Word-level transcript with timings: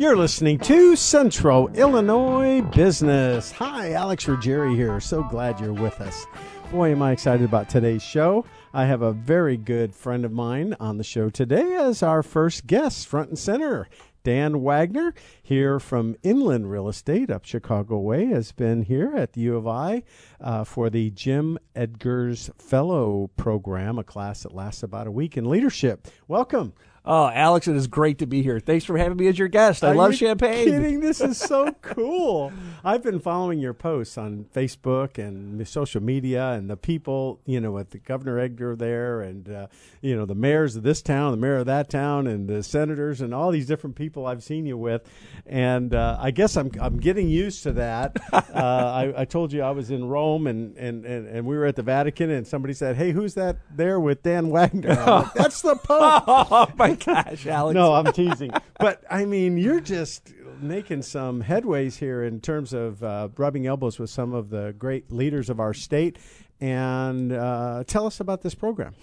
You're 0.00 0.16
listening 0.16 0.58
to 0.60 0.96
Central 0.96 1.68
Illinois 1.74 2.62
Business. 2.62 3.52
Hi, 3.52 3.92
Alex 3.92 4.24
Ruggieri 4.24 4.74
here. 4.74 4.98
So 4.98 5.22
glad 5.22 5.60
you're 5.60 5.74
with 5.74 6.00
us. 6.00 6.24
Boy, 6.70 6.92
am 6.92 7.02
I 7.02 7.12
excited 7.12 7.44
about 7.44 7.68
today's 7.68 8.02
show. 8.02 8.46
I 8.72 8.86
have 8.86 9.02
a 9.02 9.12
very 9.12 9.58
good 9.58 9.94
friend 9.94 10.24
of 10.24 10.32
mine 10.32 10.74
on 10.80 10.96
the 10.96 11.04
show 11.04 11.28
today 11.28 11.74
as 11.74 12.02
our 12.02 12.22
first 12.22 12.66
guest, 12.66 13.08
front 13.08 13.28
and 13.28 13.38
center. 13.38 13.90
Dan 14.22 14.62
Wagner, 14.62 15.12
here 15.42 15.78
from 15.78 16.16
Inland 16.22 16.70
Real 16.70 16.88
Estate 16.88 17.30
up 17.30 17.44
Chicago 17.44 17.98
Way, 17.98 18.24
has 18.24 18.52
been 18.52 18.84
here 18.84 19.14
at 19.14 19.34
the 19.34 19.42
U 19.42 19.56
of 19.56 19.68
I 19.68 20.02
uh, 20.40 20.64
for 20.64 20.88
the 20.88 21.10
Jim 21.10 21.58
Edgars 21.76 22.50
Fellow 22.58 23.30
Program, 23.36 23.98
a 23.98 24.04
class 24.04 24.44
that 24.44 24.54
lasts 24.54 24.82
about 24.82 25.06
a 25.06 25.10
week 25.10 25.36
in 25.36 25.44
leadership. 25.44 26.08
Welcome. 26.26 26.72
Oh, 27.02 27.30
Alex, 27.30 27.66
it 27.66 27.76
is 27.76 27.86
great 27.86 28.18
to 28.18 28.26
be 28.26 28.42
here. 28.42 28.60
Thanks 28.60 28.84
for 28.84 28.98
having 28.98 29.16
me 29.16 29.26
as 29.26 29.38
your 29.38 29.48
guest. 29.48 29.82
I 29.82 29.92
Are 29.92 29.94
love 29.94 30.14
champagne. 30.14 30.66
Kidding? 30.66 31.00
This 31.00 31.22
is 31.22 31.38
so 31.38 31.72
cool. 31.82 32.52
I've 32.84 33.02
been 33.02 33.20
following 33.20 33.58
your 33.58 33.72
posts 33.72 34.18
on 34.18 34.44
Facebook 34.54 35.16
and 35.16 35.66
social 35.66 36.02
media, 36.02 36.50
and 36.50 36.68
the 36.68 36.76
people, 36.76 37.40
you 37.46 37.58
know, 37.58 37.72
with 37.72 37.90
the 37.90 37.98
Governor 37.98 38.38
Edgar 38.38 38.76
there, 38.76 39.22
and 39.22 39.48
uh, 39.48 39.66
you 40.02 40.14
know, 40.14 40.26
the 40.26 40.34
mayors 40.34 40.76
of 40.76 40.82
this 40.82 41.00
town, 41.00 41.30
the 41.30 41.38
mayor 41.38 41.56
of 41.56 41.66
that 41.66 41.88
town, 41.88 42.26
and 42.26 42.48
the 42.48 42.62
senators, 42.62 43.22
and 43.22 43.34
all 43.34 43.50
these 43.50 43.66
different 43.66 43.96
people 43.96 44.26
I've 44.26 44.42
seen 44.42 44.66
you 44.66 44.76
with, 44.76 45.02
and 45.46 45.94
uh, 45.94 46.18
I 46.20 46.30
guess 46.32 46.54
I'm 46.54 46.70
I'm 46.78 46.98
getting 46.98 47.28
used 47.30 47.62
to 47.62 47.72
that. 47.72 48.18
uh, 48.32 48.42
I, 48.54 49.22
I 49.22 49.24
told 49.24 49.54
you 49.54 49.62
I 49.62 49.70
was 49.70 49.90
in 49.90 50.06
Rome, 50.06 50.46
and, 50.46 50.76
and 50.76 51.06
and 51.06 51.26
and 51.26 51.46
we 51.46 51.56
were 51.56 51.64
at 51.64 51.76
the 51.76 51.82
Vatican, 51.82 52.28
and 52.28 52.46
somebody 52.46 52.74
said, 52.74 52.96
"Hey, 52.96 53.12
who's 53.12 53.34
that 53.34 53.56
there 53.74 53.98
with 53.98 54.22
Dan 54.22 54.50
Wagner?" 54.50 54.94
Like, 54.94 55.32
That's 55.32 55.62
the 55.62 55.76
Pope. 55.76 56.76
gosh, 57.04 57.46
Alex. 57.46 57.74
No, 57.74 57.94
I'm 57.94 58.12
teasing. 58.12 58.50
but 58.78 59.02
I 59.10 59.24
mean, 59.24 59.56
you're 59.56 59.80
just 59.80 60.32
making 60.60 61.02
some 61.02 61.42
headways 61.42 61.98
here 61.98 62.22
in 62.22 62.40
terms 62.40 62.72
of 62.72 63.02
uh, 63.02 63.28
rubbing 63.36 63.66
elbows 63.66 63.98
with 63.98 64.10
some 64.10 64.34
of 64.34 64.50
the 64.50 64.74
great 64.78 65.10
leaders 65.10 65.50
of 65.50 65.60
our 65.60 65.74
state. 65.74 66.18
And 66.60 67.32
uh, 67.32 67.84
tell 67.86 68.06
us 68.06 68.20
about 68.20 68.42
this 68.42 68.54
program. 68.54 68.94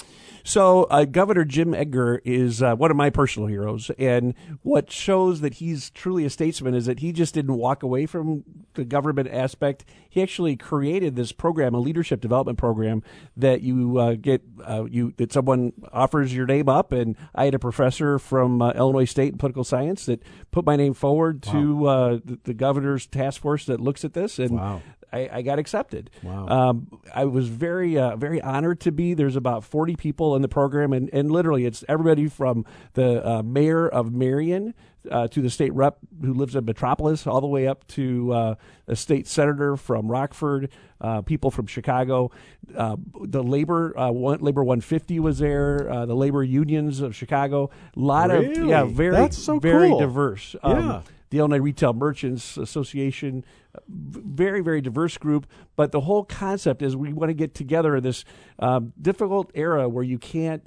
So, 0.47 0.85
uh, 0.85 1.03
Governor 1.03 1.43
Jim 1.43 1.73
Edgar 1.73 2.21
is 2.23 2.63
uh, 2.63 2.73
one 2.73 2.89
of 2.89 2.95
my 2.95 3.09
personal 3.09 3.49
heroes. 3.49 3.91
And 3.99 4.33
what 4.61 4.89
shows 4.89 5.41
that 5.41 5.55
he's 5.55 5.89
truly 5.89 6.23
a 6.23 6.29
statesman 6.29 6.73
is 6.73 6.85
that 6.85 6.99
he 6.99 7.11
just 7.11 7.33
didn't 7.33 7.57
walk 7.57 7.83
away 7.83 8.05
from 8.05 8.45
the 8.75 8.85
government 8.85 9.27
aspect. 9.27 9.83
He 10.09 10.21
actually 10.21 10.55
created 10.55 11.17
this 11.17 11.33
program, 11.33 11.73
a 11.73 11.79
leadership 11.79 12.21
development 12.21 12.57
program 12.57 13.03
that 13.35 13.59
you 13.59 13.97
uh, 13.97 14.13
get, 14.13 14.41
uh, 14.63 14.85
you 14.85 15.13
that 15.17 15.33
someone 15.33 15.73
offers 15.91 16.33
your 16.33 16.45
name 16.45 16.69
up. 16.69 16.93
And 16.93 17.17
I 17.35 17.43
had 17.43 17.53
a 17.53 17.59
professor 17.59 18.17
from 18.17 18.61
uh, 18.61 18.71
Illinois 18.71 19.03
State 19.03 19.33
in 19.33 19.37
political 19.37 19.65
science 19.65 20.05
that 20.05 20.23
put 20.51 20.65
my 20.65 20.77
name 20.77 20.93
forward 20.93 21.43
to 21.43 21.87
uh, 21.87 22.19
the, 22.23 22.39
the 22.45 22.53
governor's 22.53 23.05
task 23.05 23.41
force 23.41 23.65
that 23.65 23.81
looks 23.81 24.05
at 24.05 24.13
this. 24.13 24.39
And 24.39 24.51
Wow. 24.51 24.81
I, 25.11 25.29
I 25.31 25.41
got 25.41 25.59
accepted. 25.59 26.09
Wow. 26.21 26.47
Um, 26.47 26.99
I 27.13 27.25
was 27.25 27.47
very, 27.47 27.97
uh, 27.97 28.15
very 28.15 28.41
honored 28.41 28.81
to 28.81 28.91
be. 28.91 29.13
There's 29.13 29.35
about 29.35 29.63
40 29.63 29.95
people 29.95 30.35
in 30.35 30.41
the 30.41 30.47
program, 30.47 30.93
and, 30.93 31.09
and 31.13 31.31
literally, 31.31 31.65
it's 31.65 31.83
everybody 31.87 32.27
from 32.27 32.65
the 32.93 33.25
uh, 33.25 33.43
mayor 33.43 33.87
of 33.87 34.13
Marion 34.13 34.73
uh, 35.11 35.27
to 35.29 35.41
the 35.41 35.49
state 35.49 35.73
rep 35.73 35.97
who 36.21 36.33
lives 36.33 36.55
in 36.55 36.65
Metropolis, 36.65 37.27
all 37.27 37.41
the 37.41 37.47
way 37.47 37.67
up 37.67 37.87
to 37.87 38.33
uh, 38.33 38.55
a 38.87 38.95
state 38.95 39.27
senator 39.27 39.75
from 39.77 40.09
Rockford, 40.09 40.69
uh, 41.01 41.21
people 41.21 41.51
from 41.51 41.67
Chicago. 41.67 42.31
Uh, 42.75 42.97
the 43.21 43.43
labor, 43.43 43.97
uh, 43.97 44.11
one, 44.11 44.39
labor 44.39 44.63
150 44.63 45.19
was 45.19 45.39
there. 45.39 45.89
Uh, 45.89 46.05
the 46.05 46.15
labor 46.15 46.43
unions 46.43 46.99
of 47.01 47.15
Chicago. 47.15 47.69
A 47.95 47.99
lot 47.99 48.31
of 48.31 48.43
yeah, 48.43 48.83
very, 48.85 49.31
so 49.31 49.59
very 49.59 49.89
cool. 49.89 49.99
diverse. 49.99 50.55
Yeah. 50.63 51.01
The 51.29 51.39
Illinois 51.39 51.59
Retail 51.59 51.91
Merchants 51.91 52.55
Association, 52.55 53.43
very, 53.87 54.61
very 54.61 54.81
diverse 54.81 55.17
group. 55.17 55.47
But 55.75 55.91
the 55.91 56.01
whole 56.01 56.23
concept 56.23 56.81
is 56.81 56.95
we 56.95 57.13
want 57.13 57.29
to 57.29 57.33
get 57.33 57.53
together 57.53 57.95
in 57.95 58.03
this 58.03 58.25
um, 58.59 58.93
difficult 58.99 59.51
era 59.53 59.87
where 59.87 60.03
you 60.03 60.17
can't, 60.17 60.63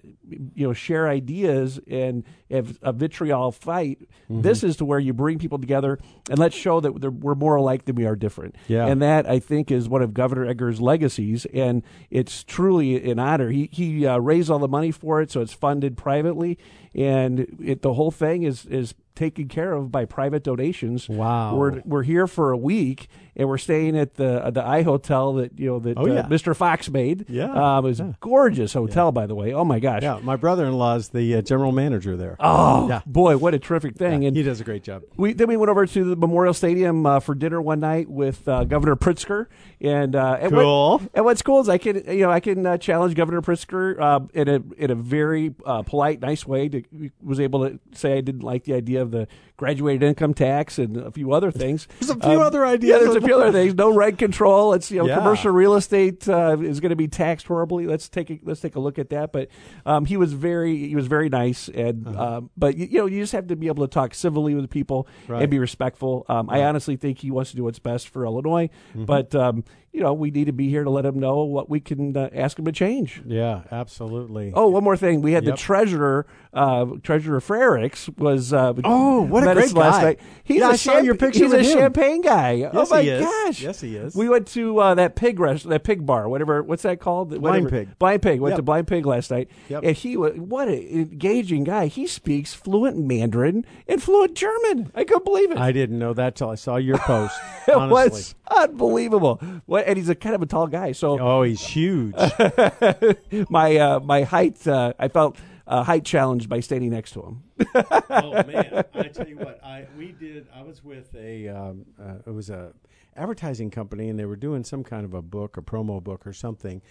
you 0.55 0.67
know, 0.67 0.73
share 0.73 1.09
ideas 1.09 1.81
and 1.89 2.25
have 2.51 2.79
a 2.83 2.93
vitriol 2.93 3.51
fight. 3.51 4.01
Mm-hmm. 4.31 4.43
This 4.43 4.63
is 4.63 4.77
to 4.77 4.85
where 4.85 5.01
you 5.01 5.13
bring 5.13 5.39
people 5.39 5.59
together 5.59 5.99
and 6.29 6.39
let's 6.39 6.55
show 6.55 6.81
that 6.81 6.93
we're 6.93 7.35
more 7.35 7.57
alike 7.57 7.87
than 7.87 7.97
we 7.97 8.07
are 8.07 8.17
different. 8.17 8.57
Yeah. 8.69 8.87
And 8.87 9.03
that 9.03 9.29
I 9.29 9.41
think 9.41 9.71
is 9.71 9.89
one 9.89 10.03
of 10.03 10.15
Governor 10.15 10.47
Edgar's 10.47 10.81
legacies, 10.81 11.47
and 11.47 11.83
it's 12.11 12.45
truly 12.45 13.11
an 13.11 13.19
honor. 13.19 13.51
He 13.51 13.69
he 13.73 14.07
uh, 14.07 14.19
raised 14.19 14.51
all 14.51 14.59
the 14.59 14.69
money 14.69 14.91
for 14.91 15.21
it, 15.21 15.31
so 15.31 15.41
it's 15.41 15.53
funded 15.53 15.97
privately, 15.97 16.59
and 16.95 17.59
it, 17.63 17.83
the 17.83 17.95
whole 17.95 18.11
thing 18.11 18.45
is 18.45 18.67
is 18.67 18.95
taken 19.21 19.47
care 19.49 19.73
of 19.75 19.93
by 19.93 20.05
private 20.07 20.43
donations. 20.43 21.09
Wow. 21.09 21.55
We're 21.57 21.81
we're 21.85 22.03
here 22.03 22.27
for 22.27 22.51
a 22.53 22.57
week, 22.57 23.09
and 23.37 23.49
we're 23.49 23.59
staying 23.59 23.97
at 23.99 24.15
the 24.15 24.45
uh, 24.47 24.51
the 24.51 24.67
I 24.67 24.83
hotel 24.83 25.35
that 25.35 25.59
you 25.59 25.67
know 25.69 25.79
that 25.81 25.99
Oh, 25.99 26.07
yeah. 26.07 26.21
uh, 26.21 26.29
Mr. 26.29 26.57
Fox 26.57 26.89
made. 26.89 27.27
Yeah. 27.29 27.53
um, 27.53 27.85
it 27.85 27.89
was 27.89 28.01
a 28.01 28.17
gorgeous 28.21 28.73
hotel, 28.73 29.13
by 29.13 29.27
the 29.27 29.35
way. 29.35 29.53
Oh 29.53 29.65
my 29.65 29.79
gosh. 29.79 30.03
Yeah, 30.03 30.19
my 30.23 30.37
brother 30.37 30.65
in 30.67 30.73
law 30.73 30.95
is 30.97 31.11
the 31.11 31.35
uh, 31.37 31.43
general 31.43 31.71
manager 31.73 32.17
there. 32.17 32.37
Oh 32.41 32.89
Yeah. 32.89 33.03
boy, 33.07 33.37
what 33.37 33.55
a 33.55 33.59
terrific 33.59 33.95
thing! 33.97 34.25
and 34.25 34.35
he 34.37 34.43
does 34.43 34.61
a 34.61 34.65
great 34.65 34.83
job. 34.83 35.03
we 35.17 35.33
then 35.35 35.49
we 35.49 35.57
went 35.57 35.71
over 35.71 35.85
to 35.87 36.05
the 36.05 36.17
Memorial 36.17 36.55
Stadium 36.55 37.05
uh, 37.07 37.21
for 37.21 37.35
dinner 37.35 37.61
one 37.61 37.81
night 37.81 38.09
with 38.09 38.49
uh, 38.49 38.65
Governor 38.65 38.97
Pritzker, 38.97 39.47
and 39.81 40.17
uh, 40.17 40.39
and 40.41 40.53
what- 40.53 40.63
Cool. 40.63 41.03
and 41.15 41.25
what's 41.25 41.43
cool 41.43 41.61
is 41.61 41.69
I 41.69 41.79
can 41.79 41.97
you 42.09 42.23
know 42.25 42.31
I 42.31 42.41
can 42.41 42.65
uh, 42.67 42.79
challenge 42.79 43.15
Governor 43.15 43.43
Pritzker 43.43 44.01
uh, 44.01 44.21
in 44.33 44.49
a 44.49 44.63
in 44.79 44.91
a 44.91 44.95
very 44.95 45.55
uh, 45.67 45.83
polite, 45.83 46.21
nice 46.21 46.47
way. 46.47 46.69
To, 46.71 46.83
was 47.23 47.39
able 47.41 47.69
to 47.69 47.79
say 47.93 48.17
I 48.17 48.21
didn't 48.23 48.43
like 48.43 48.65
the 48.65 48.75
idea 48.75 49.03
of 49.03 49.10
the 49.11 49.29
graduated 49.61 50.03
income 50.03 50.33
tax 50.33 50.79
and 50.79 50.97
a 50.97 51.11
few 51.11 51.33
other 51.33 51.51
things. 51.51 51.87
There's 52.01 52.09
a 52.09 52.15
few 52.19 52.41
other 52.41 52.65
ideas. 52.65 52.91
Yeah, 52.93 52.99
there's 53.05 53.17
a 53.17 53.21
few 53.21 53.35
other 53.35 53.53
things. 53.53 53.75
No 53.75 53.95
rent 53.95 54.17
control. 54.19 54.73
It's 54.73 54.91
you 54.91 55.01
know 55.01 55.07
Yeah. 55.07 55.17
commercial 55.19 55.51
real 55.53 55.75
estate 55.75 56.27
uh, 56.27 56.57
is 56.59 56.81
going 56.81 56.89
to 56.91 56.97
be 56.97 57.09
taxed 57.09 57.47
horribly. 57.47 57.87
Let's 57.87 58.09
take 58.09 58.31
a, 58.31 58.41
let's 58.43 58.61
take 58.63 58.75
a 58.75 58.81
look 58.81 58.99
at 58.99 59.11
that. 59.11 59.33
But 59.33 59.49
um, 59.85 60.07
he 60.07 60.17
was 60.17 60.33
very 60.33 60.89
he 60.89 60.97
was 60.97 61.09
very 61.09 61.29
nice, 61.29 61.69
and 61.69 62.09
Uh-huh. 62.09 62.37
um, 62.39 62.51
but 62.57 62.79
you, 62.79 62.87
you 62.87 62.99
know 63.01 63.07
you 63.07 63.21
just 63.21 63.33
have 63.35 63.49
to 63.49 63.57
be 63.57 63.67
able 63.67 63.87
to 63.87 63.93
talk 63.93 64.15
civilly 64.15 64.55
with 64.55 64.71
people 64.71 65.07
Right. 65.29 65.43
and 65.43 65.51
be 65.51 65.59
respectful. 65.59 66.25
Um, 66.31 66.49
I 66.49 66.63
honestly 66.63 66.97
think 66.97 67.19
he 67.19 67.31
wants 67.31 67.51
to 67.51 67.57
do 67.57 67.65
what's 67.65 67.79
best 67.79 68.09
for 68.09 68.25
Illinois, 68.25 68.71
Mm-hmm. 68.95 69.05
but 69.05 69.35
um, 69.35 69.63
you 69.93 70.01
know 70.01 70.15
we 70.15 70.31
need 70.31 70.47
to 70.47 70.53
be 70.55 70.71
here 70.71 70.85
to 70.85 70.91
let 70.91 71.05
him 71.05 71.19
know 71.21 71.45
what 71.45 71.69
we 71.69 71.81
can 71.81 72.17
uh, 72.17 72.31
ask 72.33 72.59
him 72.59 72.65
to 72.65 72.73
change. 72.73 73.21
Yeah, 73.27 73.63
absolutely. 73.71 74.53
Oh, 74.55 74.69
one 74.69 74.85
more 74.85 74.97
thing. 74.97 75.21
We 75.21 75.33
had 75.33 75.45
Yep. 75.45 75.55
the 75.55 75.59
treasurer, 75.61 76.27
uh, 76.55 76.87
Treasurer 77.03 77.41
Frerichs 77.41 78.09
was. 78.19 78.53
Uh, 78.55 78.73
Oh, 78.85 79.21
what 79.23 79.43
a 79.43 79.50
met 79.55 79.65
us 79.65 79.73
great 79.73 79.81
last 79.81 79.97
guy. 79.99 80.03
Night. 80.05 80.21
He's 80.45 80.59
Yeah, 80.61 80.69
a 80.69 80.73
I 80.73 80.77
saw 80.77 80.99
your 80.99 81.15
picture 81.15 81.45
He's 81.45 81.53
with 81.53 81.61
a 81.61 81.65
him. 81.71 81.79
champagne 81.79 82.21
guy. 82.23 82.63
oh 82.73 82.81
Yes, 82.81 82.91
my 82.91 83.03
he 83.03 83.09
is. 83.11 83.25
gosh! 83.25 83.61
Yes, 83.63 83.81
he 83.81 83.97
is. 83.97 84.15
We 84.17 84.29
went 84.29 84.47
to 84.49 84.79
uh, 84.81 84.95
that 84.97 85.15
pig 85.15 85.39
rest, 85.39 85.69
that 85.69 85.85
pig 85.85 86.05
bar, 86.05 86.29
whatever. 86.29 86.63
What's 86.63 86.83
that 86.83 86.99
called? 87.01 87.37
Whatever. 87.39 87.69
Pig. 87.71 87.99
Blind 87.99 88.23
Pig. 88.23 88.41
Went 88.41 88.53
Yep. 88.53 88.57
to 88.59 88.63
Blind 88.63 88.87
Pig 88.89 89.07
last 89.07 89.31
night, 89.31 89.49
Yep. 89.69 89.83
and 89.85 89.97
he 89.97 90.17
was 90.17 90.35
what 90.37 90.69
an 90.69 90.75
engaging 90.75 91.65
guy. 91.65 91.87
He 91.87 92.07
speaks 92.07 92.53
fluent 92.55 92.97
Mandarin 92.99 93.65
and 93.87 94.03
fluent 94.03 94.35
German. 94.35 94.91
I 94.95 95.05
couldn't 95.05 95.25
believe 95.25 95.51
it. 95.53 95.59
I 95.59 95.71
didn't 95.73 95.99
know 95.99 96.13
that 96.15 96.35
till 96.35 96.51
I 96.51 96.57
saw 96.57 96.77
your 96.77 96.99
post. 97.07 97.39
it 97.69 97.75
honestly. 97.75 98.11
was 98.11 98.35
unbelievable. 98.51 99.37
What, 99.67 99.87
and 99.87 99.97
he's 99.97 100.09
a 100.09 100.15
kind 100.15 100.35
of 100.35 100.43
a 100.43 100.47
tall 100.47 100.67
guy, 100.67 100.93
so 100.93 101.19
Oh, 101.21 101.43
he's 101.43 101.61
huge. 101.61 102.15
my 103.51 103.77
uh, 103.77 104.01
my 104.01 104.23
height, 104.23 104.67
uh, 104.67 104.93
I 104.99 105.09
felt 105.09 105.37
uh, 105.71 105.85
height 105.85 106.05
challenged 106.05 106.49
by 106.49 106.59
standing 106.61 106.91
next 106.91 107.13
to 107.13 107.23
him. 107.23 107.43
oh 108.11 108.33
man, 108.45 108.85
I 108.93 109.05
tell 109.05 109.29
you 109.29 109.37
what, 109.37 109.63
I 109.65 109.87
we 109.97 110.13
did. 110.13 110.49
I 110.55 110.63
was 110.63 110.83
with 110.85 111.15
a 111.15 111.49
um, 111.49 111.87
uh, 111.99 112.15
it 112.27 112.35
was 112.35 112.51
a 112.51 112.73
advertising 113.17 113.71
company, 113.71 114.09
and 114.09 114.19
they 114.19 114.25
were 114.25 114.37
doing 114.37 114.65
some 114.65 114.83
kind 114.83 115.05
of 115.05 115.15
a 115.15 115.23
book, 115.23 115.57
a 115.57 115.63
promo 115.63 116.03
book 116.03 116.27
or 116.27 116.33
something. 116.33 116.83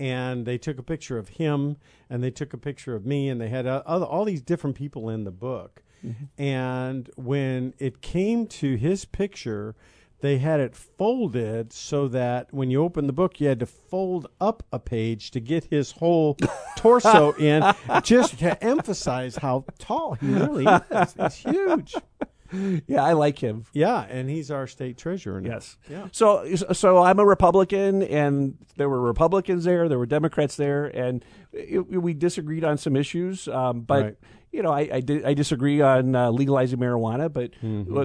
And 0.00 0.44
they 0.44 0.58
took 0.58 0.80
a 0.80 0.82
picture 0.82 1.18
of 1.18 1.28
him, 1.28 1.76
and 2.10 2.22
they 2.22 2.32
took 2.32 2.52
a 2.52 2.58
picture 2.58 2.96
of 2.96 3.06
me, 3.06 3.28
and 3.28 3.40
they 3.40 3.48
had 3.48 3.64
uh, 3.64 3.82
all 3.86 4.24
these 4.24 4.42
different 4.42 4.74
people 4.74 5.08
in 5.08 5.22
the 5.22 5.30
book. 5.30 5.84
And 6.36 7.08
when 7.16 7.72
it 7.78 8.02
came 8.02 8.46
to 8.48 8.76
his 8.76 9.06
picture, 9.06 9.74
they 10.24 10.38
had 10.38 10.58
it 10.58 10.74
folded 10.74 11.70
so 11.70 12.08
that 12.08 12.50
when 12.50 12.70
you 12.70 12.82
open 12.82 13.06
the 13.06 13.12
book, 13.12 13.42
you 13.42 13.46
had 13.46 13.60
to 13.60 13.66
fold 13.66 14.26
up 14.40 14.62
a 14.72 14.78
page 14.78 15.30
to 15.30 15.38
get 15.38 15.64
his 15.64 15.90
whole 15.90 16.38
torso 16.78 17.32
in, 17.32 17.62
just 18.02 18.38
to 18.38 18.64
emphasize 18.64 19.36
how 19.36 19.66
tall 19.78 20.14
he 20.14 20.28
really 20.28 20.64
is. 20.64 21.14
He's 21.20 21.34
huge. 21.34 21.94
Yeah, 22.86 23.02
I 23.04 23.12
like 23.12 23.38
him. 23.38 23.64
Yeah, 23.74 24.06
and 24.08 24.30
he's 24.30 24.50
our 24.50 24.66
state 24.66 24.96
treasurer. 24.96 25.42
Now. 25.42 25.50
Yes. 25.50 25.76
Yeah. 25.90 26.08
So, 26.10 26.54
so 26.72 27.02
I'm 27.02 27.18
a 27.18 27.26
Republican, 27.26 28.02
and 28.04 28.56
there 28.76 28.88
were 28.88 29.02
Republicans 29.02 29.64
there, 29.64 29.90
there 29.90 29.98
were 29.98 30.06
Democrats 30.06 30.56
there, 30.56 30.86
and 30.86 31.22
it, 31.52 31.80
we 31.80 32.14
disagreed 32.14 32.64
on 32.64 32.78
some 32.78 32.96
issues. 32.96 33.46
Um, 33.46 33.82
but 33.82 34.02
Right. 34.04 34.16
You 34.54 34.62
know, 34.62 34.70
I 34.70 34.88
I, 34.92 35.00
di- 35.00 35.24
I 35.24 35.34
disagree 35.34 35.80
on 35.80 36.14
uh, 36.14 36.30
legalizing 36.30 36.78
marijuana, 36.78 37.32
but 37.32 37.50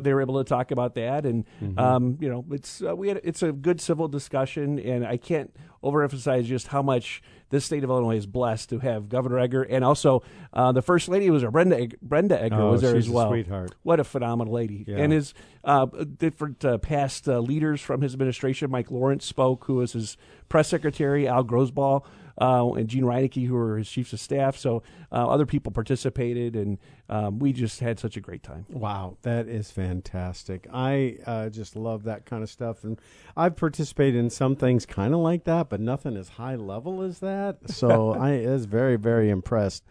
they 0.04 0.13
were 0.13 0.22
able 0.22 0.44
to 0.44 0.48
talk 0.50 0.72
about 0.72 0.96
that, 0.96 1.25
and 1.25 1.46
um, 1.78 2.18
you 2.19 2.28
know, 2.28 2.44
it's 2.51 2.81
uh, 2.81 2.96
we 2.96 3.07
had 3.10 3.22
it's 3.24 3.44
a 3.44 3.51
good 3.51 3.80
civil 3.80 4.07
discussion, 4.07 4.80
and 4.80 5.06
I 5.06 5.18
can't 5.18 5.56
overemphasize 5.84 6.46
just 6.46 6.68
how 6.68 6.81
much 6.81 7.22
this 7.51 7.66
state 7.66 7.84
of 7.84 7.90
Illinois 7.90 8.18
is 8.18 8.25
blessed 8.28 8.69
to 8.69 8.80
have 8.80 9.10
Governor 9.10 9.40
Edgar, 9.40 9.63
and 9.63 9.84
also 9.84 10.24
uh, 10.54 10.72
the 10.72 10.81
First 10.81 11.07
Lady 11.07 11.30
was 11.30 11.42
there. 11.44 11.51
Brenda 11.51 11.78
Egg- 11.80 11.98
Brenda 12.01 12.42
Edgar 12.42 12.62
Oh, 12.62 12.72
was 12.72 12.81
there 12.81 12.95
she's 12.95 13.06
as 13.06 13.12
a 13.12 13.13
well. 13.16 13.30
sweetheart. 13.30 13.75
What 13.84 14.00
a 14.00 14.04
phenomenal 14.04 14.54
lady! 14.54 14.86
Yeah. 14.88 14.98
And 14.98 15.13
his 15.13 15.34
uh, 15.63 15.86
different 16.18 16.66
uh, 16.66 16.78
past 16.80 17.28
uh, 17.30 17.40
leaders 17.40 17.80
from 17.81 18.02
his 18.02 18.13
administration, 18.13 18.72
Mike 18.72 18.90
Lawrence 18.92 19.25
spoke, 19.25 19.66
who 19.66 19.75
was 19.75 19.94
his 19.94 20.18
press 20.48 20.68
secretary, 20.68 21.28
Al 21.28 21.44
Grosboll, 21.44 22.04
uh, 22.39 22.71
and 22.74 22.88
Gene 22.88 23.03
Reineke, 23.03 23.47
who 23.47 23.53
were 23.53 23.77
his 23.77 23.89
chiefs 23.89 24.13
of 24.13 24.19
staff. 24.19 24.57
So 24.57 24.83
uh, 25.12 25.27
other 25.27 25.45
people 25.45 25.71
participated, 25.71 26.56
and 26.56 26.77
um, 27.09 27.39
we 27.39 27.53
just 27.53 27.80
had 27.80 28.00
such 28.00 28.18
a 28.18 28.21
great 28.21 28.44
time. 28.44 28.65
Wow, 28.69 29.18
that 29.24 29.47
is 29.47 29.71
fantastic. 29.71 30.68
I 30.74 31.18
uh, 31.25 31.50
just 31.50 31.75
love 31.75 32.03
that 32.03 32.25
kind 32.25 32.44
of 32.44 32.50
stuff, 32.50 32.83
and 32.83 33.00
I've 33.36 33.56
participated 33.56 34.15
in 34.15 34.30
some 34.30 34.56
things 34.56 34.86
kind 34.86 35.13
of 35.13 35.19
like 35.19 35.44
that, 35.45 35.69
but 35.69 35.80
nothing 35.80 36.15
as 36.18 36.30
high 36.30 36.56
level 36.56 37.01
as 37.01 37.19
that. 37.19 37.69
So 37.69 38.13
I 38.19 38.33
is 38.33 38.65
very, 38.65 38.95
very 38.95 39.30
impressed. 39.30 39.83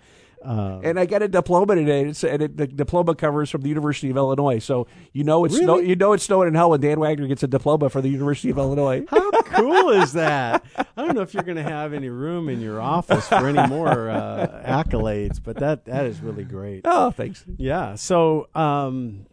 Uh, 0.45 0.81
And 0.85 0.99
I 1.01 1.07
got 1.07 1.23
a 1.23 1.29
diploma 1.29 1.75
today. 1.75 2.05
It's, 2.07 2.23
and 2.25 2.43
it, 2.43 2.57
the 2.57 2.67
diploma 2.67 3.15
covers 3.15 3.51
from 3.51 3.63
the 3.63 3.69
University 3.69 4.11
of 4.11 4.17
Illinois. 4.17 4.59
So 4.59 4.87
you 5.13 5.25
know 5.25 5.45
it's 5.45 5.57
snow, 5.57 5.79
you 5.79 5.97
know 5.97 6.13
it's 6.13 6.25
snowing 6.25 6.49
in 6.49 6.55
hell 6.55 6.71
when 6.71 6.81
Dan 6.81 7.01
Wagner 7.01 7.27
gets 7.27 7.43
a 7.43 7.49
diploma 7.49 7.91
for 7.91 8.01
the 8.01 8.09
University 8.09 8.51
of 8.51 8.59
Illinois. 8.59 9.05
how 9.09 9.31
cool 9.43 9.91
is 9.91 10.13
that? 10.13 10.65
I 10.77 11.05
don't 11.05 11.15
know 11.15 11.23
if 11.23 11.35
you're 11.35 11.43
going 11.43 11.57
to 11.57 11.63
have 11.63 11.93
any 11.93 12.09
room 12.09 12.49
in 12.49 12.61
your 12.61 12.81
office 12.81 13.27
for 13.29 13.49
any 13.49 13.67
more 13.69 14.11
uh, 14.11 14.63
accolades, 14.67 15.41
but 15.43 15.57
that 15.57 15.85
that 15.87 16.07
is 16.07 16.21
really 16.21 16.45
great. 16.45 16.83
Oh, 16.85 17.11
thanks. 17.11 17.45
Yeah. 17.57 17.95
So 17.97 18.49
um, 18.55 19.27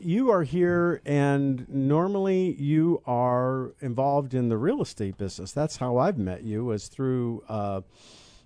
you 0.00 0.30
are 0.30 0.44
here, 0.44 1.02
and 1.04 1.68
normally 1.68 2.54
you 2.54 3.02
are 3.06 3.74
involved 3.80 4.32
in 4.32 4.48
the 4.48 4.56
real 4.56 4.80
estate 4.80 5.18
business. 5.18 5.52
That's 5.52 5.76
how 5.76 5.96
I've 5.98 6.18
met 6.18 6.44
you, 6.44 6.64
was 6.64 6.88
through 6.88 7.42
uh, 7.48 7.80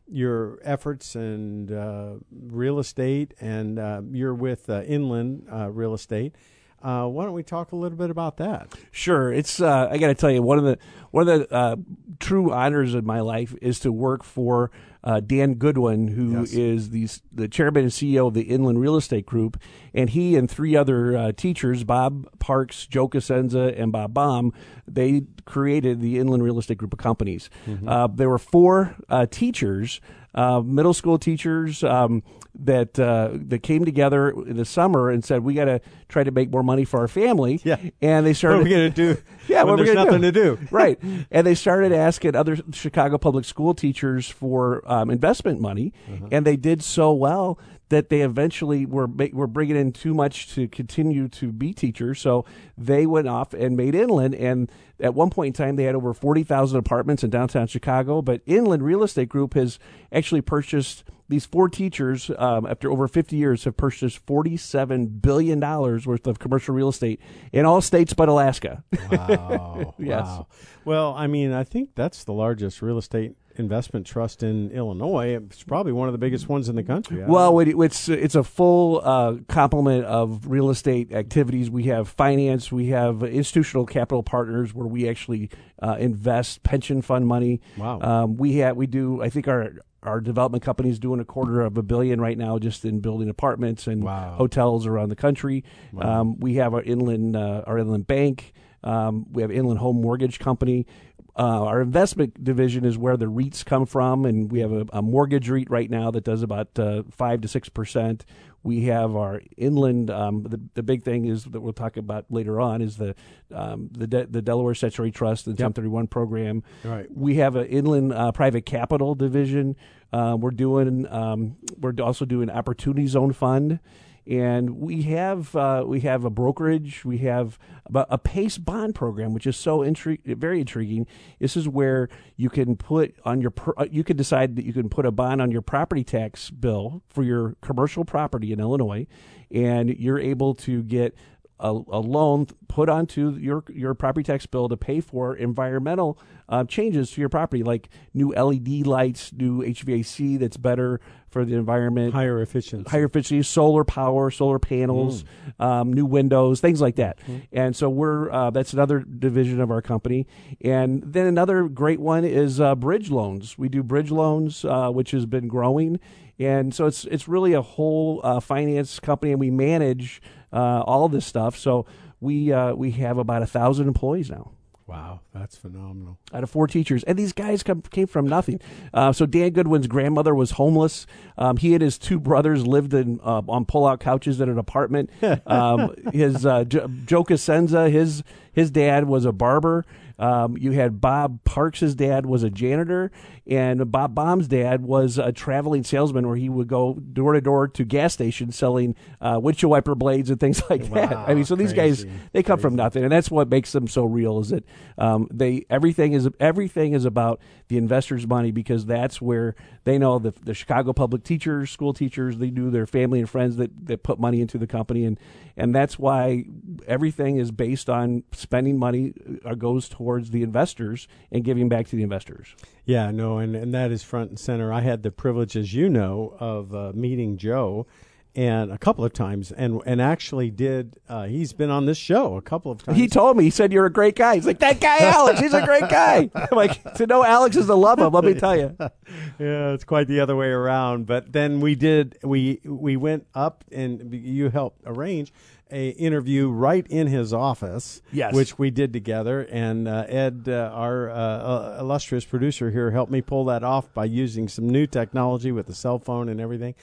your 0.09 0.59
efforts 0.63 1.15
and 1.15 1.71
uh, 1.73 2.15
real 2.31 2.79
estate, 2.79 3.35
and 3.41 3.79
uh, 3.79 4.03
you're 4.11 4.35
with 4.35 4.69
uh, 4.69 4.83
Inland 4.83 5.47
uh, 5.53 5.71
Real 5.71 5.95
Estate. 5.95 6.35
Uh, 6.83 7.07
why 7.07 7.25
don't 7.25 7.35
we 7.35 7.45
talk 7.45 7.71
a 7.73 7.77
little 7.77 7.97
bit 7.97 8.11
about 8.11 8.39
that? 8.39 8.75
Sure, 8.91 9.33
it's. 9.33 9.61
Uh, 9.61 9.89
I 9.91 9.99
got 9.99 10.09
to 10.09 10.15
tell 10.15 10.31
you, 10.31 10.43
one 10.43 10.59
of 10.59 10.65
the 10.65 10.79
one 11.13 11.29
of 11.29 11.49
the 11.49 11.85
true 12.19 12.53
honors 12.53 12.95
of 12.95 13.05
my 13.05 13.21
life 13.21 13.55
is 13.63 13.79
to 13.81 13.93
work 13.93 14.25
for 14.25 14.71
uh, 15.05 15.21
Dan 15.21 15.55
Goodwin, 15.55 16.09
who 16.09 16.43
is 16.43 16.55
Yes. 16.55 17.21
the 17.33 17.43
the 17.43 17.49
chairman 17.49 17.83
and 17.85 17.93
CEO 17.93 18.29
of 18.29 18.35
the 18.35 18.43
Inland 18.43 18.81
Real 18.81 18.97
Estate 18.97 19.27
Group, 19.27 19.57
and 19.95 20.11
he 20.11 20.37
and 20.37 20.51
three 20.51 20.77
other 20.77 21.17
uh, 21.17 21.33
teachers, 21.33 21.85
Bob 21.85 22.27
Parks, 22.39 22.87
Joe 22.87 23.09
Cosenza, 23.09 23.75
and 23.77 23.91
Bob 23.93 24.15
Baum, 24.15 24.53
they 24.87 25.23
created 25.45 26.01
the 26.01 26.19
Inland 26.19 26.43
Real 26.43 26.59
Estate 26.59 26.79
Group 26.79 26.93
of 26.93 26.99
companies. 26.99 27.51
Uh, 27.87 28.07
there 28.07 28.29
were 28.29 28.39
four 28.39 28.95
uh, 29.09 29.27
teachers, 29.31 30.01
uh, 30.35 30.61
middle 30.65 30.95
school 30.95 31.19
teachers. 31.19 31.83
Um, 31.83 32.23
that 32.55 32.99
uh, 32.99 33.31
that 33.33 33.63
came 33.63 33.85
together 33.85 34.29
in 34.31 34.57
the 34.57 34.65
summer 34.65 35.09
and 35.11 35.25
said 35.25 35.43
we 35.43 35.55
got 35.55 35.65
to 35.65 35.81
try 36.09 36.23
to 36.23 36.31
make 36.31 36.51
more 36.51 36.63
money 36.63 36.85
for 36.85 37.01
our 37.01 37.09
family. 37.09 37.61
Yeah. 37.65 37.77
and 38.03 38.27
they 38.27 38.31
What 38.31 38.37
started 38.37 38.61
are 38.61 38.65
we 38.65 38.71
going 38.71 38.93
to 38.93 39.15
do? 39.15 39.23
yeah, 39.49 39.63
what 39.63 39.79
we're 39.79 39.85
there's 39.87 39.95
nothing 39.97 40.23
to 40.23 40.33
do. 40.33 40.59
right? 40.71 40.99
And 41.31 41.47
they 41.47 41.55
started 41.55 41.93
asking 41.93 42.37
other 42.37 42.59
Chicago 42.73 43.17
public 43.19 43.45
school 43.47 43.73
teachers 43.75 44.29
for 44.29 44.83
um, 44.91 45.11
investment 45.11 45.61
money, 45.61 45.93
Uh-huh. 46.13 46.29
and 46.31 46.47
they 46.47 46.57
did 46.57 46.83
so 46.83 47.13
well 47.13 47.59
that 47.89 48.09
they 48.09 48.23
eventually 48.23 48.87
were 48.87 49.07
were 49.33 49.47
bringing 49.47 49.77
in 49.77 49.93
too 49.93 50.15
much 50.15 50.55
to 50.55 50.67
continue 50.69 51.29
to 51.29 51.53
be 51.53 51.73
teachers. 51.75 52.21
So 52.21 52.45
they 52.79 53.05
went 53.07 53.29
off 53.29 53.53
and 53.55 53.77
made 53.77 53.95
Inland, 53.95 54.35
and 54.35 54.71
at 55.01 55.15
one 55.15 55.29
point 55.31 55.49
in 55.59 55.65
time 55.65 55.77
they 55.77 55.85
had 55.85 55.95
over 55.95 56.13
forty 56.15 56.43
thousand 56.43 56.79
apartments 56.79 57.23
in 57.25 57.31
downtown 57.31 57.67
Chicago. 57.67 58.23
But 58.23 58.41
Inland 58.47 58.83
Real 58.83 59.03
Estate 59.03 59.29
Group 59.31 59.55
has 59.55 59.79
actually 60.13 60.43
purchased. 60.43 61.05
These 61.33 61.47
four 61.47 61.71
teachers, 61.71 62.31
um, 62.37 62.67
after 62.67 62.93
over 62.93 63.09
50 63.09 63.37
years, 63.37 63.65
have 63.65 63.75
purchased 63.75 64.27
$47 64.27 65.23
billion 65.23 65.59
worth 65.61 66.27
of 66.27 66.39
commercial 66.39 66.75
real 66.75 66.91
estate 66.91 67.23
in 67.53 67.65
all 67.65 67.81
states 67.81 68.13
but 68.13 68.29
Alaska. 68.29 68.85
Wow. 69.11 69.95
Yes. 69.99 70.27
Wow. 70.27 70.47
Well, 70.85 71.15
I 71.17 71.29
mean, 71.29 71.53
I 71.53 71.65
think 71.65 71.95
that's 71.95 72.25
the 72.25 72.35
largest 72.35 72.83
real 72.83 72.99
estate 72.99 73.35
investment 73.57 74.07
trust 74.07 74.43
in 74.43 74.71
Illinois. 74.73 75.37
It's 75.37 75.63
probably 75.63 75.93
one 75.93 76.07
of 76.07 76.13
the 76.13 76.19
biggest 76.19 76.51
ones 76.51 76.69
in 76.69 76.77
the 76.77 76.83
country. 76.83 77.25
Well, 77.25 77.59
it, 77.61 77.69
it's 77.69 78.11
it's 78.11 78.35
a 78.35 78.45
full 78.45 79.01
uh, 79.03 79.37
complement 79.49 80.05
of 80.05 80.47
real 80.47 80.69
estate 80.69 81.13
activities. 81.13 81.71
We 81.71 81.85
have 81.85 82.09
finance, 82.09 82.71
we 82.71 82.89
have 82.89 83.23
institutional 83.23 83.87
capital 83.87 84.23
partners 84.23 84.75
where 84.75 84.87
we 84.87 85.09
actually 85.09 85.49
uh, 85.81 85.97
invest 85.99 86.63
pension 86.63 87.01
fund 87.01 87.27
money. 87.27 87.63
Wow. 87.79 88.01
Um, 88.01 88.37
we 88.37 88.57
have 88.57 88.77
we 88.77 88.87
do. 88.87 89.23
I 89.23 89.31
think 89.31 89.49
our 89.49 89.73
our 90.03 90.21
development 90.21 90.63
company 90.63 90.91
is 90.91 90.99
doing 90.99 91.21
a 91.21 91.25
quarter 91.25 91.61
of 91.61 91.77
a 91.79 91.83
billion 91.83 92.21
right 92.21 92.37
now 92.37 92.59
just 92.59 92.85
in 92.85 93.01
building 93.01 93.29
apartments 93.29 93.87
and 93.87 94.03
Wow. 94.03 94.35
hotels 94.37 94.87
around 94.87 95.11
the 95.11 95.17
country. 95.17 95.65
Um, 95.99 96.39
we 96.41 96.55
have 96.55 96.75
our 96.75 96.83
inland 96.83 97.37
uh, 97.37 97.63
our 97.67 97.79
inland 97.79 98.07
bank. 98.07 98.53
Um, 98.85 99.27
we 99.33 99.43
have 99.43 99.51
inland 99.53 99.79
home 99.79 100.01
mortgage 100.01 100.39
company. 100.41 100.87
Uh, 101.35 101.65
our 101.65 101.81
investment 101.81 102.43
division 102.45 102.85
is 102.85 102.99
where 102.99 103.17
the 103.17 103.25
REITs 103.27 103.65
come 103.65 103.87
from, 103.87 104.27
and 104.27 104.51
we 104.53 104.59
have 104.61 104.73
a, 104.73 104.87
a 104.93 105.01
mortgage 105.01 105.49
REIT 105.49 105.71
right 105.71 105.89
now 105.89 106.11
that 106.11 106.25
does 106.25 106.43
about 106.43 106.79
uh, 106.79 107.05
five 107.11 107.41
to 107.41 107.49
six 107.49 107.69
percent. 107.71 108.25
We 108.65 108.83
have 108.85 109.17
our 109.17 109.43
inland. 109.57 110.11
Um, 110.11 110.45
the 110.45 110.61
the 110.75 110.83
big 110.83 111.03
thing 111.03 111.25
is 111.27 111.45
that 111.45 111.61
we'll 111.61 111.73
talk 111.73 111.97
about 111.97 112.27
later 112.31 112.61
on 112.61 112.81
is 112.81 112.97
the 112.97 113.15
um, 113.53 113.89
the 113.93 114.07
De- 114.07 114.27
the 114.27 114.41
Delaware 114.43 114.75
Statutory 114.75 115.11
Trust 115.11 115.47
and 115.47 115.59
Yep. 115.59 115.67
1031 115.77 116.07
program. 116.07 116.63
Right. 116.85 117.07
We 117.13 117.37
have 117.37 117.57
an 117.57 117.67
inland 117.67 118.13
uh, 118.13 118.31
private 118.33 118.65
capital 118.65 119.15
division. 119.15 119.75
Uh, 120.13 120.37
we're 120.39 120.51
doing. 120.53 121.07
Um, 121.13 121.57
we're 121.81 121.95
also 122.03 122.25
doing 122.25 122.51
opportunity 122.51 123.07
zone 123.07 123.33
fund, 123.33 123.81
and 124.27 124.79
we 124.79 125.03
have 125.03 125.55
uh, 125.57 125.85
we 125.87 126.01
have 126.01 126.25
a 126.25 126.31
brokerage. 126.31 127.05
We 127.05 127.19
have 127.19 127.59
a 127.95 128.19
PACE 128.19 128.59
bond 128.59 128.95
program, 128.95 129.35
which 129.35 129.47
is 129.47 129.57
so 129.57 129.81
intri- 129.81 130.25
very 130.25 130.61
intriguing. 130.61 131.07
This 131.41 131.57
is 131.57 131.69
where 131.69 132.09
you 132.37 132.49
can 132.49 132.77
put 132.77 133.15
on 133.25 133.41
your 133.41 133.53
uh, 133.77 133.87
you 133.91 134.05
can 134.05 134.17
decide 134.17 134.57
that 134.57 134.65
you 134.65 134.73
can 134.73 134.89
put 134.89 135.05
a 135.05 135.11
bond 135.11 135.43
on 135.43 135.51
your 135.51 135.63
property 135.63 136.05
tax 136.05 136.51
bill 136.51 137.03
for 137.09 137.23
your 137.23 137.57
commercial 137.61 138.05
property 138.05 138.53
in 138.53 138.61
Illinois, 138.61 139.07
and 139.51 139.91
you're 139.91 140.21
able 140.21 140.55
to 140.55 140.83
get 140.85 141.15
a, 141.63 141.71
a 141.71 142.01
loan 142.01 142.47
put 142.69 142.89
onto 142.89 143.31
your 143.37 143.65
your 143.73 143.95
property 143.95 144.25
tax 144.25 144.45
bill 144.47 144.69
to 144.69 144.77
pay 144.77 145.01
for 145.01 145.35
environmental 145.37 146.19
uh, 146.49 146.65
changes 146.65 147.11
to 147.13 147.21
your 147.21 147.29
property, 147.31 147.63
like 147.63 147.89
new 148.13 148.35
LED 148.35 148.87
lights, 148.87 149.33
new 149.33 149.63
HVAC 149.63 150.39
that's 150.39 150.57
better 150.59 151.01
for 151.31 151.45
the 151.47 151.55
environment, 151.55 152.13
Higher 152.13 152.43
efficiency. 152.43 152.91
higher 152.91 153.05
efficiency, 153.07 153.43
solar 153.43 153.85
power, 153.85 154.31
solar 154.31 154.59
panels, 154.59 155.25
um, 155.59 155.91
new 155.93 156.05
windows, 156.05 156.61
things 156.61 156.81
like 156.83 156.97
that. 156.97 157.19
And 157.53 157.75
so 157.75 157.89
we're 157.89 158.31
uh, 158.31 158.51
that's 158.51 158.73
another 158.75 158.99
division 159.01 159.61
of 159.61 159.71
our 159.71 159.81
company. 159.81 160.27
And 160.61 161.03
then 161.07 161.27
another 161.27 161.69
great 161.69 162.01
one 162.01 162.25
is 162.25 162.61
uh, 162.61 162.75
bridge 162.75 163.11
loans. 163.11 163.57
We 163.57 163.69
do 163.71 163.83
bridge 163.83 164.11
loans, 164.11 164.65
uh, 164.65 164.91
which 164.91 165.13
has 165.13 165.25
been 165.27 165.49
growing. 165.49 166.01
And 166.39 166.75
so 166.75 166.87
it's 166.87 167.05
it's 167.05 167.29
really 167.29 167.53
a 167.53 167.63
whole 167.63 168.21
uh, 168.25 168.41
finance 168.41 168.99
company, 168.99 169.31
and 169.33 169.39
we 169.41 169.51
manage 169.51 170.21
uh, 170.53 170.83
all 170.87 171.09
this 171.09 171.27
stuff. 171.27 171.57
So 171.57 171.87
we 172.21 172.53
uh, 172.53 172.75
we 172.75 172.93
have 172.93 173.19
about 173.19 173.43
a 173.43 173.47
thousand 173.47 173.89
employees 173.89 174.31
now 174.31 174.53
Wow, 174.87 175.21
that's 175.33 175.57
phenomenal. 175.57 176.19
out 176.35 176.43
of 176.43 176.51
four 176.51 176.67
teachers, 176.67 177.03
and 177.05 177.19
these 177.19 177.33
guys 177.33 177.63
come, 177.63 177.81
came 177.83 178.07
from 178.09 178.27
nothing. 178.27 178.61
Uh, 178.93 179.13
so 179.13 179.25
Dan 179.27 179.51
Goodwin's 179.51 179.87
grandmother 179.87 180.35
was 180.35 180.51
homeless. 180.53 181.07
Um, 181.39 181.57
he 181.57 181.73
and 181.73 181.81
his 181.81 181.97
two 181.99 182.21
brothers 182.21 182.67
lived 182.67 182.93
in 182.93 183.19
uh, 183.25 183.41
on 183.49 183.65
pull-out 183.65 184.01
couches 184.01 184.41
in 184.41 184.49
an 184.51 184.59
apartment. 184.59 185.09
Um, 185.47 185.95
his 186.13 186.45
uh, 186.45 186.65
jo- 186.65 186.89
Joe 187.07 187.25
Cosenza, 187.25 187.91
his 187.91 188.23
his 188.53 188.71
dad 188.71 189.05
was 189.07 189.25
a 189.25 189.33
barber. 189.33 189.85
Um, 190.23 190.57
you 190.57 190.71
had 190.71 191.01
Bob 191.01 191.43
Parks' 191.43 191.95
dad 191.95 192.27
was 192.27 192.45
a 192.45 192.49
janitor, 192.49 193.11
and 193.45 193.91
Bob 193.91 194.15
Baum's 194.15 194.47
dad 194.47 194.83
was 194.83 195.19
a 195.19 195.33
traveling 195.33 195.83
salesman 195.83 196.29
where 196.29 196.37
he 196.37 196.49
would 196.49 196.69
go 196.69 196.95
door 196.95 197.33
to 197.33 197.41
door 197.41 197.67
to 197.67 197.85
gas 197.85 198.15
stations 198.15 198.55
selling 198.55 198.95
uh, 199.21 199.41
windshield 199.43 199.73
wiper 199.73 199.97
blades 199.97 200.31
and 200.31 200.39
things 200.39 200.63
like 200.71 200.89
that. 200.93 201.13
I 201.13 201.35
mean, 201.35 201.45
so 201.45 201.57
these 201.57 201.73
guys 201.73 202.07
they 202.31 202.45
come 202.45 202.61
from 202.61 202.77
nothing, 202.77 203.03
and 203.03 203.11
that's 203.11 203.33
what 203.33 203.49
makes 203.49 203.73
them 203.73 203.89
so 203.89 204.05
real. 204.05 204.39
Is 204.39 204.51
that 204.51 204.65
um, 204.97 205.27
they 205.33 205.67
everything 205.69 206.13
is 206.13 206.29
everything 206.39 206.93
is 206.93 207.05
about 207.05 207.41
the 207.67 207.77
investors' 207.77 208.25
money 208.25 208.53
because 208.53 208.87
that's 208.87 209.21
where 209.21 209.57
they 209.83 209.99
know 209.99 210.21
the 210.21 210.33
the 210.45 210.55
Chicago 210.55 210.93
public 210.93 211.25
teachers, 211.25 211.69
school 211.69 211.93
teachers, 211.93 212.39
they 212.39 212.51
do 212.51 212.71
their 212.71 212.87
family 212.87 213.19
and 213.19 213.29
friends 213.29 213.57
that 213.57 213.71
that 213.87 214.05
put 214.05 214.21
money 214.21 214.41
into 214.41 214.57
the 214.57 214.69
company, 214.69 215.05
and 215.05 215.19
and 215.57 215.75
that's 215.75 215.99
why 215.99 216.45
everything 216.87 217.39
is 217.39 217.51
based 217.51 217.91
on 217.91 218.23
spending 218.33 218.79
money 218.79 219.15
uh, 219.45 219.55
goes 219.55 219.89
towards 220.13 220.31
the 220.31 220.43
investors 220.43 221.09
and 221.31 221.43
giving 221.43 221.71
back 221.71 221.87
to 221.87 221.97
the 221.97 222.03
investors. 222.03 222.55
Yeah, 222.85 223.11
no, 223.11 223.39
and, 223.39 223.57
and 223.57 223.73
that 223.73 223.91
is 223.91 224.03
front 224.03 224.29
and 224.29 224.39
center. 224.39 224.71
I 224.71 224.83
had 224.83 225.03
the 225.03 225.11
privilege, 225.11 225.57
as 225.57 225.73
you 225.73 225.89
know, 225.89 226.37
of 226.39 226.75
uh, 226.75 226.93
meeting 226.95 227.39
Joe 227.39 227.87
and 228.35 228.73
a 228.73 228.79
couple 228.79 229.05
of 229.05 229.13
times, 229.13 229.53
and 229.53 229.81
and 229.85 230.01
actually 230.01 230.51
did. 230.51 230.97
Uh, 231.09 231.27
he's 231.27 231.53
been 231.53 231.71
on 231.71 231.87
this 231.87 231.99
show 231.99 232.37
a 232.37 232.43
couple 232.43 232.73
of 232.73 232.83
times. 232.83 232.97
He 232.97 233.07
told 233.09 233.37
me, 233.37 233.45
he 233.45 233.51
said, 233.51 233.73
You're 233.73 233.87
a 233.87 233.93
great 233.93 234.17
guy. 234.17 234.37
He's 234.37 234.47
like, 234.47 234.61
That 234.61 234.81
guy, 234.81 234.99
Alex, 234.99 235.41
he's 235.41 235.55
a 235.55 235.65
great 235.65 235.89
guy. 235.89 236.31
I'm 236.35 236.49
like, 236.53 236.95
To 236.95 237.07
know 237.07 237.25
Alex 237.25 237.57
is 237.57 237.67
to 237.67 237.75
love 237.75 237.99
him, 237.99 238.13
let 238.13 238.25
me 238.25 238.35
tell 238.35 238.57
you. 238.57 238.75
yeah, 238.81 239.73
it's 239.73 239.85
quite 239.85 240.09
the 240.09 240.21
other 240.21 240.37
way 240.37 240.49
around. 240.49 241.07
But 241.07 241.33
then 241.33 241.61
we 241.61 241.75
did 241.75 242.19
we 242.23 242.61
we 242.65 242.97
went 242.97 243.27
up 243.35 243.65
and 243.71 244.13
you 244.15 244.49
helped 244.49 244.83
arrange 244.87 245.33
a 245.71 245.89
interview 245.91 246.49
right 246.51 246.87
in 246.89 247.07
his 247.07 247.33
office. 247.33 248.03
Yes. 248.13 248.35
which 248.35 248.59
we 248.59 248.71
did 248.71 248.93
together, 248.93 249.49
and 249.51 249.89
uh, 249.89 250.05
Ed, 250.07 250.45
uh, 250.47 250.71
our 250.73 251.11
uh, 251.11 251.15
uh, 251.15 251.77
illustrious 251.81 252.25
producer 252.25 252.71
here, 252.71 252.91
helped 252.91 253.11
me 253.11 253.23
pull 253.23 253.47
that 253.47 253.65
off 253.65 253.93
by 253.95 254.05
using 254.05 254.49
some 254.49 254.69
new 254.69 254.87
technology 254.87 255.51
with 255.51 255.67
the 255.67 255.75
cell 255.75 255.99
phone 255.99 256.29
and 256.29 256.41
everything, 256.41 256.75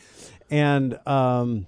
and. 0.49 0.99
Um, 1.07 1.67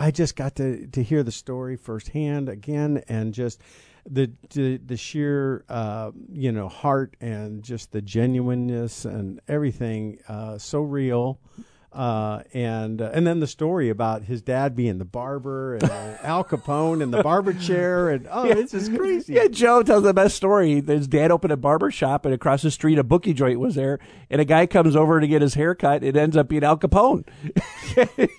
I 0.00 0.10
just 0.10 0.34
got 0.34 0.54
to, 0.54 0.86
to 0.86 1.02
hear 1.02 1.22
the 1.22 1.30
story 1.30 1.76
firsthand 1.76 2.48
again, 2.48 3.02
and 3.06 3.34
just 3.34 3.60
the 4.08 4.30
the, 4.54 4.78
the 4.78 4.96
sheer 4.96 5.64
uh, 5.68 6.10
you 6.32 6.52
know 6.52 6.68
heart 6.68 7.16
and 7.20 7.62
just 7.62 7.92
the 7.92 8.00
genuineness 8.00 9.04
and 9.04 9.40
everything 9.46 10.18
uh, 10.26 10.56
so 10.56 10.80
real. 10.80 11.38
Uh, 11.92 12.44
and 12.54 13.02
uh, 13.02 13.10
and 13.12 13.26
then 13.26 13.40
the 13.40 13.48
story 13.48 13.88
about 13.88 14.22
his 14.22 14.40
dad 14.42 14.76
being 14.76 14.98
the 14.98 15.04
barber 15.04 15.74
and 15.74 15.90
uh, 15.90 16.16
Al 16.22 16.44
Capone 16.44 17.02
and 17.02 17.12
the 17.12 17.20
barber 17.20 17.52
chair 17.52 18.10
and 18.10 18.28
oh 18.30 18.44
it's 18.44 18.70
just 18.70 18.94
crazy. 18.94 19.32
Yeah, 19.32 19.48
Joe 19.48 19.82
tells 19.82 20.04
the 20.04 20.14
best 20.14 20.36
story. 20.36 20.80
His 20.82 21.08
dad 21.08 21.32
opened 21.32 21.52
a 21.52 21.56
barber 21.56 21.90
shop, 21.90 22.24
and 22.24 22.32
across 22.32 22.62
the 22.62 22.70
street, 22.70 22.98
a 22.98 23.02
bookie 23.02 23.32
joint 23.34 23.58
was 23.58 23.74
there. 23.74 23.98
And 24.30 24.40
a 24.40 24.44
guy 24.44 24.66
comes 24.66 24.94
over 24.94 25.20
to 25.20 25.26
get 25.26 25.42
his 25.42 25.54
hair 25.54 25.74
cut. 25.74 26.04
It 26.04 26.16
ends 26.16 26.36
up 26.36 26.48
being 26.48 26.62
Al 26.62 26.78
Capone. 26.78 27.24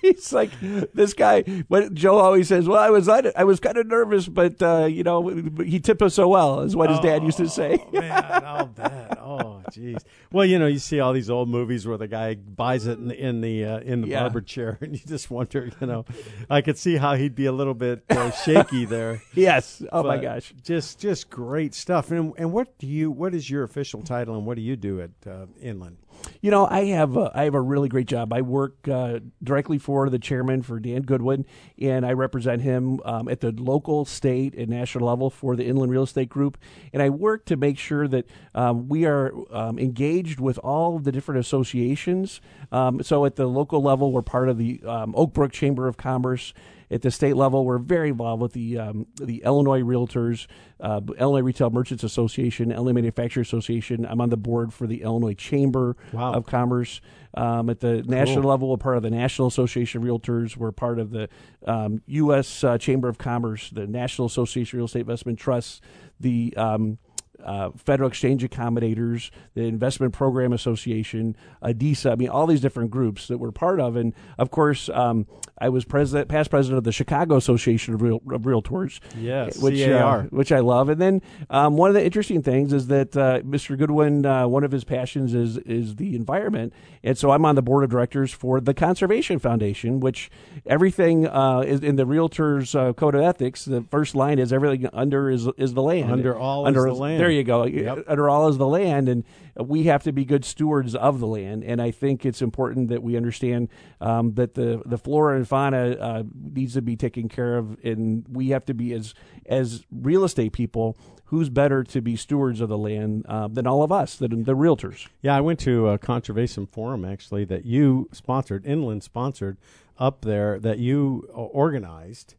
He's 0.00 0.32
like, 0.32 0.50
this 0.94 1.12
guy. 1.12 1.42
But 1.68 1.92
Joe 1.92 2.16
always 2.16 2.48
says, 2.48 2.66
"Well, 2.66 2.78
I 2.78 2.88
was 2.88 3.06
I 3.06 3.44
was 3.44 3.60
kind 3.60 3.76
of 3.76 3.86
nervous, 3.86 4.28
but 4.28 4.62
uh, 4.62 4.86
you 4.86 5.02
know, 5.02 5.28
he 5.62 5.78
tipped 5.78 6.00
us 6.00 6.14
so 6.14 6.26
well," 6.26 6.60
is 6.60 6.74
what 6.74 6.88
his 6.88 7.00
dad 7.00 7.22
used 7.22 7.36
to 7.36 7.50
say. 7.50 7.84
Oh, 7.86 8.00
man, 8.00 8.24
I'll 8.46 8.66
bet. 8.66 9.18
Oh, 9.20 9.62
jeez. 9.70 10.02
Well, 10.32 10.46
you 10.46 10.58
know, 10.58 10.66
you 10.66 10.78
see 10.78 11.00
all 11.00 11.12
these 11.12 11.28
old 11.28 11.50
movies 11.50 11.86
where 11.86 11.98
the 11.98 12.08
guy 12.08 12.34
buys 12.34 12.86
it 12.86 12.98
in 12.98 13.10
in 13.10 13.41
the, 13.42 13.64
uh, 13.66 13.80
in 13.80 14.00
the 14.00 14.08
Yeah. 14.08 14.20
barber 14.22 14.40
chair, 14.40 14.78
and 14.80 14.92
you 14.94 15.00
just 15.06 15.30
wonder, 15.30 15.70
you 15.80 15.86
know, 15.86 16.06
I 16.48 16.62
could 16.62 16.78
see 16.78 16.96
how 16.96 17.14
he'd 17.16 17.34
be 17.34 17.44
a 17.46 17.52
little 17.52 17.74
bit 17.74 18.02
uh, 18.08 18.30
shaky 18.30 18.84
there. 18.86 19.22
yes. 19.34 19.82
Oh 19.92 20.02
my 20.02 20.16
gosh. 20.16 20.54
just 20.64 20.98
just 20.98 21.28
great 21.28 21.74
stuff. 21.74 22.10
And 22.10 22.32
and 22.38 22.52
what 22.52 22.78
do 22.78 22.86
you? 22.86 23.10
What 23.10 23.34
is 23.34 23.50
your 23.50 23.62
official 23.64 24.00
title, 24.02 24.34
and 24.36 24.46
what 24.46 24.56
do 24.56 24.62
you 24.62 24.76
do 24.76 25.00
at 25.02 25.10
uh, 25.26 25.46
Inland? 25.60 25.98
You 26.40 26.50
know, 26.50 26.66
I 26.66 26.86
have 26.86 27.16
a, 27.16 27.30
I 27.34 27.44
have 27.44 27.54
a 27.54 27.60
really 27.60 27.88
great 27.88 28.06
job. 28.06 28.32
I 28.32 28.42
work 28.42 28.88
uh, 28.88 29.20
directly 29.42 29.78
for 29.78 30.10
the 30.10 30.18
chairman 30.18 30.62
for 30.62 30.80
Dan 30.80 31.02
Goodwin, 31.02 31.46
and 31.80 32.04
I 32.04 32.12
represent 32.12 32.62
him 32.62 33.00
um, 33.04 33.28
at 33.28 33.40
the 33.40 33.52
local, 33.52 34.04
state, 34.04 34.54
and 34.54 34.68
national 34.68 35.06
level 35.06 35.30
for 35.30 35.56
the 35.56 35.64
Inland 35.64 35.92
Real 35.92 36.02
Estate 36.02 36.28
Group. 36.28 36.58
And 36.92 37.02
I 37.02 37.10
work 37.10 37.44
to 37.46 37.56
make 37.56 37.78
sure 37.78 38.08
that 38.08 38.26
um, 38.54 38.88
we 38.88 39.04
are 39.04 39.32
um, 39.50 39.78
engaged 39.78 40.40
with 40.40 40.58
all 40.58 40.98
the 40.98 41.12
different 41.12 41.40
associations. 41.40 42.40
Um, 42.70 43.02
so 43.02 43.24
at 43.24 43.36
the 43.36 43.46
local 43.46 43.82
level, 43.82 44.12
we're 44.12 44.22
part 44.22 44.48
of 44.48 44.58
the 44.58 44.80
um, 44.86 45.14
Oak 45.16 45.32
Brook 45.32 45.52
Chamber 45.52 45.88
of 45.88 45.96
Commerce. 45.96 46.52
At 46.92 47.00
the 47.00 47.10
state 47.10 47.36
level, 47.36 47.64
we're 47.64 47.78
very 47.78 48.10
involved 48.10 48.42
with 48.42 48.52
the 48.52 48.78
um, 48.78 49.06
the 49.20 49.42
Illinois 49.44 49.80
Realtors, 49.80 50.46
uh, 50.78 51.00
Illinois 51.18 51.40
Retail 51.40 51.70
Merchants 51.70 52.04
Association, 52.04 52.70
Illinois 52.70 52.92
Manufacturers 52.92 53.48
Association. 53.48 54.04
I'm 54.04 54.20
on 54.20 54.28
the 54.28 54.36
board 54.36 54.74
for 54.74 54.86
the 54.86 55.02
Illinois 55.02 55.34
Chamber 55.34 55.96
Wow. 56.12 56.34
of 56.34 56.46
Commerce. 56.46 57.00
Um, 57.34 57.70
at 57.70 57.80
the 57.80 58.02
national 58.02 58.44
level, 58.44 58.68
we're 58.68 58.76
part 58.76 58.98
of 58.98 59.02
the 59.02 59.10
National 59.10 59.48
Association 59.48 60.02
of 60.02 60.06
Realtors. 60.06 60.54
We're 60.54 60.70
part 60.70 60.98
of 60.98 61.10
the 61.10 61.30
um, 61.66 62.02
U.S. 62.06 62.62
Uh, 62.62 62.76
Chamber 62.76 63.08
of 63.08 63.16
Commerce, 63.16 63.70
the 63.70 63.86
National 63.86 64.26
Association 64.26 64.76
of 64.76 64.80
Real 64.80 64.84
Estate 64.84 65.00
Investment 65.00 65.38
Trusts, 65.38 65.80
the 66.20 66.52
um, 66.58 66.98
uh, 67.44 67.70
Federal 67.76 68.08
Exchange 68.08 68.42
Accommodators, 68.42 69.30
the 69.54 69.62
Investment 69.62 70.12
Program 70.12 70.52
Association, 70.52 71.36
ADISA. 71.62 72.12
I 72.12 72.14
mean, 72.16 72.28
all 72.28 72.46
these 72.46 72.60
different 72.60 72.90
groups 72.90 73.28
that 73.28 73.38
we're 73.38 73.52
part 73.52 73.80
of. 73.80 73.96
And 73.96 74.14
of 74.38 74.50
course, 74.50 74.88
um, 74.90 75.26
I 75.58 75.68
was 75.68 75.84
president, 75.84 76.28
past 76.28 76.50
president 76.50 76.78
of 76.78 76.84
the 76.84 76.92
Chicago 76.92 77.36
Association 77.36 77.94
of, 77.94 78.02
Real, 78.02 78.16
of 78.30 78.42
Realtors. 78.42 79.00
Yes, 79.16 79.58
which 79.58 79.74
uh, 79.80 80.22
which 80.30 80.52
I 80.52 80.60
love. 80.60 80.88
And 80.88 81.00
then 81.00 81.22
um, 81.50 81.76
one 81.76 81.88
of 81.88 81.94
the 81.94 82.04
interesting 82.04 82.42
things 82.42 82.72
is 82.72 82.88
that 82.88 83.16
uh, 83.16 83.40
Mr. 83.42 83.78
Goodwin, 83.78 84.26
uh, 84.26 84.48
one 84.48 84.64
of 84.64 84.72
his 84.72 84.84
passions 84.84 85.34
is 85.34 85.58
is 85.58 85.96
the 85.96 86.16
environment, 86.16 86.72
and 87.02 87.16
so 87.16 87.30
I'm 87.30 87.44
on 87.44 87.54
the 87.54 87.62
board 87.62 87.84
of 87.84 87.90
directors 87.90 88.32
for 88.32 88.60
the 88.60 88.74
Conservation 88.74 89.38
Foundation, 89.38 90.00
which 90.00 90.30
everything 90.66 91.26
uh, 91.26 91.60
is 91.60 91.80
in 91.80 91.96
the 91.96 92.06
Realtors 92.06 92.74
uh, 92.74 92.92
Code 92.92 93.14
of 93.14 93.22
Ethics. 93.22 93.64
The 93.64 93.82
first 93.82 94.14
line 94.14 94.38
is 94.38 94.52
everything 94.52 94.88
under 94.92 95.30
is 95.30 95.48
is 95.56 95.74
the 95.74 95.82
land. 95.82 96.10
Under 96.10 96.36
all 96.36 96.64
is 96.64 96.68
under 96.68 96.84
the 96.84 96.94
land. 96.94 97.20
There 97.20 97.30
you 97.32 97.44
go. 97.44 97.64
Yep. 97.64 98.04
Under 98.08 98.28
all 98.28 98.48
is 98.48 98.58
the 98.58 98.66
land, 98.66 99.08
and 99.08 99.24
we 99.56 99.84
have 99.84 100.02
to 100.04 100.12
be 100.12 100.24
good 100.24 100.44
stewards 100.44 100.94
of 100.94 101.20
the 101.20 101.26
land. 101.26 101.64
And 101.64 101.80
I 101.80 101.90
think 101.90 102.24
it's 102.24 102.42
important 102.42 102.88
that 102.88 103.02
we 103.02 103.16
understand 103.16 103.68
um, 104.00 104.34
that 104.34 104.54
the 104.54 104.82
the 104.84 104.98
flora 104.98 105.36
and 105.36 105.46
fauna 105.46 105.92
uh, 105.92 106.22
needs 106.34 106.74
to 106.74 106.82
be 106.82 106.96
taken 106.96 107.28
care 107.28 107.56
of, 107.56 107.78
and 107.84 108.26
we 108.28 108.48
have 108.48 108.64
to 108.66 108.74
be 108.74 108.92
as 108.92 109.14
as 109.46 109.84
real 109.90 110.24
estate 110.24 110.52
people. 110.52 110.96
Who's 111.26 111.48
better 111.48 111.82
to 111.82 112.02
be 112.02 112.14
stewards 112.16 112.60
of 112.60 112.68
the 112.68 112.76
land 112.76 113.24
uh, 113.26 113.48
than 113.48 113.66
all 113.66 113.82
of 113.82 113.90
us, 113.90 114.16
than 114.16 114.44
the 114.44 114.54
realtors? 114.54 115.08
Yeah, 115.22 115.34
I 115.34 115.40
went 115.40 115.60
to 115.60 115.88
a 115.88 115.96
conservation 115.96 116.66
forum 116.66 117.06
actually 117.06 117.46
that 117.46 117.64
you 117.64 118.10
sponsored, 118.12 118.66
Inland 118.66 119.02
sponsored 119.02 119.56
up 119.98 120.26
there 120.26 120.60
that 120.60 120.78
you 120.78 121.26
organized. 121.32 122.34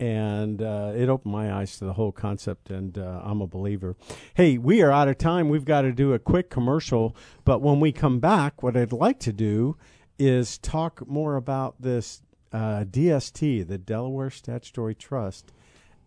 And 0.00 0.60
uh, 0.60 0.92
it 0.96 1.08
opened 1.08 1.32
my 1.32 1.52
eyes 1.52 1.78
to 1.78 1.84
the 1.84 1.92
whole 1.92 2.10
concept, 2.10 2.68
and 2.68 2.98
uh, 2.98 3.22
I'm 3.24 3.40
a 3.40 3.46
believer. 3.46 3.96
Hey, 4.34 4.58
we 4.58 4.82
are 4.82 4.90
out 4.90 5.06
of 5.06 5.18
time. 5.18 5.48
We've 5.48 5.64
got 5.64 5.82
to 5.82 5.92
do 5.92 6.12
a 6.12 6.18
quick 6.18 6.50
commercial. 6.50 7.16
But 7.44 7.62
when 7.62 7.78
we 7.78 7.92
come 7.92 8.18
back, 8.18 8.62
what 8.62 8.76
I'd 8.76 8.92
like 8.92 9.20
to 9.20 9.32
do 9.32 9.76
is 10.18 10.58
talk 10.58 11.06
more 11.06 11.36
about 11.36 11.80
this 11.80 12.22
uh, 12.52 12.84
DST, 12.84 13.66
the 13.66 13.78
Delaware 13.78 14.30
Statutory 14.30 14.94
Trust. 14.94 15.52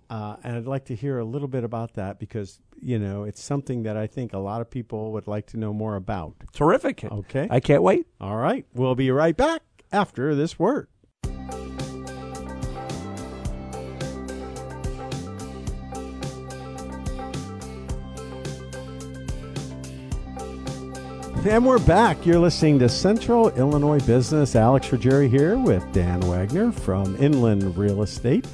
Uh, 0.10 0.38
and 0.44 0.56
I'd 0.56 0.66
like 0.66 0.86
to 0.86 0.96
hear 0.96 1.20
a 1.20 1.26
little 1.26 1.50
bit 1.50 1.64
about 1.66 1.96
that 1.96 2.18
because, 2.18 2.60
you 2.82 2.98
know, 2.98 3.24
it's 3.24 3.42
something 3.44 3.84
that 3.84 3.98
I 3.98 4.08
think 4.08 4.34
a 4.34 4.38
lot 4.38 4.62
of 4.62 4.70
people 4.70 5.12
would 5.14 5.28
like 5.28 5.48
to 5.48 5.58
know 5.58 5.74
more 5.74 5.96
about. 5.96 6.36
Terrific. 6.54 7.04
Okay. 7.04 7.48
I 7.50 7.60
can't 7.60 7.84
wait. 7.84 8.08
All 8.22 8.38
right. 8.38 8.66
We'll 8.74 8.96
be 8.96 9.12
right 9.12 9.36
back 9.36 9.62
after 9.92 10.34
this 10.36 10.58
word. 10.58 10.88
And 21.48 21.66
we're 21.66 21.80
back. 21.80 22.26
You're 22.26 22.40
listening 22.40 22.78
to 22.80 22.90
Central 22.90 23.50
Illinois 23.52 24.02
Business. 24.02 24.54
Alex 24.54 24.90
Ruggieri 24.90 25.30
here 25.30 25.58
with 25.58 25.90
Dan 25.94 26.20
Wagner 26.20 26.74
from 26.74 27.16
Inland 27.24 27.78
Real 27.78 28.04
Estate. 28.04 28.46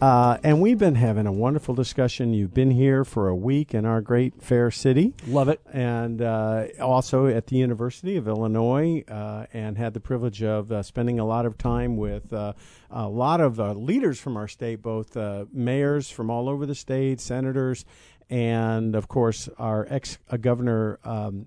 Uh, 0.00 0.38
and 0.42 0.60
we've 0.60 0.76
been 0.76 0.96
having 0.96 1.28
a 1.28 1.32
wonderful 1.32 1.72
discussion. 1.72 2.34
You've 2.34 2.52
been 2.52 2.72
here 2.72 3.04
for 3.04 3.28
a 3.28 3.36
week 3.36 3.74
in 3.74 3.84
our 3.84 4.00
great 4.00 4.42
fair 4.42 4.72
city 4.72 5.14
Love 5.28 5.48
it. 5.48 5.60
and 5.72 6.20
uh, 6.20 6.66
also 6.80 7.28
at 7.28 7.46
the 7.46 7.58
University 7.58 8.16
of 8.16 8.26
Illinois, 8.26 9.04
uh, 9.06 9.46
and 9.52 9.78
had 9.78 9.94
the 9.94 10.00
privilege 10.00 10.42
of 10.42 10.72
uh, 10.72 10.82
spending 10.82 11.20
a 11.20 11.24
lot 11.24 11.46
of 11.46 11.56
time 11.56 11.96
with 11.96 12.32
uh, 12.32 12.54
a 12.90 13.08
lot 13.08 13.40
of 13.40 13.60
uh, 13.60 13.72
leaders 13.72 14.18
from 14.18 14.36
our 14.36 14.48
state, 14.48 14.82
both 14.82 15.16
uh, 15.16 15.44
mayors 15.52 16.10
from 16.10 16.28
all 16.28 16.48
over 16.48 16.66
the 16.66 16.74
state, 16.74 17.20
senators, 17.20 17.84
and 18.28 18.96
of 18.96 19.06
course 19.06 19.48
our 19.58 19.86
ex 19.88 20.18
governor. 20.40 20.98
Um, 21.04 21.46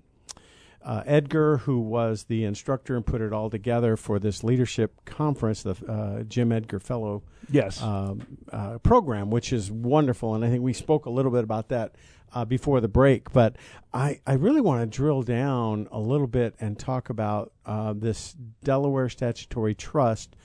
uh, 0.86 1.02
Edgar, 1.04 1.58
who 1.58 1.80
was 1.80 2.24
the 2.24 2.44
instructor 2.44 2.94
and 2.96 3.04
put 3.04 3.20
it 3.20 3.32
all 3.32 3.50
together 3.50 3.96
for 3.96 4.18
this 4.20 4.42
leadership 4.44 5.04
conference, 5.04 5.62
the 5.64 5.74
uh, 5.88 6.22
Jim 6.22 6.52
Edgar 6.52 6.78
Fellow 6.78 7.22
Yes. 7.50 7.82
um, 7.82 8.38
uh, 8.52 8.78
program, 8.78 9.28
which 9.30 9.52
is 9.52 9.70
wonderful. 9.70 10.34
And 10.36 10.44
I 10.44 10.48
think 10.48 10.62
we 10.62 10.72
spoke 10.72 11.06
a 11.06 11.10
little 11.10 11.32
bit 11.32 11.42
about 11.44 11.68
that 11.70 11.96
uh, 12.32 12.44
before 12.44 12.80
the 12.80 12.88
break. 12.88 13.32
But 13.32 13.56
I, 13.92 14.20
I 14.26 14.34
really 14.34 14.60
want 14.60 14.80
to 14.80 14.96
drill 14.96 15.22
down 15.22 15.88
a 15.90 15.98
little 15.98 16.26
bit 16.28 16.54
and 16.60 16.78
talk 16.78 17.10
about 17.10 17.52
uh, 17.66 17.92
this 17.96 18.36
Delaware 18.62 19.08
Statutory 19.08 19.74
Trust. 19.74 20.36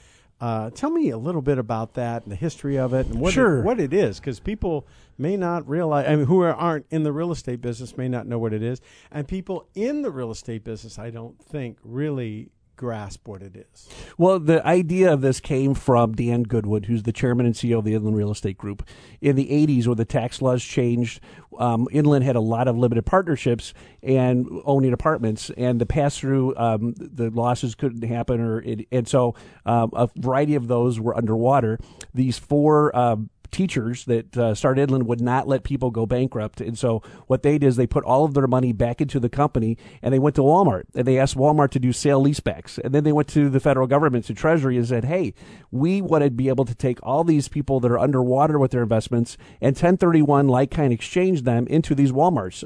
Uh, 0.42 0.72
tell 0.72 0.90
me 0.90 1.12
a 1.12 1.18
little 1.20 1.44
bit 1.44 1.60
about 1.60 1.94
that 1.94 2.24
and 2.24 2.32
the 2.32 2.36
history 2.36 2.76
of 2.76 2.94
it 2.96 3.06
and 3.06 3.22
what 3.22 3.32
Sure. 3.32 3.60
it, 3.60 3.64
what 3.64 3.80
it 3.80 3.94
is, 3.94 4.20
because 4.20 4.40
people 4.40 4.88
may 5.18 5.38
not 5.38 5.68
realize. 5.70 6.08
I 6.08 6.16
mean, 6.16 6.26
who 6.26 6.42
are, 6.42 6.54
aren't 6.56 6.88
in 6.90 7.04
the 7.04 7.12
real 7.12 7.32
estate 7.32 7.62
business 7.62 7.96
may 7.96 8.10
not 8.10 8.26
know 8.26 8.40
what 8.40 8.52
it 8.52 8.64
is, 8.64 8.82
and 9.12 9.28
people 9.28 9.68
in 9.76 10.02
the 10.02 10.10
real 10.10 10.32
estate 10.32 10.64
business, 10.64 10.98
I 10.98 11.12
don't 11.12 11.38
think, 11.40 11.78
really 11.84 12.50
grasp 12.82 13.28
what 13.28 13.44
it 13.44 13.56
is. 13.56 13.88
Well, 14.18 14.40
the 14.40 14.66
idea 14.66 15.14
of 15.14 15.22
this 15.22 15.40
came 15.40 15.76
from 15.76 16.14
Dan 16.14 16.42
Goodwin, 16.42 16.82
who's 16.82 17.04
the 17.04 17.12
chairman 17.12 17.46
and 17.46 17.54
CEO 17.54 17.78
of 17.78 17.86
the 17.86 17.94
Inland 17.94 18.18
Real 18.18 18.32
Estate 18.32 18.58
Group. 18.58 18.84
In 19.22 19.36
the 19.36 19.46
80s, 19.50 19.86
when 19.86 19.98
the 19.98 20.04
tax 20.04 20.42
laws 20.42 20.64
changed, 20.64 21.22
um, 21.60 21.88
Inland 21.92 22.26
had 22.26 22.36
a 22.36 22.42
lot 22.42 22.68
of 22.68 22.76
limited 22.76 23.06
partnerships 23.06 23.76
and 24.02 24.48
owning 24.66 24.94
apartments, 24.94 25.52
and 25.52 25.80
the 25.80 25.86
pass 25.86 26.18
through, 26.18 26.58
um, 26.58 26.96
the 26.98 27.30
losses 27.30 27.76
couldn't 27.76 28.02
happen, 28.02 28.42
or 28.42 28.62
it, 28.62 28.88
and 28.92 29.08
so 29.08 29.36
um, 29.68 29.92
a 29.94 30.10
variety 30.18 30.56
of 30.56 30.68
those 30.68 31.00
were 31.00 31.16
underwater. 31.16 31.78
These 32.16 32.40
four 32.40 32.96
um, 32.98 33.30
teachers 33.52 34.06
that 34.06 34.38
uh, 34.38 34.56
started 34.56 34.82
Inland 34.82 35.08
would 35.08 35.22
not 35.22 35.48
let 35.48 35.64
people 35.64 35.92
go 35.92 36.06
bankrupt. 36.06 36.62
And 36.62 36.78
so 36.78 37.02
what 37.28 37.44
they 37.44 37.58
did 37.58 37.68
is 37.68 37.76
they 37.76 37.88
put 37.88 38.04
all 38.04 38.26
of 38.26 38.34
their 38.34 38.48
money 38.48 38.72
back 38.74 39.02
into 39.02 39.20
the 39.20 39.30
company 39.30 39.78
and 40.02 40.14
they 40.14 40.20
went 40.20 40.36
to 40.38 40.42
Walmart 40.42 40.84
and 40.96 41.06
they 41.08 41.20
asked 41.20 41.36
Walmart 41.36 41.72
to 41.72 41.80
do 41.80 41.92
sale 41.94 42.24
leasebacks. 42.24 42.78
And 42.84 42.94
then 42.94 43.04
they 43.04 43.12
went 43.12 43.28
to 43.30 43.50
the 43.50 43.60
federal 43.60 43.88
government, 43.88 44.26
to 44.26 44.34
Treasury, 44.34 44.78
and 44.78 44.88
said, 44.88 45.06
hey, 45.06 45.34
we 45.72 46.02
want 46.02 46.24
to 46.24 46.30
be 46.32 46.48
able 46.48 46.66
to 46.66 46.76
take 46.76 47.00
all 47.04 47.24
these 47.24 47.48
people 47.48 47.80
that 47.82 47.92
are 47.92 48.00
underwater 48.00 48.58
with 48.60 48.72
their 48.72 48.84
investments 48.84 49.38
and 49.62 49.76
1031 49.76 50.48
like 50.48 50.72
kind 50.72 50.92
exchange 50.94 51.44
them 51.44 51.68
into 51.68 51.94
these 51.96 52.12
Walmarts 52.12 52.64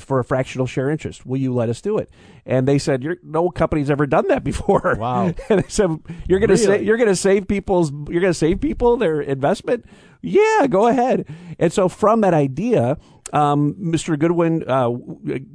for 0.00 0.18
a 0.18 0.24
fractional 0.24 0.66
share 0.66 0.90
interest. 0.90 1.26
Will 1.26 1.38
you 1.38 1.52
let 1.54 1.68
us 1.68 1.80
do 1.80 1.98
it? 1.98 2.10
And 2.44 2.68
they 2.68 2.78
said, 2.78 3.04
no 3.22 3.50
company's 3.50 3.90
ever 3.90 4.06
done 4.06 4.28
that 4.28 4.44
before. 4.44 4.96
Wow. 4.98 5.26
and 5.48 5.62
they 5.62 5.68
said, 5.68 5.90
you're 6.28 6.38
going 6.38 6.48
to 6.48 6.54
Really? 6.54 6.78
say, 6.78 6.82
you're 6.84 6.96
going 6.96 7.08
to 7.08 7.16
save 7.16 7.48
people's, 7.48 7.90
you're 7.90 8.20
going 8.20 8.32
to 8.32 8.34
save 8.34 8.60
people 8.60 8.96
their 8.96 9.20
investment. 9.20 9.84
Yeah, 10.26 10.66
go 10.66 10.88
ahead. 10.88 11.24
And 11.58 11.72
so 11.72 11.88
from 11.88 12.20
that 12.22 12.34
idea, 12.34 12.98
um, 13.32 13.74
Mr. 13.74 14.18
Goodwin 14.18 14.64
uh, 14.68 14.90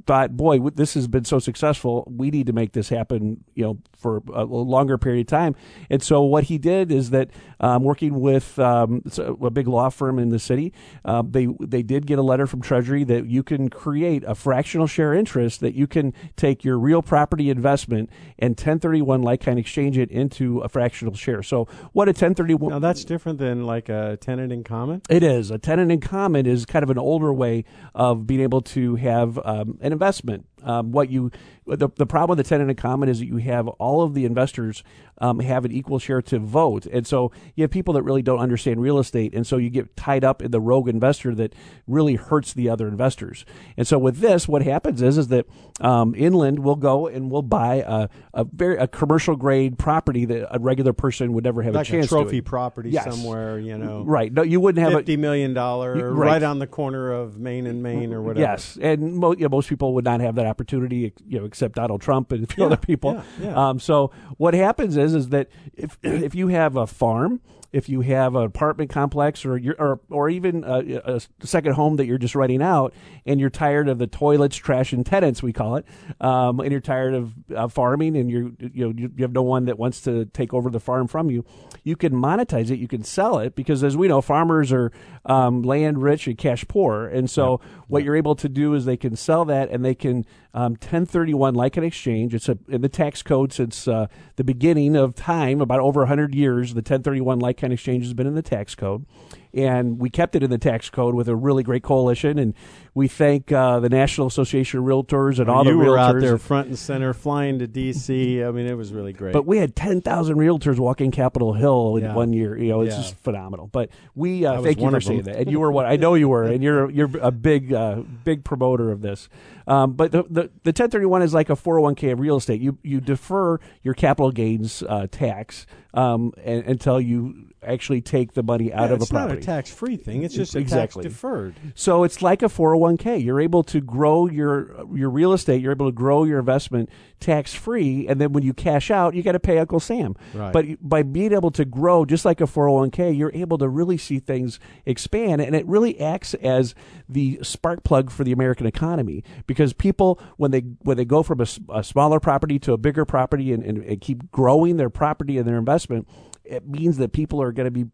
thought, 0.06 0.36
"Boy, 0.36 0.60
this 0.60 0.94
has 0.96 1.08
been 1.08 1.26
so 1.26 1.40
successful. 1.40 2.06
We 2.10 2.30
need 2.32 2.48
to 2.48 2.54
make 2.54 2.74
this 2.74 2.90
happen, 2.90 3.44
you 3.56 3.64
know, 3.64 3.78
for 3.98 4.22
a 4.34 4.44
longer 4.44 4.98
period 4.98 5.22
of 5.22 5.28
time." 5.28 5.56
And 5.90 6.02
so, 6.04 6.22
what 6.22 6.46
he 6.46 6.58
did 6.58 6.92
is 6.92 7.12
that, 7.12 7.30
um, 7.60 7.84
working 7.84 8.20
with 8.20 8.58
um, 8.60 9.04
a 9.18 9.50
big 9.50 9.68
law 9.68 9.90
firm 9.90 10.20
in 10.20 10.30
the 10.30 10.40
city, 10.40 10.74
uh, 11.06 11.24
they 11.28 11.48
they 11.60 11.84
did 11.84 12.06
get 12.08 12.20
a 12.20 12.24
letter 12.24 12.48
from 12.48 12.62
Treasury 12.62 13.04
that 13.06 13.28
you 13.28 13.44
can 13.44 13.70
create 13.70 14.24
a 14.26 14.36
fractional 14.36 14.88
share 14.88 15.14
interest 15.14 15.60
that 15.62 15.74
you 15.74 15.88
can 15.88 16.14
take 16.36 16.64
your 16.64 16.78
real 16.78 17.02
property 17.02 17.50
investment 17.50 18.10
and 18.40 18.52
1031 18.52 19.22
like 19.22 19.42
kind 19.42 19.58
exchange 19.60 19.98
it 19.98 20.12
into 20.12 20.60
a 20.60 20.70
fractional 20.70 21.14
share. 21.16 21.42
So, 21.44 21.66
what 21.94 22.08
a 22.08 22.12
1031 22.12 22.72
Now 22.72 22.80
that's 22.80 23.06
different 23.06 23.40
than 23.40 23.66
like 23.66 23.90
a 23.90 24.18
tenant 24.20 24.52
in 24.52 24.64
common. 24.64 25.02
it 25.10 25.24
is. 25.24 25.52
A 25.52 25.58
tenant 25.58 25.92
in 25.92 26.00
common 26.02 26.46
is 26.46 26.66
kind 26.66 26.84
of 26.84 26.90
an 26.90 26.98
older 26.98 27.34
way 27.34 27.61
of 27.94 28.28
being 28.28 28.42
able 28.42 28.62
to 28.62 28.96
have 28.96 29.40
um, 29.44 29.78
an 29.82 29.92
investment. 29.92 30.46
Um, 30.64 30.92
what 30.92 31.10
you 31.10 31.32
the, 31.66 31.90
the 31.96 32.06
problem 32.06 32.38
with 32.38 32.46
the 32.46 32.50
tenant 32.50 32.70
in 32.70 32.76
common 32.76 33.10
is 33.10 33.20
that 33.20 33.26
you 33.26 33.38
have 33.38 33.68
all 33.68 34.02
of 34.02 34.14
the 34.14 34.26
investors 34.26 34.84
um, 35.22 35.40
have 35.40 35.64
an 35.64 35.72
equal 35.72 36.00
share 36.00 36.22
to 36.24 36.40
vote, 36.40 36.86
and 36.88 37.08
so 37.08 37.32
you 37.56 37.62
have 37.64 37.72
people 37.72 37.94
that 37.94 38.04
really 38.04 38.22
don't 38.22 38.40
understand 38.40 38.82
real 38.82 39.00
estate, 39.00 39.34
and 39.34 39.48
so 39.48 39.56
you 39.56 39.70
get 39.70 39.96
tied 39.96 40.26
up 40.26 40.42
in 40.42 40.52
the 40.52 40.60
rogue 40.60 40.90
investor 40.90 41.34
that 41.36 41.54
really 41.88 42.16
hurts 42.16 42.52
the 42.54 42.68
other 42.70 42.88
investors. 42.90 43.46
And 43.78 43.88
so 43.88 43.98
with 43.98 44.18
this, 44.18 44.48
what 44.48 44.62
happens 44.64 45.02
is 45.02 45.18
is 45.18 45.28
that 45.30 45.46
um, 45.80 46.14
Inland 46.16 46.60
will 46.60 46.76
go 46.76 47.08
and 47.08 47.32
will 47.32 47.42
buy 47.42 47.76
a, 47.88 48.10
a 48.34 48.44
very 48.44 48.76
a 48.78 48.88
commercial 48.88 49.36
grade 49.38 49.78
property 49.78 50.26
that 50.26 50.54
a 50.54 50.60
regular 50.60 50.92
person 50.94 51.32
would 51.34 51.44
never 51.46 51.62
have 51.62 51.76
Like 51.76 51.88
a 51.88 51.92
chance 51.92 52.06
a 52.08 52.10
trophy 52.10 52.42
property 52.42 52.90
Yes. 52.90 53.06
somewhere, 53.06 53.60
you 53.60 53.78
know. 53.78 54.04
Right? 54.04 54.32
No, 54.34 54.42
you 54.42 54.60
wouldn't 54.60 54.84
have 54.84 54.94
a, 54.94 54.98
Fifty 54.98 55.18
million 55.18 55.54
dollar, 55.54 55.94
Right. 56.12 56.32
right. 56.32 56.44
on 56.44 56.60
the 56.60 56.68
corner 56.68 57.12
of 57.12 57.38
Main 57.40 57.68
and 57.68 57.82
Main, 57.84 58.12
or 58.14 58.22
whatever. 58.22 58.40
Yes, 58.42 58.78
and 58.82 59.14
mo- 59.18 59.34
you 59.34 59.44
know, 59.44 59.50
most 59.50 59.70
people 59.70 59.94
would 59.94 60.06
not 60.06 60.20
have 60.22 60.36
that 60.36 60.46
opportunity, 60.48 61.14
you 61.28 61.40
know, 61.40 61.46
except 61.46 61.76
Donald 61.76 62.02
Trump 62.02 62.32
and 62.32 62.44
a 62.44 62.48
few 62.48 62.64
Yeah, 62.64 62.68
other 62.68 62.78
people. 62.78 63.14
yeah, 63.14 63.48
yeah. 63.50 63.70
Um, 63.70 63.80
so 63.80 64.12
what 64.38 64.54
happens 64.54 64.98
is, 64.98 65.11
is 65.14 65.30
that 65.30 65.50
if 65.76 65.98
if 66.04 66.36
you 66.36 66.48
have 66.50 66.76
a 66.76 66.88
farm, 66.88 67.42
if 67.74 67.88
you 67.88 68.02
have 68.02 68.36
an 68.36 68.44
apartment 68.44 68.90
complex, 68.90 69.46
or 69.46 69.58
you're, 69.58 69.76
or 69.80 70.00
or 70.10 70.30
even 70.30 70.64
a, 70.64 71.16
a 71.16 71.22
second 71.42 71.74
home 71.74 71.96
that 71.98 72.06
you're 72.06 72.18
just 72.18 72.36
renting 72.36 72.62
out, 72.62 72.94
and 73.26 73.40
you're 73.40 73.50
tired 73.50 73.88
of 73.88 73.98
the 73.98 74.08
toilets, 74.08 74.56
trash, 74.56 74.94
and 74.94 75.06
tenants, 75.06 75.42
we 75.42 75.54
call 75.54 75.78
it, 75.78 75.86
um, 76.20 76.60
and 76.60 76.72
you're 76.72 76.82
tired 76.82 77.14
of 77.14 77.34
uh, 77.56 77.68
farming, 77.68 78.18
and 78.18 78.30
you're 78.30 78.52
you 78.60 78.86
know 78.86 78.94
you, 78.96 79.12
you 79.16 79.24
have 79.24 79.34
no 79.34 79.42
one 79.42 79.66
that 79.66 79.80
wants 79.80 80.02
to 80.02 80.26
take 80.26 80.54
over 80.54 80.70
the 80.70 80.80
farm 80.80 81.08
from 81.08 81.30
you, 81.30 81.46
you 81.84 81.96
can 81.96 82.14
monetize 82.14 82.70
it, 82.70 82.78
you 82.78 82.88
can 82.88 83.04
sell 83.04 83.40
it, 83.40 83.56
because 83.56 83.84
as 83.84 83.96
we 83.96 84.08
know, 84.08 84.22
farmers 84.22 84.72
are 84.72 84.92
um, 85.26 85.62
land 85.62 86.02
rich 86.02 86.28
and 86.28 86.38
cash 86.38 86.66
poor, 86.68 87.08
and 87.08 87.30
so 87.30 87.62
what 87.88 88.04
you're 88.04 88.16
able 88.16 88.36
to 88.36 88.50
do 88.50 88.74
is 88.74 88.86
they 88.86 88.98
can 88.98 89.16
sell 89.16 89.46
that 89.46 89.70
and 89.70 89.84
they 89.84 89.96
can 89.96 90.26
um, 90.54 90.74
1031 90.74 91.56
like 91.56 91.78
an 91.78 91.84
exchange. 91.84 92.34
It's 92.34 92.50
a, 92.50 92.58
in 92.68 92.82
the 92.82 92.90
tax 92.90 93.24
code 93.24 93.54
since 93.54 93.88
uh, 93.88 94.08
the 94.36 94.44
beginning 94.44 94.96
of 94.96 95.16
time, 95.16 95.62
about 95.62 95.80
over 95.80 96.02
100 96.02 96.36
years. 96.36 96.74
The 96.74 96.80
1031 96.80 97.40
like 97.40 97.61
kind 97.62 97.72
exchange 97.72 98.04
has 98.04 98.14
been 98.14 98.28
in 98.28 98.36
the 98.36 98.42
tax 98.42 98.76
code, 98.76 99.06
and 99.54 100.00
we 100.00 100.10
kept 100.10 100.36
it 100.36 100.44
in 100.44 100.50
the 100.50 100.58
tax 100.58 100.90
code 100.90 101.16
with 101.16 101.30
a 101.30 101.36
really 101.36 101.64
great 101.64 101.84
coalition. 101.84 102.40
And 102.40 102.54
we 102.94 103.08
thank 103.08 103.52
uh, 103.52 103.80
the 103.80 103.88
National 103.90 104.28
Association 104.28 104.80
of 104.80 104.86
Realtors 104.86 105.40
and 105.40 105.50
all 105.50 105.64
you 105.64 105.72
the 105.72 105.78
were 105.78 105.98
out 105.98 106.20
there 106.20 106.38
front 106.38 106.68
and 106.68 106.78
center, 106.78 107.14
flying 107.14 107.60
to 107.60 107.68
D.C. 107.68 108.44
I 108.44 108.52
mean, 108.52 108.66
it 108.66 108.76
was 108.76 108.92
really 108.92 109.14
great. 109.14 109.32
But 109.34 109.46
we 109.46 109.58
had 109.60 109.76
10,000 109.76 110.36
realtors 110.36 110.80
walking 110.80 111.12
Capitol 111.12 111.54
Hill 111.54 111.98
in 111.98 112.04
Yeah. 112.04 112.16
one 112.16 112.34
year. 112.34 112.58
You 112.58 112.70
know, 112.70 112.82
it's 112.82 112.96
Yeah. 112.96 113.02
just 113.02 113.16
phenomenal. 113.18 113.68
But 113.68 113.90
we 114.16 114.46
uh, 114.46 114.62
thank 114.62 114.82
you 114.82 114.90
for 114.90 115.00
saying 115.02 115.22
that. 115.24 115.36
And 115.38 115.52
you 115.52 115.60
were 115.60 115.72
one. 115.72 115.86
I 115.86 115.96
know 115.96 116.16
you 116.16 116.28
were. 116.28 116.44
And 116.44 116.64
you're 116.64 116.90
you're 116.90 117.10
a 117.22 117.32
big 117.32 117.72
uh, 117.72 118.02
big 118.24 118.44
promoter 118.44 118.92
of 118.92 119.02
this. 119.02 119.30
Um, 119.68 119.94
but 119.94 120.12
the, 120.12 120.24
the 120.24 120.42
the 120.64 120.70
1031 120.72 121.22
is 121.22 121.34
like 121.34 121.50
a 121.50 121.56
401k 121.56 122.12
of 122.14 122.20
real 122.20 122.38
estate. 122.38 122.62
You 122.62 122.78
you 122.84 123.00
defer 123.02 123.60
your 123.84 123.94
capital 123.94 124.32
gains 124.32 124.84
uh, 124.88 125.08
tax 125.12 125.66
um, 125.94 126.34
and, 126.44 126.64
until 126.66 127.00
you 127.00 127.48
actually 127.64 128.02
take 128.02 128.34
the 128.34 128.42
money 128.42 128.74
out 128.74 128.90
Yeah, 128.90 128.96
of 128.96 129.02
a 129.04 129.06
property. 129.06 129.38
it's 129.38 129.48
not 129.48 129.54
a 129.54 129.56
tax 129.58 129.72
free 129.72 129.96
thing. 129.98 130.24
It's 130.24 130.34
just 130.34 130.56
a 130.56 130.60
Exactly. 130.60 131.04
tax 131.04 131.14
deferred. 131.14 131.54
So 131.76 132.04
it's 132.04 132.24
like 132.24 132.42
a 132.42 132.48
401k. 132.48 133.24
You're 133.24 133.40
able 133.40 133.64
to 133.66 133.82
grow 133.82 134.28
your 134.28 134.84
your 134.96 135.10
real 135.12 135.34
estate. 135.34 135.62
You're 135.62 135.74
able 135.74 135.86
to 135.88 135.92
grow 135.96 136.24
your 136.24 136.40
investment 136.40 136.90
tax 137.22 137.54
free, 137.54 138.08
and 138.08 138.20
then 138.20 138.34
when 138.34 138.44
you 138.44 138.54
cash 138.54 138.92
out, 138.92 139.14
you 139.14 139.24
got 139.24 139.34
to 139.34 139.40
pay 139.40 139.58
Uncle 139.60 139.80
Sam. 139.80 140.16
Right. 140.34 140.52
But 140.52 140.66
by 140.82 141.04
being 141.04 141.32
able 141.32 141.52
to 141.52 141.64
grow 141.64 142.04
just 142.04 142.26
like 142.26 142.42
a 142.42 142.46
401k, 142.46 143.18
you're 143.18 143.32
able 143.34 143.58
to 143.60 143.70
really 143.70 143.98
see 143.98 144.20
things 144.20 144.60
expand, 144.86 145.42
and 145.42 145.56
it 145.56 145.66
really 145.66 146.00
acts 146.00 146.34
as 146.36 146.76
the 147.08 147.40
spark 147.42 147.84
plug 147.84 148.12
for 148.12 148.24
the 148.24 148.32
American 148.32 148.66
economy 148.66 149.24
because 149.48 149.72
people 149.72 150.20
when 150.38 150.52
they 150.52 150.62
when 150.82 150.98
they 150.98 151.06
go 151.06 151.24
from 151.24 151.40
a 151.40 151.84
smaller 151.84 152.20
property 152.20 152.60
to 152.60 152.74
a 152.74 152.78
bigger 152.78 153.06
property 153.06 153.54
and, 153.54 153.64
and, 153.64 153.78
and 153.84 154.02
keep 154.02 154.32
growing 154.32 154.78
their 154.78 154.90
property 154.90 155.38
and 155.38 155.48
their 155.48 155.58
investment 155.58 156.08
it 156.44 156.68
means 156.68 156.98
that 156.98 157.14
people 157.14 157.42
are 157.42 157.52
going 157.52 157.66
to 157.66 157.72
be 157.72 157.86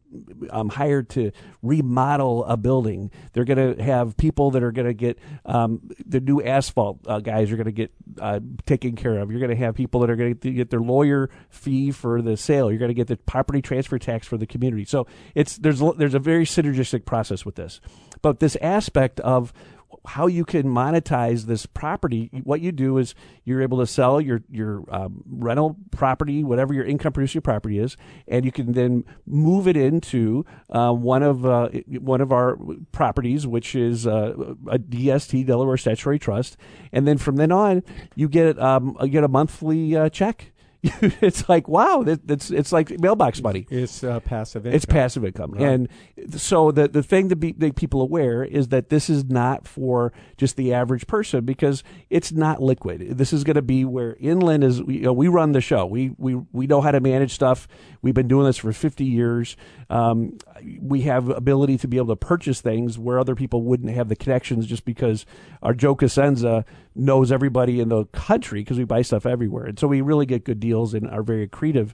um, 0.49 0.69
hired 0.69 1.09
to 1.09 1.31
remodel 1.61 2.45
a 2.45 2.57
building. 2.57 3.11
They're 3.33 3.45
going 3.45 3.75
to 3.75 3.83
have 3.83 4.17
people 4.17 4.51
that 4.51 4.63
are 4.63 4.71
going 4.71 4.87
to 4.87 4.93
get 4.93 5.19
um, 5.45 5.81
the 6.05 6.19
new 6.19 6.41
asphalt 6.41 6.99
uh, 7.07 7.19
guys 7.19 7.51
are 7.51 7.55
going 7.55 7.65
to 7.65 7.71
get 7.71 7.91
uh, 8.19 8.39
taken 8.65 8.95
care 8.95 9.19
of. 9.19 9.31
You're 9.31 9.39
going 9.39 9.51
to 9.51 9.57
have 9.57 9.75
people 9.75 10.01
that 10.01 10.09
are 10.09 10.15
going 10.15 10.37
to 10.37 10.51
get 10.51 10.69
their 10.69 10.79
lawyer 10.79 11.29
fee 11.49 11.91
for 11.91 12.21
the 12.21 12.37
sale. 12.37 12.71
You're 12.71 12.79
going 12.79 12.89
to 12.89 12.95
get 12.95 13.07
the 13.07 13.17
property 13.17 13.61
transfer 13.61 13.99
tax 13.99 14.27
for 14.27 14.37
the 14.37 14.47
community. 14.47 14.85
So 14.85 15.07
it's 15.35 15.57
there's 15.57 15.81
there's 15.97 16.15
a 16.15 16.19
very 16.19 16.45
synergistic 16.45 17.05
process 17.05 17.45
with 17.45 17.55
this, 17.55 17.81
but 18.21 18.39
this 18.39 18.55
aspect 18.61 19.19
of 19.21 19.53
how 20.07 20.25
you 20.25 20.45
can 20.45 20.63
monetize 20.63 21.43
this 21.43 21.65
property. 21.65 22.29
What 22.43 22.61
you 22.61 22.71
do 22.71 22.97
is 22.97 23.13
you're 23.43 23.61
able 23.61 23.79
to 23.79 23.85
sell 23.87 24.21
your 24.21 24.41
your 24.49 24.83
um, 24.89 25.23
rental 25.27 25.75
property, 25.91 26.43
whatever 26.45 26.73
your 26.73 26.85
income 26.85 27.11
producing 27.11 27.41
property 27.41 27.77
is, 27.77 27.97
and 28.27 28.45
you 28.45 28.51
can 28.51 28.71
then 28.71 29.03
move 29.25 29.67
it 29.67 29.75
into 29.75 30.45
uh, 30.69 30.93
one 30.93 31.23
of 31.23 31.45
uh, 31.45 31.69
one 31.99 32.21
of 32.21 32.31
our 32.31 32.57
properties, 32.93 33.45
which 33.45 33.75
is 33.75 34.07
uh, 34.07 34.33
a 34.69 34.79
DST 34.79 35.45
Delaware 35.45 35.77
Statutory 35.77 36.19
Trust, 36.19 36.55
and 36.93 37.05
then 37.05 37.17
from 37.17 37.35
then 37.35 37.51
on, 37.51 37.83
you 38.15 38.29
get 38.29 38.57
um, 38.59 38.95
you 39.01 39.09
get 39.09 39.25
a 39.25 39.27
monthly 39.29 39.95
uh, 39.95 40.09
check. 40.09 40.53
it's 41.21 41.47
like 41.49 41.67
wow, 41.67 42.03
that's 42.05 42.51
it's 42.51 42.71
like 42.71 42.99
mailbox 42.99 43.41
money. 43.41 43.65
It's 43.69 44.03
uh, 44.03 44.19
passive 44.19 44.65
income. 44.65 44.75
It's 44.75 44.85
passive 44.85 45.25
income, 45.25 45.51
Right. 45.51 45.61
and 45.61 45.87
so 46.39 46.71
the 46.71 46.87
the 46.87 47.03
thing 47.03 47.29
to 47.29 47.35
be, 47.35 47.53
make 47.57 47.75
people 47.75 48.01
aware 48.01 48.43
is 48.43 48.69
that 48.69 48.89
this 48.89 49.09
is 49.09 49.25
not 49.25 49.67
for 49.67 50.13
just 50.37 50.55
the 50.55 50.73
average 50.73 51.07
person 51.07 51.45
because 51.45 51.83
it's 52.09 52.31
not 52.31 52.61
liquid. 52.61 53.17
This 53.17 53.33
is 53.33 53.43
going 53.43 53.55
to 53.55 53.61
be 53.61 53.85
where 53.85 54.15
inland 54.19 54.63
is. 54.63 54.79
You 54.79 55.01
know, 55.01 55.13
we 55.13 55.27
run 55.27 55.51
the 55.51 55.61
show. 55.61 55.85
We 55.85 56.11
we 56.17 56.35
we 56.51 56.67
know 56.67 56.81
how 56.81 56.91
to 56.91 56.99
manage 56.99 57.33
stuff. 57.33 57.67
We've 58.01 58.13
been 58.13 58.27
doing 58.27 58.45
this 58.45 58.57
for 58.57 58.71
fifty 58.73 59.05
years. 59.05 59.55
Um, 59.89 60.37
we 60.79 61.01
have 61.01 61.29
ability 61.29 61.77
to 61.79 61.87
be 61.87 61.97
able 61.97 62.07
to 62.07 62.15
purchase 62.15 62.61
things 62.61 62.97
where 62.97 63.19
other 63.19 63.35
people 63.35 63.61
wouldn't 63.63 63.93
have 63.93 64.09
the 64.09 64.15
connections 64.15 64.65
just 64.65 64.85
because 64.85 65.25
our 65.61 65.73
Joe 65.73 65.95
Cosenza 65.95 66.65
knows 66.95 67.31
everybody 67.31 67.79
in 67.79 67.89
the 67.89 68.05
country 68.05 68.61
because 68.61 68.77
we 68.77 68.83
buy 68.83 69.01
stuff 69.01 69.25
everywhere, 69.25 69.65
and 69.65 69.79
so 69.79 69.87
we 69.87 70.01
really 70.01 70.25
get 70.25 70.43
good 70.43 70.59
deals 70.59 70.93
and 70.93 71.09
are 71.09 71.23
very 71.23 71.47
creative. 71.47 71.93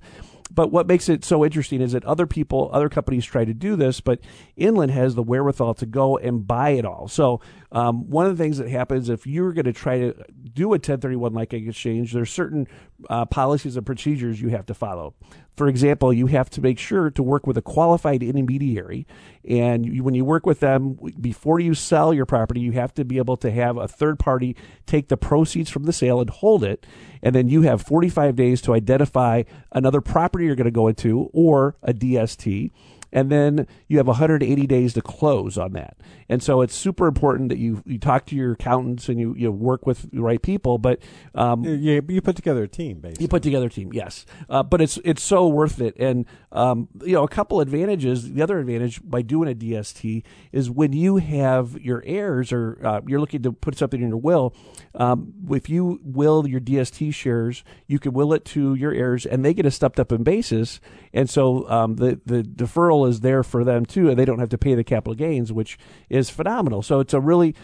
But 0.53 0.71
what 0.71 0.87
makes 0.87 1.09
it 1.09 1.25
so 1.25 1.43
interesting 1.43 1.81
is 1.81 1.93
that 1.93 2.05
other 2.05 2.27
people, 2.27 2.69
other 2.71 2.89
companies 2.89 3.25
try 3.25 3.43
to 3.43 3.53
do 3.53 3.75
this, 3.75 4.01
but 4.01 4.19
Inland 4.55 4.91
has 4.91 5.15
the 5.15 5.23
wherewithal 5.23 5.73
to 5.75 5.85
go 5.85 6.17
and 6.17 6.45
buy 6.45 6.71
it 6.71 6.85
all. 6.85 7.07
So 7.07 7.41
um, 7.71 8.09
one 8.09 8.27
of 8.27 8.37
the 8.37 8.43
things 8.43 8.59
that 8.59 8.69
happens 8.69 9.09
if 9.09 9.25
you're 9.25 9.51
going 9.51 9.65
to 9.65 9.73
try 9.73 9.99
to 9.99 10.13
do 10.53 10.67
a 10.67 10.77
1031 10.77 11.33
like 11.33 11.53
exchange, 11.53 12.13
there's 12.13 12.31
certain 12.31 12.67
uh, 13.09 13.25
policies 13.25 13.75
and 13.77 13.85
procedures 13.85 14.39
you 14.39 14.49
have 14.49 14.67
to 14.67 14.73
follow. 14.75 15.15
For 15.55 15.67
example, 15.67 16.13
you 16.13 16.27
have 16.27 16.49
to 16.51 16.61
make 16.61 16.79
sure 16.79 17.09
to 17.11 17.23
work 17.23 17.45
with 17.45 17.57
a 17.57 17.61
qualified 17.61 18.23
intermediary. 18.23 19.05
And 19.47 19.85
you, 19.85 20.03
when 20.03 20.15
you 20.15 20.25
work 20.25 20.45
with 20.45 20.59
them, 20.59 20.97
before 21.19 21.59
you 21.59 21.73
sell 21.73 22.13
your 22.13 22.25
property, 22.25 22.59
you 22.59 22.71
have 22.73 22.93
to 22.95 23.05
be 23.05 23.17
able 23.17 23.37
to 23.37 23.51
have 23.51 23.77
a 23.77 23.87
third 23.87 24.17
party 24.19 24.55
take 24.85 25.09
the 25.09 25.17
proceeds 25.17 25.69
from 25.69 25.83
the 25.83 25.93
sale 25.93 26.21
and 26.21 26.29
hold 26.29 26.63
it. 26.63 26.85
And 27.23 27.33
then 27.33 27.47
you 27.47 27.61
have 27.61 27.81
45 27.81 28.35
days 28.35 28.61
to 28.63 28.73
identify 28.73 29.43
another 29.71 30.01
property 30.01 30.45
you're 30.45 30.55
going 30.55 30.65
to 30.65 30.71
go 30.71 30.87
into 30.89 31.29
or 31.33 31.77
a 31.81 31.93
DST 31.93 32.71
and 33.13 33.29
then 33.29 33.67
you 33.87 33.97
have 33.97 34.07
180 34.07 34.67
days 34.67 34.93
to 34.95 35.01
close 35.01 35.57
on 35.57 35.73
that. 35.73 35.95
And 36.27 36.41
so 36.41 36.61
it's 36.61 36.75
super 36.75 37.07
important 37.07 37.49
that 37.49 37.59
you 37.59 37.83
you 37.85 37.99
talk 37.99 38.25
to 38.25 38.35
your 38.35 38.53
accountants 38.53 39.07
and 39.07 39.19
you 39.19 39.35
you 39.37 39.51
work 39.51 39.85
with 39.85 40.11
the 40.11 40.21
right 40.21 40.41
people. 40.41 40.79
But 40.79 40.99
um, 41.35 41.63
yeah, 41.63 42.01
you 42.07 42.21
put 42.21 42.35
together 42.35 42.63
a 42.63 42.67
team, 42.67 42.99
basically. 42.99 43.23
You 43.23 43.27
put 43.29 43.43
together 43.43 43.67
a 43.67 43.69
team, 43.69 43.93
yes. 43.93 44.25
Uh, 44.49 44.63
but 44.63 44.81
it's 44.81 44.97
it's 45.05 45.21
so 45.21 45.47
worth 45.47 45.79
it. 45.79 45.95
And 45.99 46.25
um, 46.51 46.89
you 47.03 47.13
know, 47.13 47.23
a 47.23 47.27
couple 47.27 47.61
advantages. 47.61 48.33
The 48.33 48.41
other 48.41 48.59
advantage 48.59 48.99
by 49.03 49.21
doing 49.21 49.49
a 49.49 49.55
DST 49.55 50.23
is 50.51 50.71
when 50.71 50.91
you 50.91 51.17
have 51.17 51.79
your 51.79 52.01
heirs 52.05 52.51
or 52.51 52.79
uh, 52.83 53.01
you're 53.07 53.19
looking 53.19 53.43
to 53.43 53.51
put 53.51 53.77
something 53.77 54.01
in 54.01 54.09
your 54.09 54.17
will. 54.17 54.55
Um, 54.95 55.33
if 55.51 55.69
you 55.69 55.99
will 56.03 56.47
your 56.47 56.61
DST 56.61 57.13
shares, 57.13 57.63
you 57.87 57.99
can 57.99 58.13
will 58.13 58.33
it 58.33 58.43
to 58.45 58.73
your 58.73 58.91
heirs, 58.91 59.27
and 59.27 59.45
they 59.45 59.53
get 59.53 59.67
a 59.67 59.71
stepped 59.71 59.99
up 59.99 60.11
in 60.11 60.23
basis. 60.23 60.81
And 61.13 61.29
so 61.29 61.69
um, 61.69 61.97
the 61.97 62.19
the 62.25 62.41
deferral 62.41 63.02
is 63.05 63.21
there 63.21 63.43
for 63.43 63.63
them 63.63 63.85
too, 63.85 64.09
and 64.09 64.17
they 64.17 64.25
don't 64.25 64.39
have 64.39 64.49
to 64.49 64.57
pay 64.57 64.75
the 64.75 64.83
capital 64.83 65.13
gains, 65.13 65.51
which 65.51 65.77
is 66.09 66.29
phenomenal. 66.29 66.81
So 66.81 66.99
it's 66.99 67.13
a 67.13 67.19
really 67.19 67.55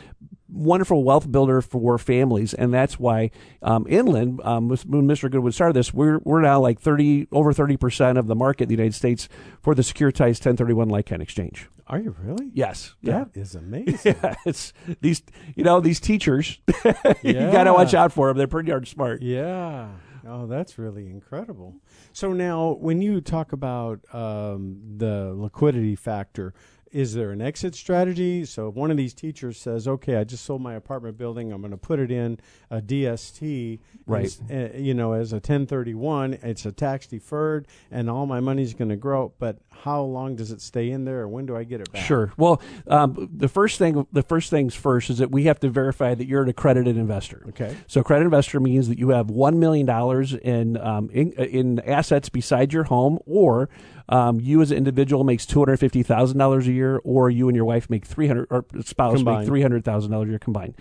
wonderful 0.48 1.04
wealth 1.04 1.32
builder 1.32 1.62
for 1.62 1.98
families, 1.98 2.54
and 2.54 2.74
that's 2.74 3.00
why 3.00 3.32
um, 3.62 3.86
inland. 3.90 4.42
Um, 4.44 4.70
when 4.70 5.08
Mr. 5.08 5.30
Goodwin 5.30 5.52
started 5.52 5.76
this, 5.76 5.94
we're 5.94 6.20
we're 6.20 6.42
now 6.42 6.60
like 6.60 6.80
thirty 6.80 7.28
over 7.32 7.54
thirty 7.54 7.78
percent 7.78 8.18
of 8.18 8.28
the 8.28 8.36
market 8.36 8.64
in 8.64 8.70
the 8.70 8.76
United 8.76 8.96
States 8.96 9.30
for 9.62 9.76
the 9.76 9.82
securitized 9.82 10.42
ten 10.42 10.58
thirty 10.58 10.74
one 10.74 10.90
like 10.90 11.06
kind 11.08 11.22
exchange. 11.22 11.68
Are 11.88 12.00
you 12.00 12.16
really? 12.22 12.52
Yes. 12.54 12.96
That 13.04 13.30
yeah. 13.34 13.42
is 13.42 13.56
amazing. 13.56 14.16
Yeah, 14.22 14.36
it's 14.46 14.74
these 15.02 15.24
you 15.56 15.64
know 15.64 15.80
these 15.80 16.00
teachers. 16.00 16.60
you 17.24 17.34
got 17.34 17.64
to 17.64 17.74
watch 17.74 17.94
out 17.94 18.14
for 18.14 18.28
them. 18.28 18.38
They're 18.38 18.48
pretty 18.48 18.70
darn 18.70 18.86
smart. 18.86 19.22
Yeah. 19.22 19.90
Oh, 20.32 20.46
that's 20.46 20.78
really 20.78 21.10
incredible. 21.10 21.76
So 22.14 22.34
now, 22.34 22.74
when 22.80 23.02
you 23.02 23.20
talk 23.20 23.52
about 23.52 24.02
um, 24.14 24.80
the 24.98 25.34
liquidity 25.36 25.96
factor, 25.96 26.54
is 26.92 27.14
there 27.14 27.32
an 27.32 27.42
exit 27.42 27.76
strategy? 27.76 28.46
So 28.46 28.70
if 28.70 28.76
one 28.76 28.92
of 28.92 28.98
these 28.98 29.14
teachers 29.14 29.58
says, 29.58 29.88
"Okay, 29.88 30.16
I 30.16 30.24
just 30.24 30.46
sold 30.46 30.62
my 30.62 30.74
apartment 30.74 31.18
building. 31.18 31.52
I'm 31.52 31.62
going 31.62 31.72
to 31.72 31.78
put 31.78 32.00
it 32.00 32.12
in 32.12 32.40
a 32.70 32.82
DST, 32.82 33.80
right? 34.06 34.40
uh, 34.52 34.78
you 34.78 34.94
know, 34.94 35.14
as 35.14 35.32
a 35.32 35.38
1031. 35.38 36.40
It's 36.42 36.66
a 36.66 36.72
tax 36.72 37.08
deferred, 37.08 37.68
and 37.92 38.10
all 38.10 38.26
my 38.26 38.40
money's 38.40 38.74
going 38.74 38.90
to 38.90 38.96
grow. 38.96 39.34
But 39.40 39.60
how 39.70 40.02
long 40.02 40.36
does 40.36 40.52
it 40.52 40.62
stay 40.62 40.90
in 40.90 41.06
there, 41.06 41.22
or 41.22 41.28
when 41.28 41.46
do 41.46 41.56
I 41.56 41.64
get 41.64 41.82
it 41.82 41.92
back? 41.92 42.06
Sure. 42.06 42.34
Well, 42.38 42.62
um, 42.88 43.30
the 43.32 43.48
first 43.48 43.78
thing, 43.78 44.06
the 44.12 44.24
first 44.24 44.50
things 44.50 44.76
first, 44.76 45.10
is 45.10 45.20
that 45.20 45.32
we 45.32 45.44
have 45.46 45.60
to 45.62 45.70
verify 45.70 46.16
that 46.16 46.26
you're 46.26 46.44
an 46.44 46.50
accredited 46.50 46.98
investor. 46.98 47.44
Okay. 47.50 47.76
So 47.88 48.02
accredited 48.02 48.26
investor 48.26 48.60
means 48.60 48.88
that 48.90 48.98
you 48.98 49.10
have 49.10 49.30
one 49.30 49.60
million 49.60 49.86
dollars 49.86 50.34
in, 50.34 50.78
um, 50.78 51.10
in 51.12 51.32
in 51.34 51.80
assets 51.82 52.30
beside 52.30 52.74
your 52.74 52.86
home, 52.86 53.20
or 53.26 53.70
um, 54.10 54.40
you 54.40 54.62
as 54.62 54.72
an 54.72 54.78
individual 54.78 55.24
makes 55.24 55.46
two 55.46 55.60
hundred 55.60 55.78
fifty 55.78 56.04
thousand 56.04 56.40
dollars 56.40 56.68
a 56.68 56.72
year, 56.72 57.00
or 57.04 57.30
you 57.30 57.48
and 57.48 57.56
your 57.56 57.66
wife 57.66 57.90
make 57.90 58.06
three 58.06 58.28
hundred, 58.28 58.48
or 58.50 58.66
spouse 58.82 59.16
combined. 59.16 59.40
make 59.40 59.48
three 59.48 59.62
hundred 59.62 59.86
thousand 59.86 60.12
dollars 60.12 60.28
a 60.28 60.32
year 60.32 60.40
combined, 60.40 60.76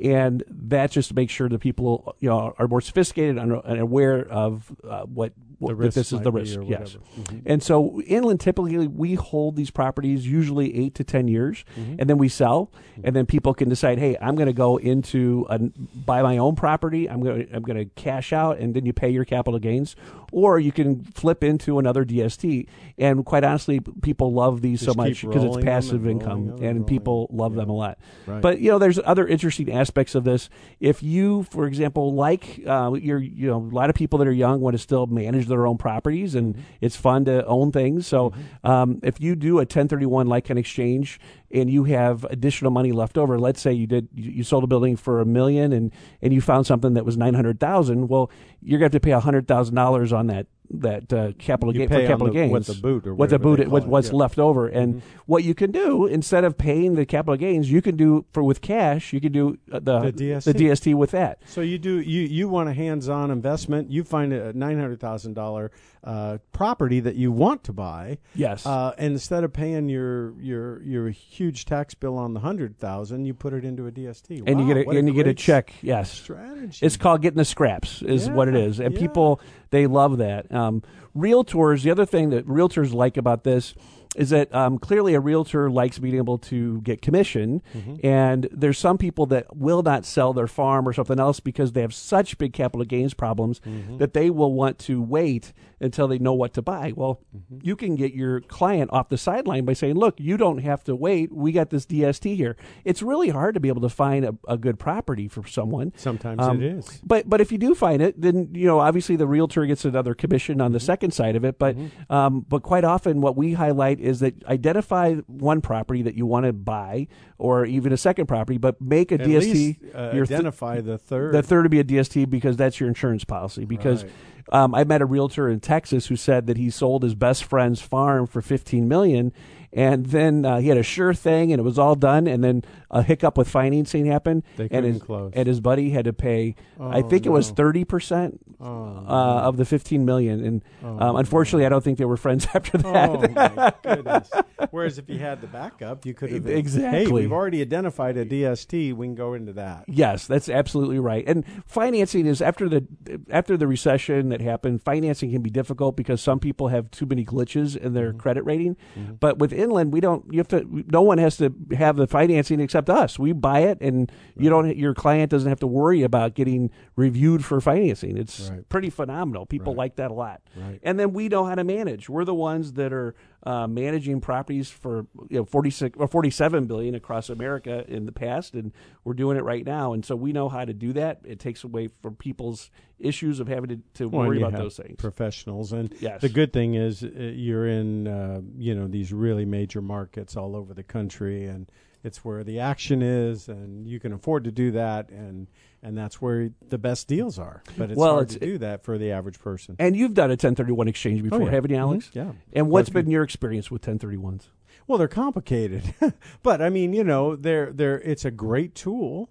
and 0.00 0.44
that's 0.48 0.94
just 0.94 1.08
to 1.08 1.14
make 1.14 1.30
sure 1.30 1.48
that 1.48 1.58
people 1.58 2.14
you 2.20 2.28
know 2.28 2.54
are 2.58 2.68
more 2.68 2.82
sophisticated 2.82 3.38
and 3.38 3.80
aware 3.80 4.28
of 4.28 4.70
uh, 4.88 5.02
what 5.02 5.32
the 5.60 5.74
that 5.74 5.94
this 5.94 6.12
is 6.12 6.20
the 6.20 6.32
risk. 6.32 6.58
Yes, 6.66 6.96
mm-hmm. 7.18 7.38
and 7.46 7.62
so 7.62 8.02
inland 8.02 8.40
typically 8.40 8.86
we 8.86 9.14
hold 9.14 9.56
these 9.56 9.70
properties 9.70 10.26
usually 10.26 10.76
eight 10.76 10.94
to 10.96 11.04
ten 11.04 11.26
years, 11.26 11.64
mm-hmm. 11.78 11.96
and 11.98 12.10
then 12.10 12.18
we 12.18 12.28
sell, 12.28 12.70
mm-hmm. 12.92 13.06
and 13.06 13.16
then 13.16 13.24
people 13.24 13.54
can 13.54 13.68
decide, 13.70 13.98
hey, 13.98 14.16
I'm 14.20 14.34
going 14.34 14.46
to 14.46 14.52
go 14.52 14.76
into 14.76 15.46
a, 15.48 15.58
buy 15.58 16.22
my 16.22 16.36
own 16.36 16.54
property. 16.54 17.08
I'm 17.08 17.22
going 17.22 17.48
I'm 17.52 17.62
going 17.62 17.78
to 17.78 17.86
cash 17.94 18.32
out, 18.32 18.58
and 18.58 18.74
then 18.74 18.84
you 18.84 18.92
pay 18.92 19.08
your 19.08 19.24
capital 19.24 19.58
gains, 19.58 19.96
or 20.34 20.58
you 20.58 20.72
can 20.72 21.04
flip 21.04 21.44
into 21.44 21.78
another 21.78 22.04
DST. 22.04 22.66
And 22.98 23.24
quite 23.24 23.44
honestly, 23.44 23.78
people 24.02 24.32
love 24.32 24.62
these 24.62 24.80
Just 24.80 24.92
so 24.92 25.00
much 25.00 25.22
because 25.22 25.44
it's 25.44 25.64
passive 25.64 26.02
and 26.06 26.20
income, 26.20 26.48
and, 26.50 26.62
and 26.62 26.86
people 26.86 27.28
love 27.30 27.54
yeah. 27.54 27.60
them 27.60 27.70
a 27.70 27.72
lot. 27.72 27.98
Right. 28.26 28.42
But 28.42 28.58
you 28.58 28.72
know, 28.72 28.78
there's 28.80 28.98
other 29.04 29.28
interesting 29.28 29.72
aspects 29.72 30.16
of 30.16 30.24
this. 30.24 30.50
If 30.80 31.04
you, 31.04 31.44
for 31.44 31.66
example, 31.66 32.14
like 32.14 32.60
uh, 32.66 32.94
you're, 32.94 33.20
you 33.20 33.46
know, 33.46 33.58
a 33.58 33.74
lot 33.74 33.90
of 33.90 33.94
people 33.94 34.18
that 34.18 34.26
are 34.26 34.32
young 34.32 34.60
want 34.60 34.74
to 34.74 34.78
still 34.78 35.06
manage 35.06 35.46
their 35.46 35.68
own 35.68 35.78
properties, 35.78 36.34
and 36.34 36.54
mm-hmm. 36.54 36.64
it's 36.80 36.96
fun 36.96 37.24
to 37.26 37.46
own 37.46 37.70
things. 37.70 38.08
So 38.08 38.30
mm-hmm. 38.30 38.66
um, 38.66 39.00
if 39.04 39.20
you 39.20 39.36
do 39.36 39.58
a 39.58 39.62
1031 39.62 40.26
like 40.26 40.50
an 40.50 40.58
exchange 40.58 41.20
and 41.54 41.70
you 41.70 41.84
have 41.84 42.24
additional 42.24 42.70
money 42.72 42.92
left 42.92 43.16
over, 43.16 43.38
let's 43.38 43.60
say 43.60 43.72
you 43.72 43.86
did 43.86 44.08
you 44.14 44.42
sold 44.42 44.64
a 44.64 44.66
building 44.66 44.96
for 44.96 45.20
a 45.20 45.24
million 45.24 45.72
and 45.72 45.92
and 46.20 46.34
you 46.34 46.40
found 46.40 46.66
something 46.66 46.94
that 46.94 47.04
was 47.04 47.16
nine 47.16 47.32
hundred 47.32 47.60
thousand, 47.60 48.08
well, 48.08 48.30
you're 48.60 48.78
going 48.78 48.90
to 48.90 48.96
have 48.96 49.00
to 49.02 49.06
pay 49.06 49.12
hundred 49.12 49.46
thousand 49.46 49.76
dollars 49.76 50.12
on 50.12 50.26
that 50.26 50.46
that 50.70 51.12
uh, 51.12 51.32
capital 51.38 51.72
gain 51.72 51.88
for 51.88 52.00
capital 52.06 52.28
the, 52.28 52.32
gains. 52.32 52.52
What 52.52 52.66
the 52.66 52.74
boot 52.74 53.06
or 53.06 53.14
what 53.14 53.30
the 53.30 53.38
boot 53.38 53.68
what, 53.68 53.86
what's 53.86 54.08
yeah. 54.08 54.14
left 54.14 54.38
over, 54.38 54.66
and 54.66 54.96
mm-hmm. 54.96 55.08
what 55.26 55.44
you 55.44 55.54
can 55.54 55.70
do 55.70 56.06
instead 56.06 56.44
of 56.44 56.56
paying 56.56 56.94
the 56.94 57.06
capital 57.06 57.36
gains, 57.36 57.70
you 57.70 57.82
can 57.82 57.96
do 57.96 58.24
for 58.32 58.42
with 58.42 58.60
cash. 58.60 59.12
You 59.12 59.20
can 59.20 59.32
do 59.32 59.58
uh, 59.70 59.78
the, 59.80 60.10
the 60.10 60.12
DST. 60.12 60.44
the 60.44 60.54
DST 60.54 60.94
with 60.94 61.10
that. 61.12 61.40
So 61.46 61.60
you 61.60 61.78
do 61.78 62.00
you 62.00 62.22
you 62.22 62.48
want 62.48 62.68
a 62.68 62.72
hands-on 62.72 63.30
investment. 63.30 63.90
You 63.90 64.04
find 64.04 64.32
a 64.32 64.52
nine 64.52 64.78
hundred 64.78 65.00
thousand 65.00 65.34
dollar 65.34 65.70
uh, 66.04 66.38
property 66.52 67.00
that 67.00 67.16
you 67.16 67.32
want 67.32 67.64
to 67.64 67.72
buy. 67.72 68.18
Yes. 68.34 68.66
Uh, 68.66 68.94
and 68.98 69.12
instead 69.12 69.44
of 69.44 69.52
paying 69.52 69.88
your 69.88 70.34
your 70.40 70.82
your 70.82 71.08
huge 71.10 71.64
tax 71.64 71.94
bill 71.94 72.18
on 72.18 72.34
the 72.34 72.40
hundred 72.40 72.78
thousand, 72.78 73.24
you 73.24 73.34
put 73.34 73.52
it 73.52 73.64
into 73.64 73.86
a 73.86 73.92
DST. 73.92 74.42
And 74.46 74.60
wow, 74.60 74.66
you 74.66 74.74
get 74.74 74.86
a, 74.86 74.90
and 74.90 75.08
a 75.08 75.10
you 75.10 75.16
get 75.16 75.26
a 75.26 75.34
check. 75.34 75.72
Yes. 75.82 76.10
Strategy. 76.10 76.84
It's 76.84 76.96
called 76.96 77.22
getting 77.22 77.38
the 77.38 77.44
scraps. 77.44 78.02
Is 78.02 78.26
yeah, 78.26 78.34
what 78.34 78.48
it 78.48 78.54
is, 78.54 78.80
and 78.80 78.94
yeah. 78.94 79.00
people 79.00 79.40
they 79.74 79.86
love 79.86 80.18
that. 80.18 80.52
Um, 80.54 80.82
realtors. 81.16 81.82
The 81.82 81.90
other 81.90 82.06
thing 82.06 82.30
that 82.30 82.46
realtors 82.46 82.92
like 82.94 83.16
about 83.16 83.44
this 83.44 83.74
is 84.16 84.30
that 84.30 84.54
um, 84.54 84.78
clearly 84.78 85.14
a 85.14 85.20
realtor 85.20 85.70
likes 85.70 85.98
being 85.98 86.16
able 86.16 86.38
to 86.38 86.80
get 86.82 87.02
commission, 87.02 87.62
mm-hmm. 87.74 87.96
and 88.06 88.48
there's 88.52 88.78
some 88.78 88.98
people 88.98 89.26
that 89.26 89.56
will 89.56 89.82
not 89.82 90.04
sell 90.04 90.32
their 90.32 90.46
farm 90.46 90.86
or 90.88 90.92
something 90.92 91.18
else 91.18 91.40
because 91.40 91.72
they 91.72 91.80
have 91.80 91.94
such 91.94 92.38
big 92.38 92.52
capital 92.52 92.84
gains 92.84 93.14
problems 93.14 93.60
mm-hmm. 93.60 93.98
that 93.98 94.14
they 94.14 94.30
will 94.30 94.52
want 94.52 94.78
to 94.80 95.02
wait 95.02 95.52
until 95.80 96.08
they 96.08 96.18
know 96.18 96.32
what 96.32 96.54
to 96.54 96.62
buy. 96.62 96.92
Well, 96.94 97.20
mm-hmm. 97.36 97.58
you 97.62 97.76
can 97.76 97.96
get 97.96 98.14
your 98.14 98.40
client 98.40 98.90
off 98.92 99.08
the 99.08 99.18
sideline 99.18 99.64
by 99.64 99.72
saying, 99.72 99.96
"Look, 99.96 100.18
you 100.20 100.36
don't 100.36 100.58
have 100.58 100.84
to 100.84 100.94
wait. 100.94 101.32
We 101.32 101.52
got 101.52 101.70
this 101.70 101.84
DST 101.84 102.36
here." 102.36 102.56
It's 102.84 103.02
really 103.02 103.28
hard 103.30 103.54
to 103.54 103.60
be 103.60 103.68
able 103.68 103.82
to 103.82 103.88
find 103.88 104.24
a, 104.24 104.34
a 104.48 104.56
good 104.56 104.78
property 104.78 105.28
for 105.28 105.46
someone. 105.46 105.92
Sometimes 105.96 106.40
Um, 106.40 106.62
it 106.62 106.72
is. 106.78 107.00
But 107.04 107.28
but 107.28 107.40
if 107.40 107.50
you 107.52 107.58
do 107.58 107.74
find 107.74 108.00
it, 108.00 108.20
then 108.20 108.50
you 108.52 108.66
know 108.66 108.78
obviously 108.80 109.16
the 109.16 109.26
realtor 109.26 109.66
gets 109.66 109.84
another 109.84 110.14
commission 110.14 110.60
on 110.60 110.72
the 110.72 110.78
Mm-hmm. 110.78 110.84
second 110.86 111.10
side 111.14 111.34
of 111.34 111.44
it. 111.44 111.58
But 111.58 111.76
um, 112.10 112.44
but 112.48 112.62
quite 112.62 112.84
often 112.84 113.20
what 113.20 113.36
we 113.36 113.54
highlight 113.54 114.00
is 114.04 114.20
that 114.20 114.44
identify 114.46 115.14
one 115.26 115.60
property 115.60 116.02
that 116.02 116.14
you 116.14 116.26
want 116.26 116.46
to 116.46 116.52
buy 116.52 117.08
or 117.38 117.64
even 117.64 117.92
a 117.92 117.96
second 117.96 118.26
property, 118.26 118.58
but 118.58 118.80
make 118.80 119.10
a 119.10 119.16
At 119.16 119.20
DST. 119.22 119.52
least, 119.54 119.80
uh, 119.94 120.10
your 120.14 120.26
th- 120.26 120.38
identify 120.38 120.80
the 120.80 120.98
third. 120.98 121.32
the 121.32 121.42
third 121.42 121.62
to 121.64 121.68
be 121.68 121.80
a 121.80 121.84
DST 121.84 122.28
because 122.28 122.56
that's 122.56 122.78
your 122.80 122.88
insurance 122.88 123.24
policy. 123.24 123.64
Because 123.64 124.04
Right. 124.04 124.12
um, 124.52 124.74
I 124.74 124.84
met 124.84 125.00
a 125.02 125.06
realtor 125.06 125.48
in 125.48 125.60
Texas 125.60 126.06
who 126.06 126.16
said 126.16 126.46
that 126.46 126.56
he 126.56 126.70
sold 126.70 127.02
his 127.02 127.14
best 127.14 127.44
friend's 127.44 127.80
farm 127.80 128.26
for 128.26 128.40
fifteen 128.42 128.86
million, 128.88 129.32
and 129.74 130.06
then 130.06 130.44
uh, 130.44 130.58
he 130.58 130.68
had 130.68 130.78
a 130.78 130.82
sure 130.82 131.12
thing, 131.14 131.52
and 131.52 131.60
it 131.60 131.62
was 131.62 131.78
all 131.78 131.94
done, 131.94 132.26
and 132.26 132.42
then 132.44 132.62
a 132.90 133.02
hiccup 133.02 133.36
with 133.36 133.48
financing 133.48 134.06
happened, 134.06 134.42
They 134.56 134.68
and 134.70 134.84
his 134.86 135.02
close. 135.02 135.32
and 135.34 135.46
his 135.46 135.60
buddy 135.60 135.90
had 135.90 136.04
to 136.06 136.12
pay. 136.12 136.54
I 136.80 137.00
Oh, 137.02 137.08
think 137.08 137.26
it 137.26 137.30
was 137.30 137.48
no. 137.50 137.54
thirty 137.56 137.84
percent 137.84 138.40
Oh, 138.60 139.04
uh, 139.06 139.42
of 139.48 139.56
the 139.56 139.64
fifteen 139.64 140.04
million, 140.04 140.44
and 140.44 140.62
Oh, 140.82 140.98
um, 140.98 141.16
unfortunately, 141.16 141.66
I 141.66 141.68
don't 141.68 141.82
think 141.84 141.98
they 141.98 142.04
were 142.04 142.16
friends 142.16 142.46
after 142.54 142.78
that. 142.78 143.10
Oh 143.10 143.50
my 143.54 143.72
goodness! 143.82 144.30
Whereas 144.70 144.98
if 144.98 145.08
you 145.10 145.18
had 145.18 145.40
the 145.40 145.46
backup, 145.48 146.06
you 146.06 146.14
could 146.14 146.30
have 146.30 146.44
Hey, 146.44 146.58
Exactly. 146.58 147.12
we've 147.12 147.32
already 147.32 147.60
identified 147.60 148.16
a 148.16 148.24
DST. 148.24 148.94
We 148.94 149.06
can 149.06 149.14
go 149.14 149.34
into 149.34 149.52
that. 149.54 149.84
Yes, 149.88 150.26
that's 150.26 150.48
absolutely 150.48 150.98
right. 150.98 151.24
And 151.26 151.44
financing 151.66 152.26
is 152.26 152.40
after 152.40 152.68
the 152.68 152.86
after 153.30 153.56
the 153.56 153.66
recession 153.66 154.28
that 154.28 154.40
happened, 154.40 154.82
financing 154.82 155.30
can 155.32 155.42
be 155.42 155.50
difficult 155.50 155.96
because 155.96 156.20
some 156.20 156.38
people 156.38 156.68
have 156.68 156.90
too 156.90 157.06
many 157.06 157.24
glitches 157.24 157.76
in 157.76 157.92
their 157.94 158.12
credit 158.12 158.44
rating. 158.44 158.76
But 159.20 159.38
with 159.38 159.52
inland, 159.64 159.92
we 159.92 160.00
don't. 160.00 160.24
You 160.32 160.38
have 160.38 160.48
to. 160.48 160.84
No 160.88 161.02
one 161.02 161.18
has 161.18 161.36
to 161.38 161.52
have 161.76 161.96
the 161.96 162.06
financing 162.06 162.60
except 162.60 162.88
us. 162.88 163.18
We 163.18 163.32
buy 163.32 163.60
it, 163.60 163.78
and 163.80 164.10
you 164.36 164.48
don't. 164.50 164.76
Your 164.76 164.94
client 164.94 165.30
doesn't 165.30 165.48
have 165.48 165.60
to 165.60 165.66
worry 165.66 166.02
about 166.02 166.34
getting 166.34 166.70
reviewed 166.96 167.44
for 167.44 167.60
financing. 167.60 168.16
It's 168.16 168.50
Right. 168.50 168.68
pretty 168.68 168.90
phenomenal. 168.90 169.46
People 169.46 169.72
Right. 169.72 169.78
like 169.78 169.96
that 169.96 170.10
a 170.10 170.14
lot. 170.14 170.40
Right. 170.56 170.78
And 170.82 170.98
then 171.00 171.12
we 171.12 171.28
know 171.28 171.44
how 171.44 171.56
to 171.56 171.64
manage. 171.64 172.08
We're 172.08 172.24
the 172.24 172.34
ones 172.34 172.74
that 172.74 172.92
are 172.92 173.14
uh, 173.44 173.66
managing 173.66 174.20
properties 174.20 174.70
for 174.70 175.06
you 175.28 175.38
know 175.38 175.44
46 175.44 175.98
or 175.98 176.08
47 176.08 176.64
billion 176.66 176.94
across 176.94 177.28
America 177.28 177.84
in 177.86 178.06
the 178.06 178.12
past, 178.12 178.54
and 178.54 178.72
we're 179.04 179.12
doing 179.14 179.36
it 179.36 179.42
right 179.44 179.64
now. 179.66 179.92
And 179.92 180.04
so 180.04 180.16
we 180.16 180.32
know 180.32 180.48
how 180.48 180.64
to 180.64 180.72
do 180.72 180.92
that. 180.94 181.20
It 181.24 181.40
takes 181.40 181.62
away 181.62 181.90
from 182.02 182.16
people's 182.16 182.70
issues 182.98 183.40
of 183.40 183.48
having 183.48 183.68
to, 183.68 183.80
to 183.94 184.08
Well, 184.08 184.26
worry 184.26 184.38
about 184.42 184.56
those 184.56 184.76
things. 184.76 184.96
Professionals, 184.96 185.72
and 185.72 185.94
Yes. 186.00 186.22
the 186.22 186.28
good 186.30 186.52
thing 186.52 186.74
is 186.74 187.02
uh, 187.04 187.08
you're 187.08 187.66
in 187.66 188.08
uh, 188.08 188.40
you 188.56 188.74
know 188.74 188.86
these 188.88 189.12
really 189.12 189.44
major 189.44 189.82
markets 189.82 190.36
all 190.36 190.56
over 190.56 190.72
the 190.72 190.82
country, 190.84 191.44
and 191.44 191.70
it's 192.04 192.24
where 192.24 192.44
the 192.44 192.60
action 192.60 193.02
is, 193.02 193.48
and 193.48 193.86
you 193.88 193.98
can 193.98 194.12
afford 194.12 194.44
to 194.44 194.52
do 194.52 194.70
that, 194.72 195.08
and 195.10 195.48
and 195.82 195.96
that's 195.98 196.20
where 196.22 196.50
the 196.68 196.78
best 196.78 197.08
deals 197.08 197.38
are. 197.38 197.62
But 197.76 197.90
it's 197.90 197.98
Well, 197.98 198.12
hard 198.14 198.24
it's- 198.30 198.38
to 198.38 198.46
do 198.46 198.58
that 198.58 198.84
for 198.84 198.96
the 198.98 199.10
average 199.10 199.38
person. 199.40 199.76
And 199.78 199.96
you've 199.96 200.14
done 200.14 200.30
a 200.30 200.36
1031 200.36 200.88
exchange 200.88 201.22
before, 201.22 201.42
Oh, 201.42 201.44
yeah. 201.44 201.50
haven't 201.50 201.70
you, 201.72 201.76
Alex? 201.76 202.06
Mhm. 202.06 202.14
Yeah. 202.14 202.32
And 202.52 202.70
what's 202.70 202.88
been 202.90 203.10
your 203.10 203.22
experience 203.22 203.70
with 203.70 203.82
1031s? 203.82 204.48
Well, 204.86 204.98
they're 204.98 205.08
complicated, 205.08 205.94
but 206.42 206.60
I 206.62 206.68
mean, 206.70 206.92
you 206.92 207.04
know, 207.04 207.34
they're 207.36 207.72
they're 207.72 208.00
it's 208.00 208.24
a 208.24 208.30
great 208.30 208.74
tool, 208.74 209.30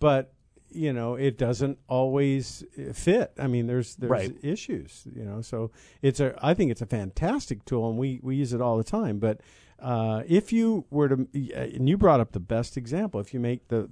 but 0.00 0.32
you 0.74 0.90
know, 0.92 1.16
it 1.16 1.36
doesn't 1.36 1.78
always 1.86 2.64
uh, 2.78 2.92
fit. 2.94 3.32
I 3.38 3.46
mean, 3.46 3.66
there's 3.66 3.94
there's 3.96 4.10
Right. 4.10 4.34
issues, 4.42 5.06
you 5.14 5.22
know. 5.24 5.40
So 5.42 5.70
it's 6.00 6.18
a 6.20 6.34
I 6.42 6.54
think 6.54 6.70
it's 6.70 6.80
a 6.82 6.86
fantastic 6.86 7.64
tool, 7.64 7.90
and 7.90 7.98
we 7.98 8.20
we 8.22 8.36
use 8.36 8.52
it 8.52 8.60
all 8.60 8.76
the 8.78 8.84
time. 8.84 9.18
But 9.18 9.40
uh, 9.82 10.22
if 10.26 10.52
you 10.52 10.84
were 10.90 11.08
to, 11.08 11.26
and 11.54 11.88
you 11.88 11.98
brought 11.98 12.20
up 12.20 12.32
the 12.32 12.40
best 12.40 12.76
example, 12.76 13.20
if 13.20 13.34
you 13.34 13.40
make 13.40 13.68
the 13.68 13.88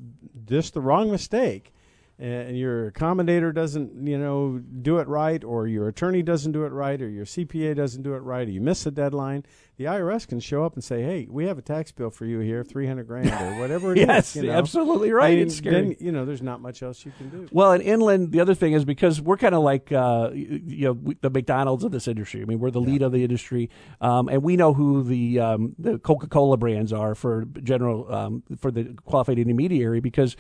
just 0.47 0.75
the 0.75 0.81
wrong 0.81 1.11
mistake. 1.11 1.75
And 2.23 2.59
your 2.59 2.91
accommodator 2.91 3.55
doesn't, 3.55 4.07
you 4.07 4.19
know, 4.19 4.59
do 4.59 4.99
it 4.99 5.09
right, 5.09 5.43
or 5.43 5.67
your 5.67 5.89
attorney 5.89 6.23
doesn't 6.23 6.53
do 6.53 6.65
it 6.65 6.69
right, 6.69 7.01
or 7.01 7.09
your 7.09 7.25
CPA 7.25 7.75
doesn't 7.75 8.03
do 8.03 8.13
it 8.13 8.19
right, 8.19 8.47
or 8.47 8.51
you 8.51 8.61
miss 8.61 8.85
a 8.85 8.91
deadline 8.91 9.43
the 9.81 9.87
IRS 9.87 10.29
can 10.29 10.41
show 10.41 10.63
up 10.63 10.75
and 10.75 10.85
say, 10.85 11.01
"Hey, 11.01 11.27
we 11.31 11.47
have 11.47 11.57
a 11.57 11.63
tax 11.63 11.91
bill 11.91 12.11
for 12.11 12.27
you 12.27 12.41
here, 12.41 12.63
three 12.63 12.87
hundred 12.87 13.07
grand 13.07 13.31
or 13.31 13.59
whatever 13.61 13.93
it 13.93 13.99
is." 13.99 14.07
yes, 14.07 14.37
you 14.37 14.43
know? 14.43 14.53
absolutely 14.53 15.11
right. 15.11 15.39
Mean, 15.39 15.47
it's 15.47 15.57
scary. 15.57 15.75
Then 15.75 15.97
you 15.99 16.13
know, 16.13 16.27
there's 16.27 16.43
not 16.43 16.61
much 16.61 16.83
else 16.83 17.03
you 17.07 17.13
can 17.17 17.31
do. 17.31 17.49
Well, 17.51 17.73
in 17.73 17.81
inland, 17.81 18.31
the 18.31 18.41
other 18.41 18.55
thing 18.55 18.75
is 18.75 18.85
because 18.85 19.23
we're 19.23 19.39
kind 19.39 19.55
of 19.55 19.63
like 19.63 19.91
uh, 19.91 20.33
you 20.35 20.85
know 20.85 20.93
we- 20.93 21.15
the 21.23 21.31
McDonald's 21.31 21.83
of 21.83 21.93
this 21.93 22.09
industry. 22.09 22.43
I 22.43 22.45
mean, 22.45 22.59
we're 22.59 22.71
the 22.71 22.81
lead 22.83 23.01
of 23.01 23.13
the 23.13 23.23
industry, 23.23 23.71
um, 24.03 24.29
and 24.29 24.43
we 24.43 24.55
know 24.55 24.75
who 24.75 25.03
the 25.03 25.41
um, 25.41 25.75
the 25.79 25.99
Coca 25.99 26.27
Cola 26.27 26.59
brands 26.59 26.93
are 26.93 27.15
for 27.15 27.47
general 27.63 28.13
um, 28.13 28.43
for 28.59 28.71
the 28.71 28.95
qualified 29.07 29.39
intermediary 29.39 30.01
because 30.01 30.37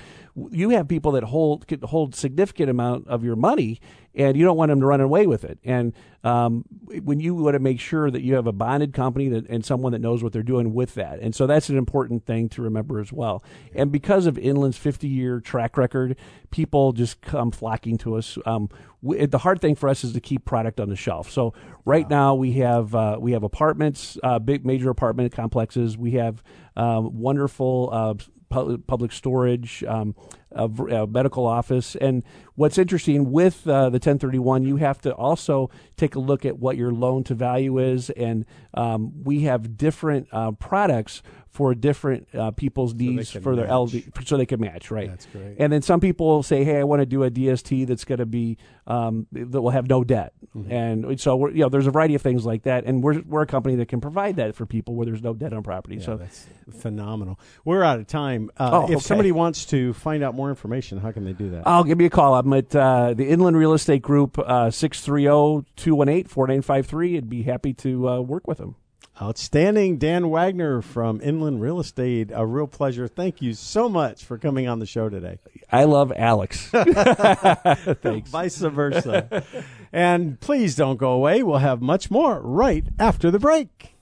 you 0.50 0.68
have 0.68 0.86
people 0.86 1.12
that 1.12 1.24
hold 1.24 1.64
hold 1.84 2.14
significant 2.14 2.68
amount 2.68 3.08
of 3.08 3.24
your 3.24 3.36
money, 3.36 3.80
and 4.14 4.36
you 4.36 4.44
don't 4.44 4.58
want 4.58 4.68
them 4.68 4.80
to 4.80 4.86
run 4.86 5.00
away 5.00 5.26
with 5.26 5.44
it. 5.44 5.58
And 5.64 5.94
um, 6.24 6.64
when 7.02 7.20
you 7.20 7.34
want 7.34 7.54
to 7.54 7.58
make 7.58 7.80
sure 7.80 8.10
that 8.10 8.22
you 8.22 8.34
have 8.34 8.46
a 8.46 8.52
bonded 8.52 8.92
company 8.92 9.29
that, 9.30 9.48
and 9.48 9.64
someone 9.64 9.92
that 9.92 10.00
knows 10.00 10.22
what 10.22 10.32
they're 10.32 10.42
doing 10.42 10.74
with 10.74 10.94
that, 10.94 11.20
and 11.20 11.34
so 11.34 11.46
that's 11.46 11.68
an 11.68 11.78
important 11.78 12.26
thing 12.26 12.48
to 12.50 12.62
remember 12.62 13.00
as 13.00 13.12
well. 13.12 13.42
And 13.74 13.90
because 13.90 14.26
of 14.26 14.38
Inland's 14.38 14.76
50 14.76 15.08
year 15.08 15.40
track 15.40 15.76
record, 15.76 16.16
people 16.50 16.92
just 16.92 17.20
come 17.20 17.50
flocking 17.50 17.98
to 17.98 18.16
us. 18.16 18.38
Um, 18.46 18.68
we, 19.02 19.24
the 19.26 19.38
hard 19.38 19.60
thing 19.60 19.74
for 19.74 19.88
us 19.88 20.04
is 20.04 20.12
to 20.12 20.20
keep 20.20 20.44
product 20.44 20.80
on 20.80 20.88
the 20.88 20.96
shelf. 20.96 21.30
So 21.30 21.54
right 21.84 22.08
now 22.08 22.34
we 22.34 22.52
have 22.52 22.94
uh, 22.94 23.16
we 23.20 23.32
have 23.32 23.42
apartments, 23.42 24.18
uh, 24.22 24.38
big 24.38 24.66
major 24.66 24.90
apartment 24.90 25.32
complexes. 25.32 25.96
We 25.96 26.12
have 26.12 26.42
um, 26.76 27.18
wonderful. 27.18 27.88
Uh, 27.92 28.14
pu- 28.50 28.78
Public 28.78 29.12
storage, 29.12 29.82
um, 29.84 30.14
a, 30.52 30.64
a 30.64 31.06
medical 31.06 31.46
office, 31.46 31.96
and 31.96 32.22
what's 32.54 32.78
interesting 32.78 33.30
with 33.30 33.66
uh, 33.66 33.84
the 33.90 33.94
1031, 33.94 34.64
you 34.64 34.76
have 34.76 35.00
to 35.02 35.12
also 35.14 35.70
take 35.96 36.14
a 36.14 36.20
look 36.20 36.44
at 36.44 36.58
what 36.58 36.76
your 36.76 36.92
loan 36.92 37.24
to 37.24 37.34
value 37.34 37.78
is, 37.78 38.10
and 38.10 38.44
um, 38.74 39.22
we 39.22 39.42
have 39.42 39.76
different 39.76 40.28
uh, 40.32 40.52
products 40.52 41.22
for 41.50 41.74
different 41.74 42.28
uh, 42.34 42.50
people's 42.52 42.94
needs 42.94 43.32
can 43.32 43.42
for 43.42 43.56
their. 43.56 43.66
LD, 43.66 44.12
so 44.24 44.36
they 44.36 44.46
can 44.46 44.60
match, 44.60 44.90
right? 44.90 45.08
That's 45.08 45.26
great. 45.26 45.56
And 45.58 45.72
then 45.72 45.82
some 45.82 46.00
people 46.00 46.42
say, 46.42 46.64
"Hey, 46.64 46.78
I 46.78 46.84
want 46.84 47.00
to 47.00 47.06
do 47.06 47.24
a 47.24 47.30
DST 47.30 47.86
that's 47.86 48.04
going 48.04 48.20
to 48.20 48.26
be 48.26 48.56
um, 48.86 49.26
that 49.32 49.60
will 49.60 49.70
have 49.70 49.88
no 49.88 50.04
debt." 50.04 50.32
Mm-hmm. 50.56 50.72
And 50.72 51.20
so, 51.20 51.36
we're, 51.36 51.50
you 51.50 51.60
know, 51.60 51.68
there's 51.68 51.86
a 51.86 51.90
variety 51.90 52.14
of 52.14 52.22
things 52.22 52.46
like 52.46 52.62
that, 52.62 52.84
and 52.84 53.02
we're 53.02 53.20
we're 53.22 53.42
a 53.42 53.46
company 53.46 53.76
that 53.76 53.88
can 53.88 54.00
provide 54.00 54.36
that 54.36 54.54
for 54.54 54.64
people 54.64 54.94
where 54.94 55.06
there's 55.06 55.22
no 55.22 55.34
debt 55.34 55.52
on 55.52 55.62
property. 55.62 55.96
Yeah, 55.96 56.04
so 56.04 56.16
that's 56.16 56.46
phenomenal. 56.78 57.38
We're 57.64 57.82
out 57.82 57.98
of 57.98 58.06
time. 58.06 58.50
Uh, 58.56 58.70
Oh, 58.72 58.84
if 58.84 58.90
okay. 58.90 58.98
somebody 59.00 59.32
wants 59.32 59.64
to 59.66 59.92
find 59.92 60.22
out 60.22 60.34
more 60.36 60.48
information, 60.48 60.98
how 60.98 61.10
can 61.10 61.24
they 61.24 61.32
do 61.32 61.50
that? 61.50 61.66
I'll 61.66 61.84
give 61.84 61.98
me 61.98 62.06
a 62.06 62.10
call. 62.10 62.36
I'm 62.36 62.52
at 62.52 62.74
uh, 62.74 63.14
the 63.14 63.28
Inland 63.28 63.56
Real 63.56 63.72
Estate 63.72 64.02
Group, 64.02 64.38
uh, 64.38 64.70
630-218-4953. 64.70 67.16
I'd 67.16 67.28
be 67.28 67.42
happy 67.42 67.72
to 67.74 68.08
uh, 68.08 68.20
work 68.20 68.46
with 68.46 68.58
them. 68.58 68.76
Outstanding. 69.22 69.98
Dan 69.98 70.30
Wagner 70.30 70.80
from 70.80 71.20
Inland 71.20 71.60
Real 71.60 71.78
Estate. 71.78 72.30
A 72.32 72.46
real 72.46 72.66
pleasure. 72.66 73.06
Thank 73.06 73.42
you 73.42 73.52
so 73.52 73.86
much 73.86 74.24
for 74.24 74.38
coming 74.38 74.66
on 74.66 74.78
the 74.78 74.86
show 74.86 75.10
today. 75.10 75.38
I 75.70 75.84
love 75.84 76.10
Alex. 76.16 76.68
Thanks. 76.72 78.30
Vice 78.30 78.56
versa. 78.58 79.44
and 79.92 80.40
please 80.40 80.74
don't 80.74 80.96
go 80.96 81.12
away. 81.12 81.42
We'll 81.42 81.58
have 81.58 81.82
much 81.82 82.10
more 82.10 82.40
right 82.40 82.84
after 82.98 83.30
the 83.30 83.38
break. 83.38 83.94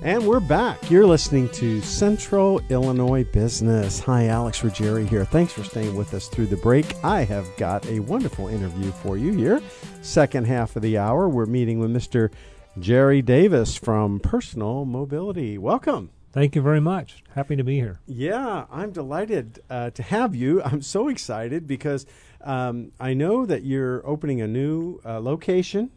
And 0.00 0.24
we're 0.28 0.38
back. 0.38 0.92
You're 0.92 1.06
listening 1.06 1.48
to 1.50 1.80
Central 1.80 2.60
Illinois 2.68 3.24
Business. 3.24 3.98
Hi, 3.98 4.28
Alex 4.28 4.60
Ruggieri 4.60 5.08
here. 5.08 5.24
Thanks 5.24 5.52
for 5.52 5.64
staying 5.64 5.96
with 5.96 6.14
us 6.14 6.28
through 6.28 6.46
the 6.46 6.56
break. 6.56 6.94
I 7.04 7.24
have 7.24 7.48
got 7.56 7.84
a 7.86 7.98
wonderful 7.98 8.46
interview 8.46 8.92
for 8.92 9.16
you 9.16 9.32
here. 9.32 9.60
Second 10.00 10.46
half 10.46 10.76
of 10.76 10.82
the 10.82 10.98
hour, 10.98 11.28
we're 11.28 11.46
meeting 11.46 11.80
with 11.80 11.90
Mr. 11.90 12.30
Jerry 12.78 13.22
Davis 13.22 13.76
from 13.76 14.20
Personal 14.20 14.84
Mobility. 14.84 15.58
Welcome. 15.58 16.10
Thank 16.30 16.54
you 16.54 16.62
very 16.62 16.80
much. 16.80 17.24
Happy 17.34 17.56
to 17.56 17.64
be 17.64 17.74
here. 17.74 17.98
Yeah, 18.06 18.66
I'm 18.70 18.92
delighted 18.92 19.58
uh, 19.68 19.90
to 19.90 20.02
have 20.04 20.32
you. 20.32 20.62
I'm 20.64 20.80
so 20.80 21.08
excited 21.08 21.66
because 21.66 22.06
um, 22.42 22.92
I 23.00 23.14
know 23.14 23.44
that 23.46 23.64
you're 23.64 24.06
opening 24.06 24.40
a 24.40 24.46
new 24.46 25.00
uh, 25.04 25.18
location 25.18 25.90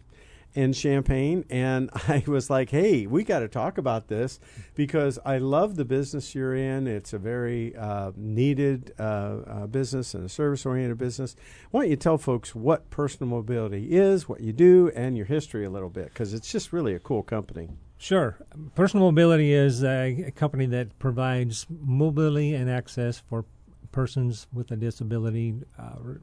in 0.54 0.74
Champaign, 0.74 1.46
and 1.50 1.90
I 2.08 2.24
was 2.28 2.50
like, 2.50 2.70
"Hey, 2.70 3.08
we 3.08 3.24
got 3.24 3.40
to 3.40 3.48
talk 3.48 3.78
about 3.78 4.08
this 4.08 4.40
because 4.76 5.20
I 5.26 5.38
love 5.38 5.76
the 5.76 5.86
business 5.86 6.36
you're 6.36 6.56
in. 6.56 6.88
It's 6.88 7.14
a 7.14 7.18
very 7.18 7.76
uh, 7.76 8.12
needed 8.16 8.94
uh, 9.00 9.02
uh, 9.02 9.68
business 9.68 10.14
and 10.14 10.26
a 10.26 10.30
service-oriented 10.30 10.98
business. 10.98 11.36
Why 11.72 11.82
don't 11.82 11.90
you 11.90 11.96
tell 11.96 12.18
folks 12.18 12.54
what 12.56 12.90
personal 12.90 13.30
mobility 13.30 13.92
is, 13.92 14.28
what 14.28 14.42
you 14.42 14.54
do, 14.54 14.92
and 14.96 15.16
your 15.18 15.26
history 15.26 15.66
a 15.66 15.70
little 15.70 15.90
bit? 15.90 16.06
Because 16.06 16.34
it's 16.34 16.52
just 16.52 16.74
really 16.74 16.94
a 16.94 17.00
cool 17.00 17.24
company. 17.24 17.70
Sure. 18.02 18.36
Personal 18.74 19.06
Mobility 19.12 19.54
is 19.54 19.84
a, 19.84 20.24
a 20.24 20.32
company 20.32 20.66
that 20.66 20.98
provides 20.98 21.68
mobility 21.70 22.56
and 22.56 22.68
access 22.68 23.20
for 23.20 23.46
persons 23.92 24.48
with 24.52 24.72
a 24.72 24.76
disability 24.76 25.54
uh, 25.78 25.98
re- 26.00 26.18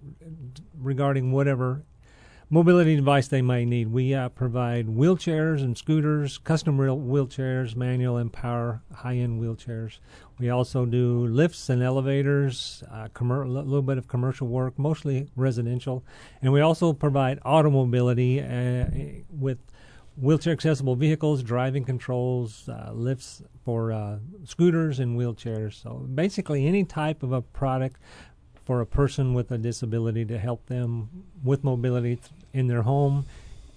regarding 0.77 1.31
whatever 1.31 1.85
mobility 2.51 2.97
device 2.97 3.29
they 3.29 3.43
might 3.43 3.67
need. 3.67 3.93
We 3.93 4.15
uh, 4.15 4.31
provide 4.31 4.87
wheelchairs 4.87 5.63
and 5.63 5.77
scooters, 5.77 6.39
custom 6.39 6.79
wheelchairs, 6.79 7.77
manual 7.77 8.17
and 8.17 8.33
power 8.33 8.81
high-end 8.93 9.41
wheelchairs. 9.41 9.99
We 10.39 10.49
also 10.51 10.87
do 10.87 11.27
lifts 11.27 11.69
and 11.69 11.83
elevators, 11.83 12.83
a 12.91 13.11
uh, 13.21 13.45
little 13.45 13.83
bit 13.83 13.99
of 13.99 14.09
commercial 14.09 14.47
work, 14.47 14.79
mostly 14.79 15.29
residential, 15.37 16.05
and 16.41 16.53
we 16.53 16.61
also 16.61 16.93
provide 16.93 17.39
automobility 17.45 18.41
uh, 18.41 18.87
with 19.31 19.59
wheelchair 20.17 20.53
accessible 20.53 20.97
vehicles, 20.97 21.43
driving 21.43 21.85
controls, 21.85 22.69
uh, 22.69 22.91
lifts 22.93 23.43
for 23.65 23.93
uh, 23.93 24.19
scooters 24.45 24.99
and 24.99 25.19
wheelchairs. 25.19 25.81
So 25.81 26.07
basically, 26.15 26.67
any 26.67 26.85
type 26.85 27.23
of 27.23 27.33
a 27.33 27.43
product 27.43 28.01
for 28.69 28.83
a 28.83 28.87
person 28.87 29.33
with 29.33 29.51
a 29.51 29.57
disability 29.57 30.27
to 30.27 30.39
help 30.39 30.67
them 30.67 31.09
with 31.43 31.65
mobility 31.65 32.17
th- 32.17 32.31
in 32.53 32.67
their 32.67 32.83
home, 32.83 33.25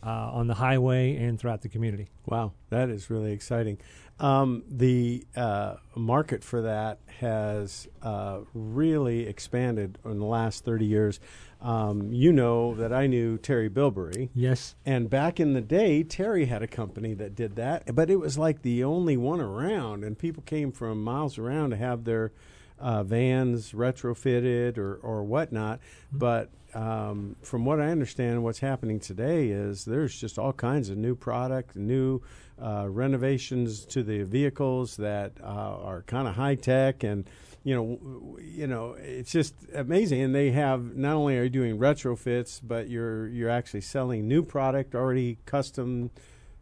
uh, 0.05 0.31
on 0.33 0.47
the 0.47 0.55
highway, 0.55 1.15
and 1.15 1.39
throughout 1.39 1.61
the 1.61 1.69
community. 1.69 2.09
Wow, 2.25 2.51
that 2.71 2.89
is 2.89 3.09
really 3.09 3.31
exciting. 3.31 3.77
Um, 4.19 4.63
the 4.69 5.25
uh, 5.33 5.75
market 5.95 6.43
for 6.43 6.63
that 6.63 6.99
has 7.21 7.87
uh, 8.01 8.39
really 8.53 9.27
expanded 9.27 9.97
in 10.03 10.19
the 10.19 10.25
last 10.25 10.65
30 10.65 10.85
years. 10.85 11.21
Um, 11.61 12.11
you 12.11 12.33
know 12.33 12.75
that 12.75 12.91
I 12.91 13.07
knew 13.07 13.37
Terry 13.37 13.69
Bilberry. 13.69 14.29
Yes. 14.35 14.75
And 14.85 15.09
back 15.09 15.39
in 15.39 15.53
the 15.53 15.61
day, 15.61 16.03
Terry 16.03 16.47
had 16.47 16.63
a 16.63 16.67
company 16.67 17.13
that 17.13 17.33
did 17.33 17.55
that, 17.55 17.95
but 17.95 18.09
it 18.09 18.17
was 18.17 18.37
like 18.37 18.61
the 18.61 18.83
only 18.83 19.15
one 19.15 19.39
around, 19.39 20.03
and 20.03 20.19
people 20.19 20.43
came 20.43 20.73
from 20.73 21.01
miles 21.01 21.37
around 21.37 21.69
to 21.69 21.77
have 21.77 22.03
their 22.03 22.33
uh, 22.81 23.03
vans 23.03 23.71
retrofitted 23.71 24.77
or, 24.77 24.95
or 24.95 25.23
whatnot. 25.23 25.79
But 26.11 26.49
um, 26.73 27.35
from 27.41 27.65
what 27.65 27.79
I 27.79 27.89
understand, 27.89 28.43
what's 28.43 28.59
happening 28.59 28.99
today 28.99 29.49
is 29.49 29.85
there's 29.85 30.19
just 30.19 30.39
all 30.39 30.53
kinds 30.53 30.89
of 30.89 30.97
new 30.97 31.15
product, 31.15 31.75
new 31.75 32.21
uh, 32.61 32.87
renovations 32.89 33.85
to 33.85 34.03
the 34.03 34.23
vehicles 34.23 34.97
that 34.97 35.33
uh, 35.41 35.45
are 35.45 36.03
kind 36.03 36.27
of 36.27 36.35
high 36.35 36.55
tech 36.55 37.03
and 37.03 37.29
you 37.63 37.75
know, 37.75 38.39
you 38.41 38.65
know, 38.65 38.95
it's 38.99 39.31
just 39.31 39.53
amazing. 39.75 40.21
And 40.21 40.33
they 40.33 40.49
have 40.49 40.95
not 40.95 41.13
only 41.13 41.37
are 41.37 41.43
you 41.43 41.49
doing 41.49 41.77
retrofits, 41.77 42.59
but 42.63 42.89
you're 42.89 43.27
you're 43.27 43.49
actually 43.49 43.81
selling 43.81 44.27
new 44.27 44.41
product 44.41 44.95
already 44.95 45.37
custom, 45.45 46.09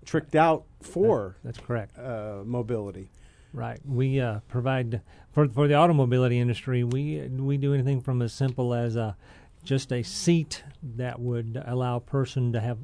tricked 0.03 0.35
out 0.35 0.65
for 0.81 1.37
That's 1.43 1.59
correct. 1.59 1.97
uh, 1.97 2.41
mobility. 2.43 3.11
Right. 3.53 3.79
We 3.85 4.19
uh, 4.19 4.39
provide 4.47 5.01
for 5.31 5.47
for 5.49 5.67
the 5.67 5.73
automobility 5.73 6.39
industry. 6.39 6.83
We 6.83 7.27
we 7.27 7.57
do 7.57 7.73
anything 7.73 8.01
from 8.01 8.21
as 8.21 8.33
simple 8.33 8.73
as 8.73 8.95
uh, 8.95 9.13
just 9.63 9.91
a 9.91 10.03
seat 10.03 10.63
that 10.95 11.19
would 11.19 11.61
allow 11.65 11.97
a 11.97 12.01
person 12.01 12.53
to 12.53 12.59
have 12.59 12.77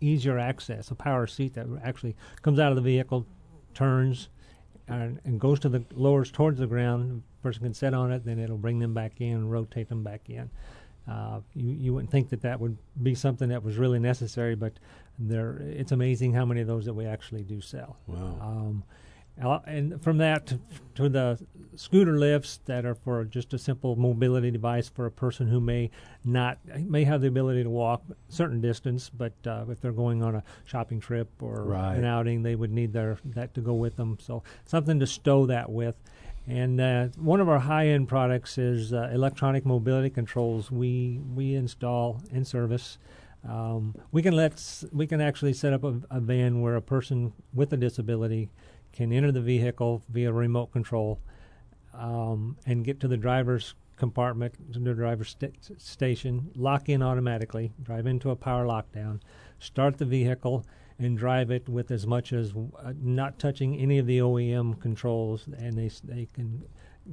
easier 0.00 0.38
access, 0.38 0.90
a 0.90 0.94
power 0.94 1.26
seat 1.26 1.54
that 1.54 1.66
actually 1.84 2.16
comes 2.42 2.58
out 2.58 2.72
of 2.72 2.76
the 2.76 2.82
vehicle, 2.82 3.26
turns, 3.74 4.28
and, 4.88 5.20
and 5.24 5.40
goes 5.40 5.60
to 5.60 5.68
the 5.68 5.84
lowers 5.94 6.30
towards 6.30 6.58
the 6.58 6.66
ground. 6.66 7.22
Person 7.42 7.62
can 7.62 7.74
sit 7.74 7.94
on 7.94 8.12
it, 8.12 8.24
then 8.24 8.38
it'll 8.38 8.56
bring 8.56 8.78
them 8.78 8.94
back 8.94 9.20
in, 9.20 9.48
rotate 9.48 9.88
them 9.88 10.04
back 10.04 10.28
in. 10.28 10.50
Uh, 11.10 11.40
you 11.54 11.72
you 11.72 11.94
wouldn't 11.94 12.12
think 12.12 12.28
that 12.28 12.42
that 12.42 12.60
would 12.60 12.78
be 13.02 13.14
something 13.14 13.48
that 13.48 13.64
was 13.64 13.76
really 13.76 13.98
necessary, 13.98 14.54
but 14.54 14.72
there 15.18 15.56
it's 15.60 15.90
amazing 15.90 16.32
how 16.32 16.44
many 16.44 16.60
of 16.60 16.68
those 16.68 16.84
that 16.84 16.94
we 16.94 17.04
actually 17.04 17.42
do 17.42 17.60
sell. 17.60 17.96
Wow. 18.06 18.38
Um, 18.40 18.84
and 19.36 20.02
from 20.02 20.18
that 20.18 20.46
to, 20.46 20.60
to 20.94 21.08
the 21.08 21.38
scooter 21.74 22.18
lifts 22.18 22.60
that 22.66 22.84
are 22.84 22.94
for 22.94 23.24
just 23.24 23.54
a 23.54 23.58
simple 23.58 23.96
mobility 23.96 24.50
device 24.50 24.88
for 24.88 25.06
a 25.06 25.10
person 25.10 25.48
who 25.48 25.60
may 25.60 25.90
not 26.24 26.58
may 26.78 27.04
have 27.04 27.20
the 27.22 27.28
ability 27.28 27.62
to 27.62 27.70
walk 27.70 28.02
a 28.10 28.14
certain 28.32 28.60
distance, 28.60 29.10
but 29.10 29.32
uh, 29.46 29.64
if 29.68 29.80
they're 29.80 29.92
going 29.92 30.22
on 30.22 30.34
a 30.34 30.42
shopping 30.64 31.00
trip 31.00 31.28
or 31.40 31.64
Right. 31.64 31.96
an 31.96 32.04
outing, 32.04 32.42
they 32.42 32.54
would 32.54 32.70
need 32.72 32.92
their 32.92 33.18
that 33.24 33.54
to 33.54 33.60
go 33.60 33.74
with 33.74 33.96
them. 33.96 34.18
So 34.20 34.42
something 34.64 35.00
to 35.00 35.06
stow 35.06 35.46
that 35.46 35.70
with. 35.70 35.96
And 36.46 36.80
uh, 36.80 37.06
one 37.16 37.40
of 37.40 37.48
our 37.48 37.60
high-end 37.60 38.08
products 38.08 38.58
is 38.58 38.92
uh, 38.92 39.10
electronic 39.12 39.64
mobility 39.64 40.10
controls. 40.10 40.70
We 40.70 41.20
we 41.34 41.54
install 41.54 42.20
and 42.32 42.46
service. 42.46 42.98
Um, 43.48 43.94
we 44.12 44.22
can 44.22 44.34
let 44.36 44.84
we 44.92 45.06
can 45.06 45.20
actually 45.20 45.52
set 45.52 45.72
up 45.72 45.84
a, 45.84 46.00
a 46.10 46.20
van 46.20 46.60
where 46.60 46.76
a 46.76 46.82
person 46.82 47.32
with 47.54 47.72
a 47.72 47.76
disability 47.76 48.50
can 48.92 49.12
enter 49.12 49.32
the 49.32 49.40
vehicle 49.40 50.02
via 50.08 50.32
remote 50.32 50.72
control 50.72 51.18
um, 51.94 52.56
and 52.66 52.84
get 52.84 53.00
to 53.00 53.08
the 53.08 53.16
driver's 53.16 53.74
compartment, 53.96 54.54
to 54.72 54.78
the 54.78 54.94
driver's 54.94 55.30
sta- 55.30 55.52
station, 55.78 56.50
lock 56.56 56.88
in 56.88 57.02
automatically, 57.02 57.72
drive 57.82 58.06
into 58.06 58.30
a 58.30 58.36
power 58.36 58.64
lockdown, 58.66 59.20
start 59.58 59.98
the 59.98 60.04
vehicle, 60.04 60.64
and 60.98 61.18
drive 61.18 61.50
it 61.50 61.68
with 61.68 61.90
as 61.90 62.06
much 62.06 62.32
as 62.32 62.52
uh, 62.52 62.92
not 63.00 63.38
touching 63.38 63.78
any 63.78 63.98
of 63.98 64.06
the 64.06 64.18
OEM 64.18 64.80
controls, 64.80 65.48
and 65.58 65.76
they 65.76 65.90
they 66.04 66.28
can 66.32 66.62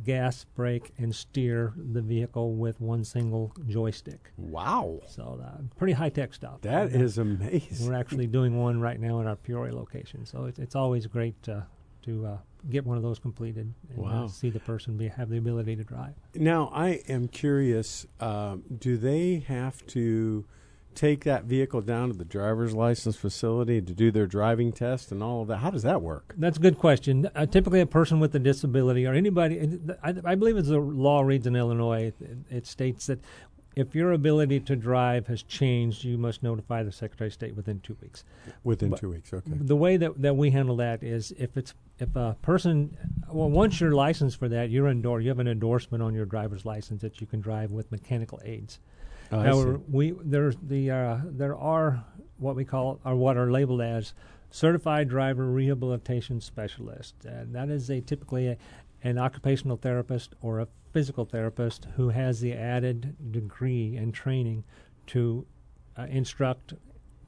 gas, 0.04 0.45
brake, 0.56 0.91
and 0.97 1.13
steer 1.13 1.73
the 1.93 2.02
vehicle 2.02 2.54
with 2.56 2.80
one 2.80 3.04
single 3.04 3.54
joystick. 3.67 4.32
Wow, 4.38 5.02
So 5.08 5.39
uh, 5.43 5.62
pretty 5.78 5.93
high 5.93 6.10
tech 6.10 6.34
stuff. 6.34 6.62
that 6.62 6.88
And, 6.91 7.02
uh, 7.02 7.06
is 7.06 7.17
amazing. 7.17 7.88
we're 7.88 7.93
actually 7.97 8.28
doing 8.28 8.58
one 8.60 8.80
right 8.80 8.99
now 8.99 9.19
in 9.19 9.28
our 9.28 9.36
Peoria 9.36 9.73
location, 9.75 10.25
so 10.25 10.45
it's, 10.45 10.60
it's 10.60 10.75
always 10.75 11.06
great 11.08 11.41
to 11.43 11.65
to 12.04 12.25
uh, 12.25 12.38
get 12.69 12.86
one 12.86 12.95
of 12.95 13.04
those 13.04 13.19
completed 13.19 13.73
and 13.89 13.97
Wow. 13.97 14.23
uh, 14.25 14.28
see 14.30 14.49
the 14.49 14.60
person 14.62 14.95
be 14.95 15.10
have 15.10 15.30
the 15.30 15.38
ability 15.38 15.75
to 15.75 15.84
drive. 15.84 16.13
Now, 16.34 16.69
I 16.73 17.02
am 17.10 17.28
curious. 17.28 18.06
Um, 18.21 18.63
do 18.80 18.95
they 18.95 19.39
have 19.47 19.86
to 19.88 20.45
take 21.00 21.24
that 21.24 21.46
vehicle 21.46 21.80
down 21.80 22.10
to 22.10 22.14
the 22.14 22.26
driver's 22.26 22.74
license 22.74 23.16
facility 23.16 23.82
to 23.82 23.94
do 23.94 24.12
their 24.12 24.28
driving 24.28 24.74
test 24.74 25.14
and 25.14 25.24
all 25.24 25.42
of 25.42 25.48
that? 25.48 25.58
How 25.58 25.70
does 25.72 25.84
that 25.84 26.02
work? 26.02 26.36
That's 26.38 26.58
a 26.58 26.60
good 26.60 26.78
question. 26.78 27.30
Uh, 27.34 27.46
typically, 27.46 27.80
a 27.80 27.86
person 27.86 28.20
with 28.20 28.36
a 28.36 28.40
disability 28.40 29.06
or 29.06 29.14
anybody, 29.14 29.80
I, 30.04 30.14
I 30.26 30.36
believe 30.36 30.58
as 30.58 30.68
the 30.68 30.80
law 30.80 31.22
reads 31.22 31.48
in 31.48 31.56
Illinois, 31.56 32.12
it, 32.20 32.38
it 32.50 32.68
states 32.68 33.08
that 33.08 33.20
if 33.78 33.96
your 33.96 34.12
ability 34.12 34.60
to 34.60 34.76
drive 34.76 35.28
has 35.28 35.42
changed, 35.42 36.04
you 36.04 36.18
must 36.18 36.44
notify 36.44 36.84
the 36.84 36.92
Secretary 36.92 37.30
of 37.30 37.34
State 37.34 37.56
within 37.56 37.80
two 37.80 37.96
weeks. 38.02 38.26
Within 38.66 38.90
But- 38.90 39.00
two 39.00 39.12
weeks, 39.12 39.32
okay. 39.32 39.52
The 39.56 39.78
way 39.78 39.96
that, 39.96 40.22
that 40.22 40.36
we 40.36 40.52
handle 40.52 40.76
that 40.78 41.02
is 41.02 41.32
if 41.38 41.56
it's 41.56 41.74
if 41.98 42.14
a 42.16 42.36
person 42.42 42.98
well 43.30 43.50
once 43.50 43.82
you're 43.82 43.92
licensed 43.92 44.40
for 44.40 44.48
that 44.48 44.70
you're 44.70 44.88
endorsed 44.88 45.24
you 45.24 45.30
have 45.30 45.40
an 45.40 45.50
endorsement 45.50 46.02
on 46.02 46.14
your 46.14 46.26
driver's 46.26 46.64
license 46.64 47.02
that 47.02 47.20
you 47.20 47.28
can 47.28 47.42
drive 47.42 47.72
with 47.72 47.92
mechanical 47.92 48.40
aids. 48.46 48.80
Oh, 49.32 49.82
we 49.89 50.13
there's 50.24 50.56
the 50.62 50.92
uh, 50.92 51.18
there 51.26 51.56
are 51.56 52.04
what 52.38 52.56
we 52.56 52.65
call 52.65 53.00
or 53.06 53.15
what 53.15 53.38
are 53.38 53.52
labeled 53.52 53.82
as 53.82 54.13
certified 54.50 55.10
driver 55.10 55.46
rehabilitation 55.46 56.42
specialist, 56.42 57.15
and 57.26 57.54
that 57.54 57.70
is 57.70 57.89
a 57.89 58.02
typically 58.02 58.48
a, 58.48 58.58
an 59.04 59.18
occupational 59.18 59.78
therapist 59.78 60.34
or 60.42 60.60
a 60.60 60.68
physical 60.92 61.26
therapist 61.26 61.88
who 61.96 62.10
has 62.10 62.39
the 62.39 62.54
added 62.54 63.15
degree 63.32 63.96
and 63.96 64.13
training 64.13 64.63
to 65.08 65.46
uh, 65.98 66.04
instruct, 66.10 66.74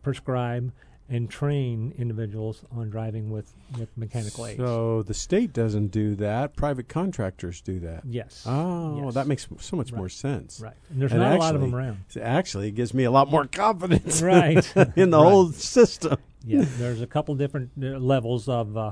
prescribe, 0.02 0.72
and 1.12 1.30
train 1.30 1.94
individuals 1.98 2.64
on 2.72 2.90
driving 2.90 3.30
with, 3.30 3.54
with 3.78 3.90
mechanical 3.98 4.46
aids. 4.48 4.58
So 4.58 5.04
the 5.04 5.14
state 5.14 5.52
doesn't 5.52 5.88
do 5.90 6.16
that. 6.16 6.56
Private 6.56 6.88
contractors 6.88 7.60
do 7.62 7.80
that. 7.82 8.04
Yes. 8.06 8.44
Oh, 8.48 9.04
Yes. 9.06 9.14
that 9.16 9.28
makes 9.28 9.46
so 9.60 9.76
much 9.76 9.92
Right. 9.92 9.98
more 9.98 10.10
sense. 10.10 10.62
Right. 10.62 10.74
And 10.90 11.02
there's 11.02 11.12
And 11.12 11.20
not 11.20 11.36
a 11.36 11.40
lot 11.40 11.54
of 11.54 11.60
them 11.62 11.76
actually- 11.76 11.80
around. 11.84 11.98
Actually, 12.38 12.68
it 12.70 12.76
gives 12.76 12.94
me 12.94 13.04
a 13.04 13.12
lot 13.12 13.30
more 13.30 13.46
confidence 13.52 14.22
Right. 14.36 14.66
in 14.96 15.10
the 15.10 15.18
Right. 15.20 15.30
whole 15.30 15.52
system. 15.52 16.18
yeah, 16.46 16.66
there's 16.78 17.02
a 17.02 17.08
couple 17.08 17.36
different 17.36 17.72
uh, 17.82 17.98
levels 18.00 18.48
of 18.48 18.78
uh, 18.78 18.92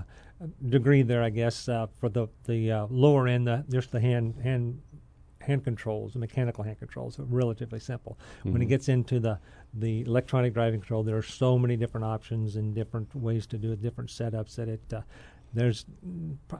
degree 0.67 1.01
there, 1.03 1.23
I 1.23 1.29
guess. 1.29 1.67
Uh, 1.69 1.87
for 1.99 2.09
the 2.09 2.27
the 2.45 2.71
uh, 2.71 2.87
lower 2.89 3.27
end, 3.27 3.47
the, 3.47 3.63
just 3.69 3.91
the 3.91 3.99
hand 4.01 4.35
hand 4.43 4.81
hand 5.49 5.63
controls, 5.63 6.13
the 6.13 6.19
mechanical 6.19 6.63
hand 6.63 6.79
controls, 6.79 7.19
are 7.19 7.23
relatively 7.23 7.79
simple. 7.79 8.17
When 8.43 8.61
it 8.61 8.65
Mhm. 8.65 8.69
gets 8.69 8.87
into 8.89 9.19
the 9.19 9.39
the 9.71 10.01
electronic 10.01 10.51
driving 10.55 10.79
control, 10.79 11.03
there 11.03 11.15
are 11.15 11.21
so 11.21 11.55
many 11.59 11.77
different 11.77 12.03
options 12.03 12.55
and 12.55 12.73
different 12.73 13.13
ways 13.15 13.45
to 13.47 13.57
do 13.59 13.71
it, 13.71 13.81
different 13.83 14.09
setups 14.09 14.55
that 14.55 14.67
it. 14.67 14.81
Uh, 14.93 15.01
there's, 15.53 15.85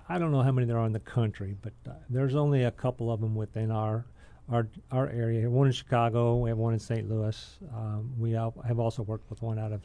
I 0.08 0.20
don't 0.20 0.32
know 0.32 0.44
how 0.44 0.52
many 0.52 0.68
there 0.68 0.78
are 0.78 0.86
in 0.86 0.94
the 0.94 1.00
country, 1.00 1.56
but 1.62 1.74
uh, 1.88 1.94
there's 2.10 2.36
only 2.36 2.64
a 2.66 2.72
couple 2.72 3.12
of 3.12 3.20
them 3.22 3.34
within 3.36 3.72
our 3.72 4.06
our 4.50 4.68
our 4.92 5.08
area. 5.10 5.50
One 5.50 5.68
in 5.68 5.74
Chicago, 5.74 6.38
we 6.38 6.50
have 6.50 6.58
one 6.60 6.74
in 6.74 6.80
St. 6.80 7.08
Louis. 7.10 7.60
Um, 7.74 8.14
we 8.20 8.32
have 8.32 8.80
also 8.80 9.02
worked 9.04 9.30
with 9.30 9.42
one 9.42 9.58
out 9.60 9.72
of 9.72 9.82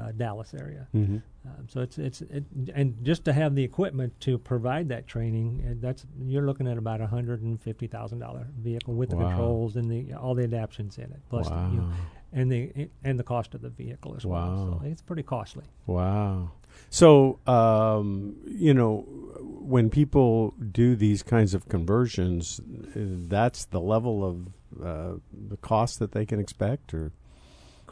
uh, 0.00 0.12
Dallas 0.12 0.54
area. 0.54 0.86
Mm-hmm. 0.94 1.18
Um, 1.46 1.68
so 1.68 1.80
it's 1.80 1.98
it's 1.98 2.22
it, 2.22 2.44
and 2.74 2.96
just 3.04 3.24
to 3.24 3.32
have 3.32 3.54
the 3.54 3.62
equipment 3.62 4.18
to 4.20 4.38
provide 4.38 4.88
that 4.88 5.06
training, 5.06 5.64
uh, 5.68 5.74
that's 5.80 6.04
you're 6.22 6.46
looking 6.46 6.66
at 6.66 6.78
about 6.78 7.00
a 7.00 7.06
hundred 7.06 7.42
and 7.42 7.60
fifty 7.60 7.86
thousand 7.86 8.18
dollar 8.18 8.46
vehicle 8.58 8.94
with 8.94 9.10
the 9.10 9.16
controls 9.16 9.76
and 9.76 9.90
the 9.90 10.14
all 10.14 10.34
the 10.34 10.44
adaptions 10.44 10.98
in 10.98 11.04
it, 11.04 11.20
plus 11.30 11.48
the, 11.48 11.54
you 11.54 11.76
know, 11.78 11.90
and 12.32 12.50
the 12.50 12.88
and 13.04 13.18
the 13.18 13.24
cost 13.24 13.54
of 13.54 13.62
the 13.62 13.70
vehicle 13.70 14.14
as 14.16 14.26
well. 14.26 14.80
So 14.80 14.86
it's 14.86 15.02
pretty 15.02 15.22
costly. 15.22 15.64
Wow. 15.86 16.50
So, 16.90 17.40
um, 17.46 18.36
you 18.46 18.74
know, 18.74 19.06
when 19.40 19.88
people 19.90 20.54
do 20.72 20.94
these 20.94 21.22
kinds 21.22 21.54
of 21.54 21.68
conversions, 21.68 22.60
uh, 22.60 23.00
that's 23.28 23.64
the 23.64 23.80
level 23.80 24.24
of 24.24 24.46
uh, 24.84 25.18
the 25.32 25.56
cost 25.56 25.98
that 26.00 26.12
they 26.12 26.26
can 26.26 26.38
expect, 26.38 26.92
or 26.92 27.12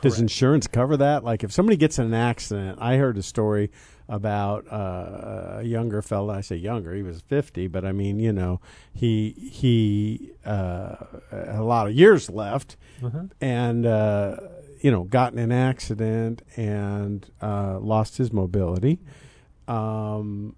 does 0.04 0.20
insurance 0.20 0.66
cover 0.66 0.96
that? 0.98 1.24
Like, 1.24 1.42
if 1.44 1.52
somebody 1.52 1.76
gets 1.76 1.98
in 1.98 2.06
an 2.06 2.14
accident, 2.14 2.78
I 2.80 2.96
heard 2.96 3.18
a 3.18 3.22
story 3.22 3.70
about 4.08 4.66
uh, 4.70 5.58
a 5.60 5.62
younger 5.64 6.02
fella. 6.02 6.34
I 6.34 6.40
say 6.42 6.56
younger; 6.56 6.94
he 6.94 7.02
was 7.02 7.20
fifty, 7.22 7.66
but 7.66 7.84
I 7.84 7.92
mean, 7.92 8.18
you 8.20 8.32
know, 8.32 8.60
he 8.92 9.30
he 9.50 10.32
uh, 10.44 10.96
a 11.32 11.62
lot 11.62 11.86
of 11.88 11.94
years 11.94 12.30
left, 12.30 12.76
Uh-huh. 13.02 13.24
and 13.40 13.84
uh, 13.86 14.36
you 14.80 14.90
know 14.90 15.04
got 15.04 15.32
in 15.32 15.38
an 15.38 15.52
accident 15.52 16.42
and 16.56 17.28
uh, 17.42 17.78
lost 17.80 18.18
his 18.18 18.32
mobility. 18.32 19.00
Um, 19.66 20.56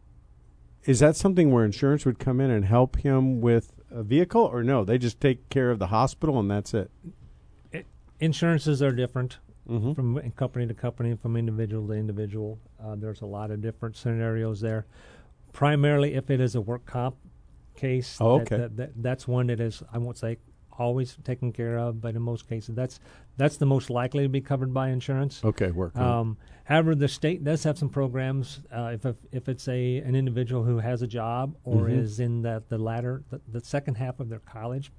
is 0.84 0.98
that 1.00 1.16
something 1.16 1.50
where 1.52 1.64
insurance 1.64 2.04
would 2.04 2.18
come 2.18 2.40
in 2.40 2.50
and 2.50 2.64
help 2.64 2.96
him 2.96 3.40
with 3.40 3.72
a 3.90 4.02
vehicle, 4.02 4.42
or 4.42 4.62
no? 4.62 4.84
They 4.84 4.98
just 4.98 5.20
take 5.20 5.48
care 5.50 5.70
of 5.70 5.78
the 5.78 5.88
hospital 5.88 6.38
and 6.38 6.50
that's 6.50 6.74
it. 6.74 6.90
Insurances 8.20 8.82
are 8.82 8.92
different 8.92 9.38
Mm-hmm. 9.68 9.94
from 9.94 10.30
company 10.36 10.64
to 10.68 10.74
company, 10.74 11.16
from 11.20 11.36
individual 11.36 11.88
to 11.88 11.94
individual. 11.94 12.60
Uh, 12.80 12.94
there's 12.94 13.20
a 13.22 13.26
lot 13.26 13.50
of 13.50 13.60
different 13.60 13.96
scenarios 13.96 14.60
there. 14.60 14.86
Primarily, 15.52 16.14
if 16.14 16.30
it 16.30 16.40
is 16.40 16.54
a 16.54 16.60
work 16.60 16.86
comp 16.86 17.16
case, 17.74 18.16
Oh, 18.20 18.42
okay. 18.42 18.58
that, 18.58 18.76
that, 18.76 18.90
that's 19.02 19.26
one 19.26 19.48
that 19.48 19.58
is 19.58 19.82
I 19.92 19.98
won't 19.98 20.18
say 20.18 20.36
always 20.78 21.18
taken 21.24 21.50
care 21.52 21.78
of, 21.80 22.00
but 22.00 22.14
in 22.14 22.22
most 22.22 22.48
cases, 22.48 22.76
that's 22.76 23.00
that's 23.38 23.56
the 23.56 23.66
most 23.66 23.90
likely 23.90 24.22
to 24.22 24.28
be 24.28 24.40
covered 24.40 24.72
by 24.72 24.90
insurance. 24.90 25.40
Okay, 25.44 25.72
work. 25.72 25.96
Um, 25.96 26.36
however, 26.62 26.94
the 26.94 27.08
state 27.08 27.42
does 27.42 27.64
have 27.64 27.76
some 27.76 27.88
programs. 27.88 28.60
Uh, 28.72 28.92
if, 28.94 29.04
if 29.04 29.16
if 29.32 29.48
it's 29.48 29.66
a 29.66 29.96
an 29.98 30.14
individual 30.14 30.62
who 30.62 30.78
has 30.78 31.02
a 31.02 31.08
job 31.08 31.56
or 31.64 31.86
Mhm. 31.88 31.98
is 31.98 32.20
in 32.20 32.42
the 32.42 32.62
the 32.68 32.78
latter 32.78 33.24
the, 33.30 33.40
the 33.48 33.60
second 33.64 33.96
half 33.96 34.20
of 34.20 34.28
their 34.28 34.38
college, 34.38 34.92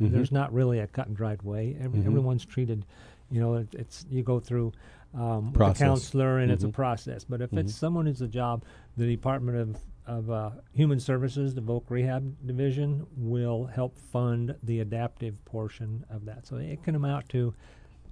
Mhm. 0.00 0.10
there's 0.12 0.32
not 0.32 0.52
really 0.52 0.78
a 0.80 0.86
cut 0.86 1.06
and 1.08 1.16
dried 1.16 1.42
way. 1.42 1.76
Every, 1.80 2.00
Mhm. 2.00 2.06
Everyone's 2.06 2.44
treated, 2.44 2.84
you 3.30 3.40
know, 3.40 3.54
it, 3.54 3.68
it's 3.74 4.06
you 4.10 4.22
go 4.22 4.40
through 4.40 4.72
um, 5.14 5.52
a 5.60 5.72
counselor 5.74 6.38
and 6.38 6.50
it's 6.50 6.64
a 6.64 6.68
Mhm. 6.68 6.72
process. 6.72 7.22
But 7.24 7.40
if 7.40 7.52
it's 7.52 7.72
someone 7.74 8.06
who's 8.06 8.20
a 8.20 8.26
job, 8.28 8.64
the 8.96 9.06
Department 9.06 9.58
of 9.58 9.78
of 10.06 10.28
uh, 10.30 10.50
Human 10.72 11.00
Services, 11.00 11.54
the 11.54 11.62
Voc 11.62 11.84
Rehab 11.88 12.34
Division, 12.46 13.06
will 13.16 13.64
help 13.64 13.96
fund 13.96 14.54
the 14.62 14.80
adaptive 14.80 15.42
portion 15.46 16.04
of 16.10 16.26
that. 16.26 16.46
So 16.46 16.56
it 16.56 16.82
can 16.82 16.94
amount 16.94 17.28
to 17.30 17.54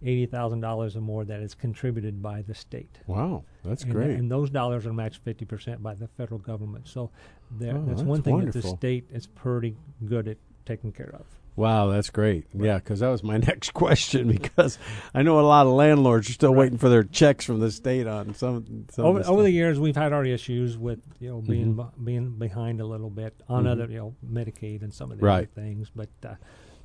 eighty 0.02 0.24
thousand 0.24 0.60
dollars 0.60 0.96
or 0.96 1.00
more 1.02 1.24
that 1.26 1.40
is 1.42 1.54
contributed 1.54 2.22
by 2.22 2.40
the 2.42 2.54
state. 2.54 3.00
wow, 3.06 3.44
that's 3.62 3.82
and, 3.84 3.92
great. 3.92 4.16
And 4.18 4.30
those 4.30 4.48
dollars 4.48 4.86
are 4.86 4.92
matched 4.92 5.18
fifty 5.22 5.44
percent 5.44 5.82
by 5.82 5.94
the 5.94 6.06
federal 6.08 6.38
government. 6.40 6.88
So 6.88 7.10
there, 7.50 7.76
Oh, 7.76 7.84
that's, 7.84 7.98
that's 7.98 8.02
one 8.08 8.22
thing 8.22 8.38
that 8.44 8.52
the 8.52 8.62
state 8.62 9.04
is 9.12 9.26
pretty 9.26 9.76
good 10.06 10.28
at 10.28 10.38
taking 10.64 10.92
care 10.92 11.14
of. 11.14 11.26
Wow, 11.54 11.88
that's 11.88 12.08
great. 12.08 12.46
Yeah, 12.54 12.76
because 12.78 13.00
that 13.00 13.08
was 13.08 13.22
my 13.22 13.36
next 13.50 13.74
question. 13.74 14.28
Because 14.28 14.78
I 15.14 15.22
know 15.22 15.38
a 15.38 15.42
lot 15.42 15.66
of 15.66 15.72
landlords 15.72 16.30
are 16.30 16.32
still 16.32 16.52
Right. 16.54 16.60
waiting 16.60 16.78
for 16.78 16.88
their 16.88 17.02
checks 17.04 17.44
from 17.44 17.60
the 17.60 17.70
state 17.70 18.06
on 18.06 18.34
some. 18.34 18.86
some 18.90 19.04
over, 19.04 19.20
of 19.20 19.28
over 19.28 19.42
the 19.42 19.50
years, 19.50 19.78
we've 19.78 19.96
had 19.96 20.12
our 20.12 20.24
issues 20.24 20.78
with 20.78 21.00
you 21.20 21.28
know 21.28 21.40
being 21.42 21.74
Mhm. 21.76 21.90
being 22.04 22.30
behind 22.38 22.80
a 22.80 22.86
little 22.86 23.10
bit 23.10 23.34
on 23.48 23.64
Mhm. 23.64 23.68
other 23.68 23.86
you 23.86 23.98
know 23.98 24.14
Medicaid 24.26 24.82
and 24.82 24.92
some 24.94 25.12
of 25.12 25.18
the 25.18 25.26
Right. 25.26 25.48
other 25.52 25.62
things, 25.62 25.90
but 25.94 26.08
uh, 26.24 26.34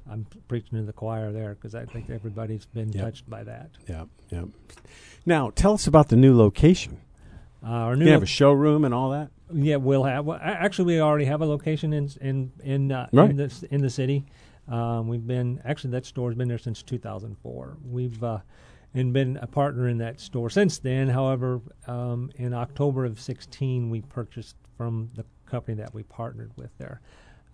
I'm 0.09 0.25
preaching 0.47 0.77
to 0.79 0.83
the 0.85 0.93
choir 0.93 1.31
there 1.31 1.53
because 1.55 1.73
I 1.75 1.85
think 1.85 2.09
everybody's 2.09 2.65
been 2.65 2.91
Yep. 2.91 3.03
touched 3.03 3.29
by 3.29 3.43
that. 3.45 3.69
Yeah, 3.89 4.05
yeah. 4.29 4.45
Now, 5.25 5.49
tell 5.49 5.73
us 5.73 5.87
about 5.87 6.09
the 6.09 6.15
new 6.15 6.35
location. 6.35 6.97
Uh, 7.63 7.67
our 7.69 7.95
You 7.95 8.05
new 8.05 8.11
have 8.11 8.23
a 8.23 8.25
showroom 8.27 8.85
and 8.85 8.93
all 8.93 9.09
that. 9.11 9.29
Yeah, 9.53 9.77
we'll 9.77 10.03
have. 10.03 10.25
Well, 10.25 10.39
actually, 10.41 10.93
we 10.95 11.01
already 11.01 11.25
have 11.25 11.41
a 11.41 11.45
location 11.45 11.93
in 11.93 12.09
in 12.19 12.51
in 12.63 12.91
uh, 12.91 13.07
Right. 13.13 13.29
in, 13.29 13.37
the, 13.37 13.67
in 13.71 13.81
the 13.81 13.89
city. 13.89 14.25
Um, 14.67 15.07
we've 15.07 15.25
been 15.25 15.61
actually 15.63 15.91
that 15.91 16.05
store's 16.05 16.35
been 16.35 16.47
there 16.47 16.57
since 16.57 16.83
2004. 16.83 17.77
We've 17.85 18.23
uh, 18.23 18.39
and 18.93 19.13
been 19.13 19.37
a 19.41 19.47
partner 19.47 19.87
in 19.87 19.97
that 19.99 20.19
store 20.19 20.49
since 20.49 20.79
then. 20.79 21.09
However, 21.09 21.61
um, 21.87 22.31
in 22.35 22.53
October 22.53 23.05
of 23.05 23.19
16, 23.19 23.89
we 23.89 24.01
purchased 24.01 24.55
from 24.77 25.09
the 25.15 25.25
company 25.45 25.75
that 25.77 25.93
we 25.93 26.03
partnered 26.03 26.51
with 26.55 26.75
there. 26.77 27.01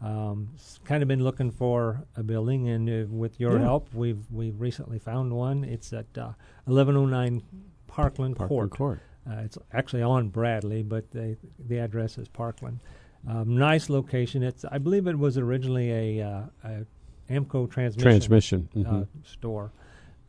Um, 0.01 0.49
kind 0.83 1.01
of 1.01 1.07
been 1.07 1.23
looking 1.23 1.51
for 1.51 2.03
a 2.17 2.23
building, 2.23 2.67
and 2.69 2.89
uh, 2.89 3.07
with 3.09 3.39
your 3.39 3.53
Yeah. 3.53 3.63
help, 3.63 3.93
we've 3.93 4.23
we've 4.31 4.59
recently 4.59 4.99
found 4.99 5.31
one. 5.33 5.63
It's 5.63 5.93
at 5.93 6.07
uh, 6.17 6.33
1109 6.65 7.41
Parkland, 7.87 8.35
Parkland 8.35 8.49
Court. 8.49 8.71
Court. 8.71 8.99
Uh, 9.29 9.41
it's 9.45 9.57
actually 9.71 10.01
on 10.01 10.27
Bradley, 10.29 10.83
but 10.83 11.09
the 11.11 11.37
the 11.67 11.77
address 11.77 12.17
is 12.17 12.27
Parkland. 12.27 12.79
Um, 13.25 13.55
nice 13.55 13.89
location. 13.89 14.43
It's 14.43 14.65
I 14.65 14.77
believe 14.77 15.07
it 15.07 15.17
was 15.17 15.37
originally 15.37 16.19
a, 16.19 16.27
uh, 16.27 16.43
a 16.65 16.85
AAMCO 17.29 17.69
transmission, 17.71 18.01
Transmission. 18.01 18.69
Uh, 18.75 18.79
mhm. 18.79 19.07
store. 19.23 19.71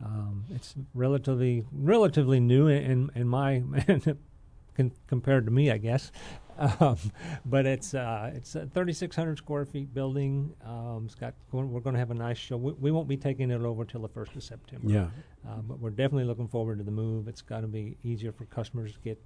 Um, 0.04 0.44
it's 0.54 0.74
relatively 0.92 1.64
relatively 1.72 2.40
new 2.40 2.68
in 2.68 3.10
in 3.14 3.28
my 3.28 3.62
con- 4.76 4.92
compared 5.06 5.44
to 5.46 5.50
me, 5.50 5.70
I 5.70 5.78
guess. 5.78 6.10
Um, 6.56 6.96
but 7.44 7.66
it's 7.66 7.94
uh, 7.94 8.30
it's 8.34 8.54
a 8.54 8.60
3,600 8.60 9.38
square 9.38 9.64
feet 9.64 9.92
building. 9.92 10.54
Um, 10.64 11.02
it's 11.06 11.14
got 11.14 11.34
we're 11.50 11.80
going 11.80 11.94
to 11.94 11.98
have 11.98 12.10
a 12.12 12.14
nice 12.14 12.38
show. 12.38 12.56
We, 12.56 12.72
we 12.72 12.90
won't 12.90 13.08
be 13.08 13.16
taking 13.16 13.50
it 13.50 13.60
over 13.60 13.84
till 13.84 14.02
the 14.02 14.08
first 14.08 14.36
of 14.36 14.42
September. 14.42 14.88
yeah. 14.88 15.06
Uh, 15.48 15.56
but 15.62 15.78
we're 15.80 15.90
definitely 15.90 16.24
looking 16.24 16.48
forward 16.48 16.78
to 16.78 16.84
the 16.84 16.90
move. 16.92 17.26
It's 17.28 17.42
got 17.42 17.60
to 17.62 17.66
be 17.66 17.96
easier 18.04 18.30
for 18.32 18.44
customers 18.46 18.92
to 18.92 18.98
get 19.00 19.20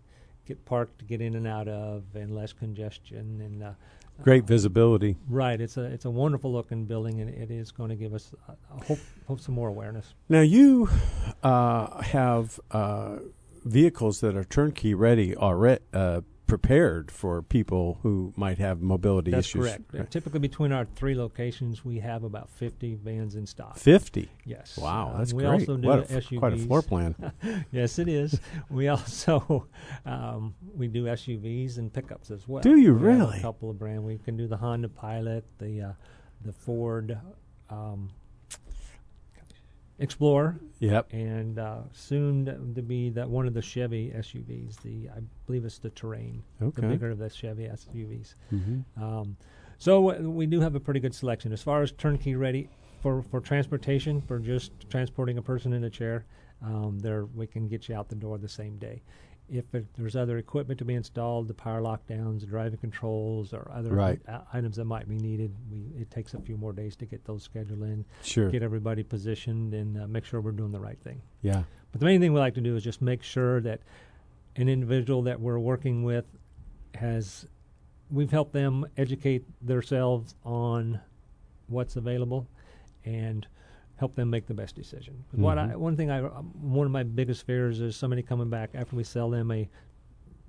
get 0.47 0.65
parked 0.65 0.99
to 1.01 1.05
get 1.05 1.21
in 1.21 1.35
and 1.35 1.47
out 1.47 1.69
of, 1.69 2.05
and 2.15 2.35
less 2.35 2.53
congestion. 2.55 3.41
And 3.43 3.63
uh, 3.63 3.73
Great 4.23 4.45
uh, 4.45 4.47
visibility. 4.47 5.17
Right. 5.29 5.61
It's 5.61 5.77
a 5.77 5.83
it's 5.83 6.05
a 6.05 6.11
wonderful 6.11 6.53
looking 6.53 6.85
building, 6.85 7.21
and 7.21 7.31
it 7.31 7.51
is 7.51 7.71
going 7.71 7.91
to 7.91 7.97
give 7.97 8.15
us 8.15 8.35
uh, 8.49 8.53
hope 8.85 8.99
hope 9.27 9.41
some 9.41 9.55
more 9.55 9.69
awareness. 9.69 10.15
Now 10.29 10.41
you 10.41 10.89
uh, 11.43 12.03
have 12.03 12.59
uh, 12.71 13.19
vehicles 13.65 14.21
that 14.21 14.37
are 14.37 14.45
turnkey 14.45 14.95
ready 14.95 15.37
already. 15.37 15.83
Prepared 16.49 17.11
for 17.11 17.43
people 17.43 17.99
who 18.03 18.33
might 18.35 18.57
have 18.57 18.81
mobility 18.81 19.31
That's 19.31 19.47
issues. 19.49 19.67
correct. 19.67 19.95
Uh, 19.95 20.05
Typically, 20.05 20.41
between 20.41 20.73
our 20.73 20.87
three 20.97 21.15
locations, 21.15 21.85
we 21.85 21.99
have 21.99 22.25
about 22.25 22.49
50 22.49 22.95
vans 22.95 23.35
in 23.35 23.47
stock. 23.47 23.77
Fifty. 23.77 24.31
Yes. 24.47 24.79
Wow, 24.79 25.13
Uh, 25.15 25.19
that's 25.19 25.35
we 25.35 25.43
great. 25.45 25.53
also 25.53 25.77
do 25.77 25.87
what 25.87 26.11
a, 26.11 26.15
SUVs. 26.21 26.39
quite 26.39 26.53
a 26.55 26.57
floor 26.57 26.81
plan. 26.83 27.15
yes, 27.71 27.99
it 27.99 28.09
is. 28.09 28.41
we 28.71 28.89
also 28.89 29.69
um, 30.07 30.55
we 30.75 30.89
do 30.89 31.05
SUVs 31.05 31.77
and 31.77 31.93
pickups 31.93 32.31
as 32.31 32.49
well. 32.49 32.63
Do 32.63 32.77
you 32.79 32.95
We 32.95 33.07
have 33.11 33.19
really? 33.21 33.39
A 33.39 33.43
couple 33.43 33.69
of 33.69 33.79
brand. 33.79 34.03
We 34.03 34.17
can 34.17 34.37
do 34.39 34.47
the 34.49 34.57
Honda 34.57 34.89
Pilot, 34.89 35.45
the 35.59 35.83
uh, 35.83 35.93
the 36.43 36.53
Ford 36.53 37.19
um, 37.69 38.09
Explorer, 40.01 40.61
yep. 40.79 41.09
and 41.13 41.59
uh, 41.59 41.81
soon 41.93 42.73
to 42.75 42.83
be 42.83 43.11
that 43.11 43.29
one 43.29 43.47
of 43.47 43.55
the 43.55 43.63
Chevy 43.63 44.13
SUVs. 44.17 44.81
The 44.83 45.09
I 45.09 45.21
believe 45.47 45.65
it's 45.65 45.79
the 45.79 45.91
Terrain, 45.91 46.43
the 46.61 46.83
bigger 46.89 47.11
of 47.11 47.19
the 47.19 47.29
Chevy 47.29 47.65
SUVs. 47.65 48.35
hmm 48.51 48.81
Um, 48.97 49.37
so 49.79 50.11
uh, 50.11 50.19
we 50.21 50.47
do 50.47 50.61
have 50.61 50.75
a 50.75 50.81
pretty 50.81 51.01
good 51.01 51.15
selection 51.15 51.53
as 51.53 51.63
far 51.63 51.83
as 51.83 51.93
turnkey 51.93 52.35
ready 52.35 52.69
for, 53.01 53.23
for 53.23 53.41
transportation 53.41 54.21
for 54.21 54.39
just 54.39 54.73
transporting 54.91 55.39
a 55.39 55.43
person 55.43 55.73
in 55.73 55.85
a 55.85 55.91
chair. 55.91 56.25
Um, 56.63 56.99
there 56.99 57.27
we 57.27 57.47
can 57.47 57.69
get 57.69 57.89
you 57.89 57.95
out 57.95 58.09
the 58.09 58.17
door 58.17 58.39
the 58.39 58.49
same 58.49 58.77
day. 58.79 59.03
If 59.51 59.75
it, 59.75 59.87
there's 59.97 60.15
other 60.15 60.37
equipment 60.37 60.79
to 60.79 60.85
be 60.85 60.95
installed, 60.95 61.49
the 61.49 61.55
power 61.55 61.81
lockdowns, 61.81 62.41
the 62.41 62.47
driving 62.47 62.79
controls, 62.79 63.55
or 63.55 63.71
other 63.73 63.95
Right. 63.95 64.21
i- 64.29 64.41
items 64.53 64.77
that 64.77 64.85
might 64.85 65.09
be 65.09 65.17
needed, 65.17 65.55
we, 65.71 65.79
it 66.01 66.11
takes 66.11 66.35
a 66.35 66.41
few 66.41 66.59
more 66.59 66.73
days 66.75 66.97
to 66.97 67.07
get 67.07 67.25
those 67.25 67.45
scheduled 67.45 67.83
in, 67.83 68.05
Sure. 68.23 68.51
get 68.51 68.63
everybody 68.63 69.03
positioned, 69.03 69.73
and 69.73 69.97
uh, 69.99 70.07
make 70.07 70.27
sure 70.27 70.41
we're 70.43 70.51
doing 70.53 70.73
the 70.73 70.81
right 70.81 70.99
thing. 71.01 71.23
Yeah. 71.41 71.63
But 71.93 72.01
the 72.01 72.05
main 72.07 72.21
thing 72.21 72.35
we 72.35 72.41
like 72.41 72.55
to 72.55 72.61
do 72.61 72.77
is 72.77 72.85
just 72.85 73.01
make 73.01 73.23
sure 73.23 73.61
that 73.63 73.81
an 74.57 74.69
individual 74.69 75.23
that 75.23 75.41
we're 75.41 75.59
working 75.59 76.03
with 76.03 76.27
has, 76.95 77.47
we've 78.11 78.31
helped 78.31 78.53
them 78.53 78.85
educate 78.99 79.45
themselves 79.67 80.35
on 80.45 81.01
what's 81.69 81.97
available 81.97 82.47
and 83.05 83.47
help 83.99 84.15
them 84.15 84.31
make 84.31 84.47
the 84.47 84.55
best 84.55 84.75
decision. 84.77 85.25
'Cause 85.31 85.41
What 85.41 85.59
I, 85.59 85.67
Mhm. 85.69 85.77
one 85.77 85.97
thing 85.97 86.11
I, 86.11 86.21
um, 86.23 86.53
one 86.61 86.87
of 86.87 86.93
my 86.93 87.03
biggest 87.03 87.45
fears 87.45 87.81
is 87.81 87.97
somebody 87.97 88.23
coming 88.23 88.49
back 88.49 88.71
after 88.75 88.95
we 88.97 89.03
sell 89.05 89.29
them 89.29 89.51
a, 89.51 89.69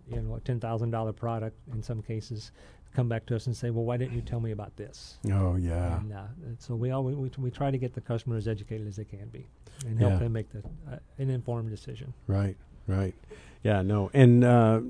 you 0.07 0.21
know, 0.21 0.35
a 0.35 0.39
ten 0.39 0.59
thousand 0.59 0.91
dollar 0.91 1.13
product 1.13 1.57
in 1.73 1.81
some 1.83 2.01
cases, 2.01 2.51
come 2.93 3.07
back 3.09 3.25
to 3.27 3.35
us 3.35 3.45
and 3.47 3.55
say, 3.55 3.69
well, 3.69 3.85
why 3.85 3.97
didn't 3.97 4.13
you 4.13 4.21
tell 4.21 4.39
me 4.39 4.51
about 4.51 4.75
this? 4.75 5.19
Oh 5.31 5.55
yeah. 5.55 5.99
And 5.99 6.13
uh, 6.13 6.27
so 6.59 6.75
we 6.75 6.91
all 6.91 7.03
we, 7.03 7.13
we, 7.15 7.29
we 7.37 7.51
try 7.51 7.71
to 7.71 7.77
get 7.77 7.93
the 7.93 8.01
customer 8.01 8.35
as 8.35 8.47
educated 8.47 8.87
as 8.87 8.95
they 8.95 9.03
can 9.05 9.27
be, 9.29 9.47
and 9.85 9.97
help 9.99 10.13
Yeah. 10.13 10.19
them 10.19 10.33
make 10.33 10.49
the 10.51 10.59
uh, 10.91 10.97
an 11.17 11.29
informed 11.29 11.69
decision. 11.69 12.13
Right. 12.27 12.55
Right. 12.87 13.13
Yeah. 13.63 13.81
No. 13.83 14.09
And 14.13 14.43
uh, 14.43 14.81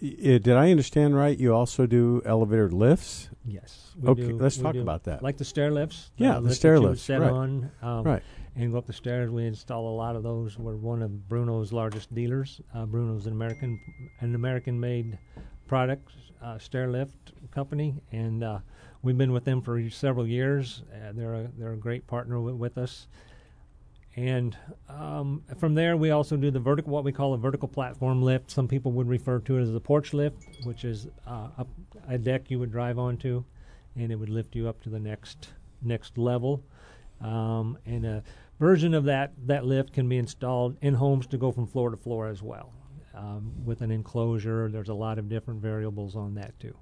did 0.00 0.48
I 0.48 0.70
understand 0.70 1.14
right? 1.16 1.38
You 1.38 1.54
also 1.54 1.86
do 1.86 2.20
elevator 2.24 2.70
lifts. 2.70 3.30
Yes. 3.46 3.92
we 4.00 4.08
Okay, 4.08 4.28
do- 4.28 4.38
let's 4.38 4.56
talk 4.56 4.72
do. 4.74 4.80
about 4.82 5.04
that. 5.04 5.22
Like 5.22 5.36
the 5.36 5.44
stair 5.44 5.70
lifts. 5.70 6.10
Yeah, 6.16 6.34
the 6.34 6.40
lift 6.42 6.56
stair 6.56 6.80
lifts, 6.80 7.02
Set 7.02 7.20
right. 7.20 7.30
on. 7.30 7.70
Um, 7.82 8.02
Right. 8.04 8.22
And 8.56 8.70
go 8.70 8.78
up 8.78 8.86
the 8.86 8.92
stairs. 8.92 9.30
We 9.30 9.46
install 9.46 9.88
a 9.88 9.96
lot 9.96 10.14
of 10.14 10.22
those. 10.22 10.56
We're 10.58 10.76
one 10.76 11.02
of 11.02 11.28
Bruno's 11.28 11.72
largest 11.72 12.14
dealers. 12.14 12.60
Uh, 12.72 12.86
Bruno's 12.86 13.26
an 13.26 13.32
American, 13.32 13.80
an 14.20 14.34
American-made 14.36 15.18
product 15.66 16.08
uh, 16.40 16.58
stair 16.58 16.88
lift 16.88 17.32
company, 17.50 17.96
and 18.12 18.44
uh, 18.44 18.58
we've 19.02 19.18
been 19.18 19.32
with 19.32 19.44
them 19.44 19.60
for 19.60 19.90
several 19.90 20.26
years. 20.26 20.82
Uh, 20.94 21.10
they're 21.14 21.34
a, 21.34 21.48
they're 21.58 21.72
a 21.72 21.76
great 21.76 22.06
partner 22.06 22.40
with, 22.40 22.54
with 22.54 22.78
us. 22.78 23.08
And 24.16 24.56
um, 24.88 25.42
from 25.58 25.74
there, 25.74 25.96
we 25.96 26.10
also 26.10 26.36
do 26.36 26.50
the 26.50 26.60
vertical, 26.60 26.92
what 26.92 27.02
we 27.02 27.10
call 27.10 27.34
a 27.34 27.38
vertical 27.38 27.66
platform 27.66 28.22
lift. 28.22 28.50
Some 28.50 28.68
people 28.68 28.92
would 28.92 29.08
refer 29.08 29.40
to 29.40 29.58
it 29.58 29.62
as 29.62 29.74
a 29.74 29.80
porch 29.80 30.14
lift, 30.14 30.64
which 30.64 30.84
is 30.84 31.08
uh, 31.26 31.48
up 31.58 31.68
a 32.08 32.16
deck 32.16 32.50
you 32.50 32.60
would 32.60 32.70
drive 32.70 32.98
onto, 32.98 33.42
and 33.96 34.12
it 34.12 34.16
would 34.16 34.28
lift 34.28 34.54
you 34.54 34.68
up 34.68 34.80
to 34.82 34.88
the 34.88 35.00
next 35.00 35.48
next 35.82 36.16
level. 36.16 36.62
Um, 37.20 37.76
and 37.86 38.06
a 38.06 38.22
version 38.60 38.94
of 38.94 39.04
that 39.04 39.32
that 39.46 39.64
lift 39.64 39.92
can 39.92 40.08
be 40.08 40.18
installed 40.18 40.76
in 40.80 40.94
homes 40.94 41.26
to 41.28 41.36
go 41.36 41.50
from 41.50 41.66
floor 41.66 41.90
to 41.90 41.96
floor 41.96 42.28
as 42.28 42.40
well, 42.40 42.72
um, 43.14 43.52
with 43.64 43.80
an 43.80 43.90
enclosure. 43.90 44.68
There's 44.70 44.90
a 44.90 44.94
lot 44.94 45.18
of 45.18 45.28
different 45.28 45.60
variables 45.60 46.14
on 46.14 46.34
that 46.34 46.58
too. 46.60 46.76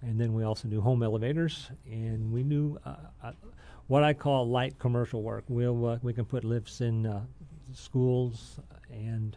And 0.00 0.20
then 0.20 0.34
we 0.34 0.42
also 0.42 0.66
do 0.66 0.80
home 0.80 1.04
elevators, 1.04 1.70
and 1.86 2.32
we 2.32 2.42
do 2.42 2.76
uh, 2.84 2.96
uh, 3.22 3.32
what 3.88 4.02
I 4.02 4.12
call 4.14 4.48
light 4.48 4.78
commercial 4.78 5.22
work. 5.22 5.44
We'll 5.48 5.86
uh, 5.86 5.98
we 6.02 6.12
can 6.12 6.24
put 6.24 6.44
lifts 6.44 6.80
in 6.80 7.06
uh, 7.06 7.22
schools 7.72 8.58
and 8.90 9.36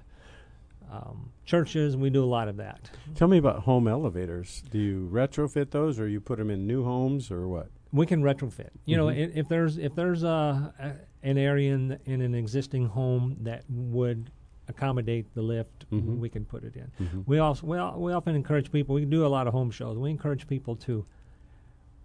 um, 0.92 1.32
churches. 1.46 1.98
We 1.98 2.10
do 2.10 2.24
a 2.24 2.26
lot 2.28 2.48
of 2.48 2.58
that. 2.58 2.90
Tell 3.16 3.28
me 3.28 3.38
about 3.38 3.60
home 3.64 3.88
elevators. 3.88 4.64
Do 4.72 4.78
you 4.80 5.10
retrofit 5.12 5.72
those, 5.72 6.00
or 6.00 6.08
you 6.08 6.20
put 6.22 6.38
them 6.38 6.50
in 6.52 6.68
new 6.68 6.84
homes, 6.84 7.32
or 7.32 7.48
what? 7.48 7.70
we 7.92 8.06
can 8.06 8.22
retrofit. 8.22 8.72
You 8.84 8.98
know, 8.98 9.06
Mhm. 9.06 9.12
i- 9.14 9.40
if 9.40 9.48
there's 9.48 9.78
if 9.78 9.96
there's 9.96 10.24
a, 10.24 10.74
a 10.80 10.92
an 11.24 11.38
area 11.38 11.74
in 11.74 11.98
in 12.06 12.22
an 12.22 12.36
existing 12.36 12.88
home 12.88 13.38
that 13.42 13.64
would 13.70 14.32
accommodate 14.68 15.34
the 15.34 15.42
lift, 15.42 15.90
Mhm. 15.92 16.18
we 16.18 16.28
can 16.28 16.44
put 16.44 16.64
it 16.66 16.76
in. 16.76 16.92
Mhm. 17.00 17.24
We 17.26 17.38
also 17.40 17.66
we, 17.66 17.78
we 18.04 18.12
often 18.12 18.36
encourage 18.36 18.70
people. 18.72 18.96
We 18.96 19.06
do 19.06 19.26
a 19.26 19.30
lot 19.30 19.48
of 19.48 19.54
home 19.54 19.72
shows. 19.72 19.98
We 19.98 20.10
encourage 20.10 20.46
people 20.46 20.76
to, 20.78 21.06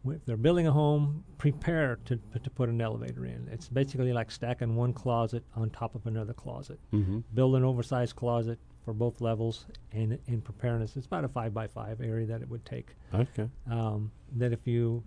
if 0.06 0.24
they're 0.24 0.36
building 0.36 0.66
a 0.66 0.72
home, 0.72 1.24
prepare 1.38 1.98
to 2.06 2.16
to 2.42 2.50
put 2.50 2.68
an 2.68 2.80
elevator 2.80 3.24
in. 3.26 3.48
It's 3.52 3.68
basically 3.68 4.12
like 4.12 4.30
stacking 4.30 4.76
one 4.76 4.92
closet 4.92 5.44
on 5.54 5.70
top 5.70 5.94
of 5.94 6.06
another 6.06 6.32
closet. 6.32 6.78
Mhm. 6.92 7.24
Build 7.34 7.54
an 7.56 7.64
oversized 7.64 8.16
closet 8.16 8.58
for 8.84 8.94
both 8.94 9.20
levels, 9.20 9.66
and 9.92 10.18
in 10.26 10.40
preparedness, 10.40 10.96
it's 10.96 11.06
about 11.06 11.24
a 11.24 11.28
five 11.28 11.52
by 11.52 11.66
five 11.66 12.00
area 12.00 12.26
that 12.26 12.40
it 12.40 12.48
would 12.48 12.64
take. 12.64 12.96
Okay. 13.12 13.48
Um, 13.68 14.10
that 14.36 14.52
if 14.52 14.66
you 14.66 15.02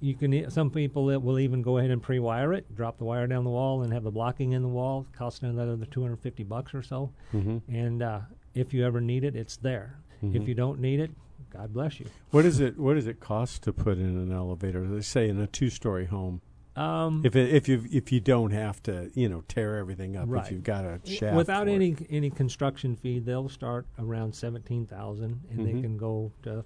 you 0.00 0.14
can 0.14 0.50
some 0.50 0.70
people 0.70 1.06
will 1.06 1.38
even 1.38 1.62
go 1.62 1.78
ahead 1.78 1.90
and 1.90 2.02
pre-wire 2.02 2.52
it, 2.52 2.74
drop 2.74 2.98
the 2.98 3.04
wire 3.04 3.26
down 3.26 3.42
the 3.44 3.50
wall, 3.50 3.82
and 3.82 3.92
have 3.92 4.04
the 4.04 4.10
blocking 4.10 4.52
in 4.52 4.60
the 4.60 4.68
wall, 4.68 5.06
costing 5.12 5.48
another 5.48 5.86
250 5.86 6.42
bucks 6.44 6.74
or 6.74 6.82
so. 6.82 7.10
Mhm. 7.32 7.62
And 7.68 8.02
uh, 8.02 8.20
if 8.54 8.74
you 8.74 8.84
ever 8.84 9.00
need 9.00 9.24
it, 9.24 9.34
it's 9.34 9.56
there. 9.56 9.98
Mhm. 10.22 10.34
If 10.34 10.46
you 10.46 10.54
don't 10.54 10.78
need 10.78 11.00
it, 11.00 11.10
God 11.54 11.72
bless 11.72 12.00
you. 12.00 12.06
What 12.30 12.44
is 12.44 12.60
it? 12.60 12.78
What 12.78 12.94
does 12.94 13.06
it 13.06 13.20
cost 13.20 13.62
to 13.62 13.72
put 13.72 13.96
in 13.98 14.16
an 14.18 14.32
elevator? 14.32 14.86
Let's 14.86 15.06
say 15.06 15.28
in 15.28 15.38
a 15.40 15.46
two-story 15.46 16.06
home. 16.06 16.40
Um, 16.76 17.22
If 17.24 17.36
it, 17.36 17.54
if 17.54 17.68
you 17.68 17.84
if 17.92 18.10
you 18.10 18.18
don't 18.18 18.50
have 18.50 18.82
to, 18.84 19.10
you 19.14 19.28
know, 19.28 19.44
tear 19.46 19.76
everything 19.76 20.16
up. 20.16 20.24
Right. 20.28 20.44
If 20.44 20.50
you've 20.50 20.64
got 20.64 20.84
a 20.84 21.00
shaft 21.04 21.36
without 21.36 21.64
for 21.66 21.70
it. 21.70 21.74
any 21.76 21.96
any 22.10 22.30
construction 22.30 22.96
fee, 22.96 23.20
they'll 23.20 23.48
start 23.48 23.86
around 24.00 24.34
17,000, 24.34 25.40
and 25.50 25.60
Mhm. 25.60 25.64
they 25.64 25.80
can 25.80 25.96
go 25.96 26.32
to 26.42 26.64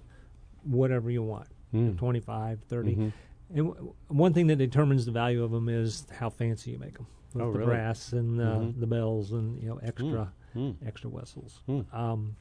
whatever 0.63 1.11
you 1.11 1.21
want, 1.21 1.47
Mm. 1.73 1.95
25, 1.97 2.59
30. 2.67 2.95
Mhm. 2.95 3.13
And 3.53 3.67
w- 3.67 3.93
one 4.07 4.33
thing 4.33 4.47
that 4.47 4.55
determines 4.57 5.05
the 5.05 5.11
value 5.11 5.43
of 5.43 5.51
them 5.51 5.69
is 5.69 6.07
how 6.11 6.29
fancy 6.31 6.71
you 6.71 6.79
make 6.79 6.95
them. 6.95 7.05
With 7.35 7.43
Oh, 7.43 7.51
the 7.51 7.59
really? 7.59 7.69
brass 7.71 8.11
and 8.13 8.41
uh, 8.41 8.45
Mhm. 8.59 8.79
the 8.79 8.87
bells 8.87 9.31
and 9.31 9.61
you 9.61 9.69
know 9.69 9.77
extra 9.83 10.33
Mm. 10.55 10.75
extra 10.83 11.09
whistles. 11.11 11.61
Mm. 11.69 11.85
Um, 11.93 12.35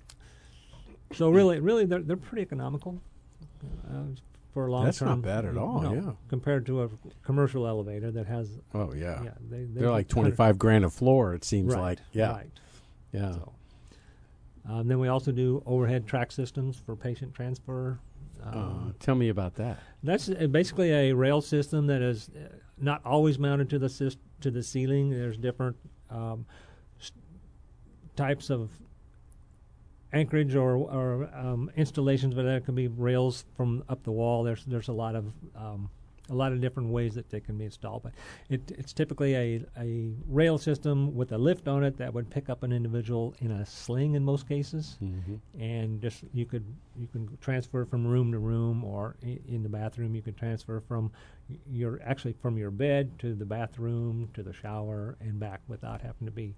so 1.13 1.31
really, 1.31 1.61
really, 1.61 1.85
they're 1.85 2.03
they're 2.03 2.17
pretty 2.17 2.43
economical 2.43 3.01
uh, 3.91 4.03
for 4.53 4.67
a 4.67 4.73
long 4.73 4.85
That's 4.85 4.99
term. 4.99 5.09
not 5.09 5.23
bad 5.23 5.45
at 5.45 5.57
all, 5.57 5.81
know, 5.83 5.93
yeah. 5.95 6.13
compared 6.29 6.67
to 6.67 6.83
a 6.85 6.89
commercial 7.23 7.67
elevator 7.67 8.11
that 8.11 8.27
has 8.27 8.59
Oh 8.75 8.93
yeah. 8.95 9.23
yeah, 9.23 9.31
they, 9.51 9.65
they 9.65 9.81
They're 9.81 9.91
like 9.91 10.09
twenty 10.09 10.31
five 10.33 10.59
grand 10.59 10.85
a 10.85 10.91
floor. 10.91 11.35
It 11.35 11.45
seems 11.45 11.75
right, 11.75 11.81
like. 11.81 11.99
Yeah. 12.13 12.31
right. 12.33 12.51
Yeah. 13.13 13.33
So, 13.33 13.53
um, 14.69 14.87
then 14.89 14.99
we 14.99 15.09
also 15.09 15.33
do 15.33 15.63
overhead 15.65 16.07
track 16.07 16.31
systems 16.33 16.77
for 16.85 16.95
patient 16.97 17.35
transfer. 17.35 17.99
Uh, 18.45 18.49
Um, 18.59 18.95
tell 19.01 19.15
me 19.15 19.31
about 19.31 19.55
that. 19.57 19.79
That's 20.03 20.29
uh, 20.29 20.47
basically 20.51 20.93
a 20.93 21.13
rail 21.15 21.41
system 21.41 21.87
that 21.87 22.03
is 22.03 22.29
uh, 22.37 22.55
not 22.79 23.01
always 23.05 23.39
mounted 23.39 23.69
to 23.71 23.79
the 23.79 23.89
syst- 23.89 24.19
to 24.43 24.51
the 24.51 24.63
ceiling. 24.63 25.11
There's 25.11 25.37
different 25.39 25.77
um, 26.11 26.45
s- 27.01 27.11
types 28.15 28.51
of 28.51 28.71
anchorage 30.13 30.55
or 30.55 30.77
or 30.77 31.29
um, 31.35 31.71
installations, 31.77 32.35
but 32.35 32.43
that 32.45 32.65
can 32.65 32.75
be 32.75 32.89
rails 32.89 33.45
from 33.57 33.85
up 33.89 34.03
the 34.05 34.13
wall. 34.13 34.43
There's 34.45 34.65
there's 34.65 34.89
a 34.89 34.93
lot 34.93 35.15
of 35.15 35.33
um, 35.57 35.91
a 36.31 36.35
lot 36.35 36.53
of 36.53 36.61
different 36.61 36.91
ways 36.91 37.15
that 37.15 37.31
they 37.31 37.41
can 37.41 37.57
be 37.57 37.65
installed. 37.65 38.03
But 38.03 38.13
it, 38.51 38.71
it's 38.77 38.93
typically 38.93 39.35
a, 39.35 39.65
a 39.79 40.13
rail 40.29 40.59
system 40.59 41.15
with 41.15 41.33
a 41.33 41.39
lift 41.39 41.69
on 41.69 41.83
it 41.83 41.97
that 41.97 42.13
would 42.13 42.29
pick 42.29 42.51
up 42.51 42.63
an 42.63 42.71
individual 42.71 43.35
in 43.41 43.51
a 43.51 43.65
sling 43.65 44.15
in 44.15 44.23
most 44.25 44.47
cases 44.47 44.99
Mm-hmm. 45.03 45.37
and 45.59 46.03
just 46.03 46.25
you 46.35 46.45
could 46.45 46.65
you 46.99 47.07
can 47.07 47.39
transfer 47.41 47.87
from 47.87 48.07
room 48.07 48.31
to 48.33 48.39
room 48.39 48.85
or 48.85 49.17
i- 49.25 49.39
in 49.49 49.63
the 49.63 49.71
bathroom 49.71 50.15
you 50.15 50.21
can 50.21 50.35
transfer 50.35 50.81
from 50.81 51.11
your 51.71 51.99
actually 52.05 52.35
from 52.43 52.59
your 52.59 52.71
bed 52.71 53.19
to 53.21 53.35
the 53.35 53.47
bathroom 53.47 54.29
to 54.35 54.43
the 54.43 54.53
shower 54.53 55.17
and 55.21 55.41
back 55.41 55.61
without 55.67 56.03
having 56.03 56.27
to 56.27 56.31
be 56.33 56.55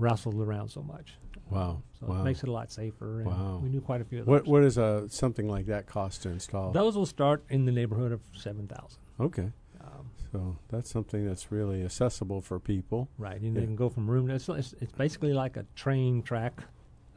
rustled 0.00 0.34
around 0.40 0.68
so 0.70 0.82
much 0.82 1.14
Wow. 1.50 1.82
so 1.98 2.06
wow. 2.06 2.20
it 2.20 2.24
makes 2.24 2.42
it 2.42 2.48
a 2.48 2.52
lot 2.52 2.70
safer 2.72 3.20
and 3.20 3.26
Wow. 3.26 3.60
we 3.62 3.68
knew 3.68 3.80
quite 3.80 4.00
a 4.00 4.04
few 4.04 4.20
of 4.20 4.26
those. 4.26 4.32
what 4.32 4.46
what 4.46 4.62
is 4.64 4.78
a 4.78 5.08
something 5.08 5.48
like 5.48 5.66
that 5.66 5.86
cost 5.86 6.22
to 6.22 6.28
install? 6.30 6.72
those 6.72 6.96
will 6.96 7.06
start 7.06 7.44
in 7.48 7.64
the 7.66 7.72
neighborhood 7.72 8.12
of 8.12 8.20
7000 8.34 8.98
Okay. 9.20 9.52
um, 9.80 10.10
So 10.32 10.56
that's 10.68 10.90
something 10.90 11.26
that's 11.26 11.52
really 11.52 11.84
accessible 11.84 12.40
for 12.40 12.58
people. 12.58 13.08
right 13.18 13.40
and 13.40 13.54
Yeah. 13.54 13.60
they 13.60 13.66
can 13.66 13.76
go 13.76 13.88
from 13.88 14.08
room 14.10 14.28
to 14.28 14.34
it's, 14.34 14.48
it's, 14.48 14.74
it's 14.80 14.92
basically 14.92 15.32
like 15.34 15.56
a 15.56 15.66
train 15.74 16.22
track 16.22 16.62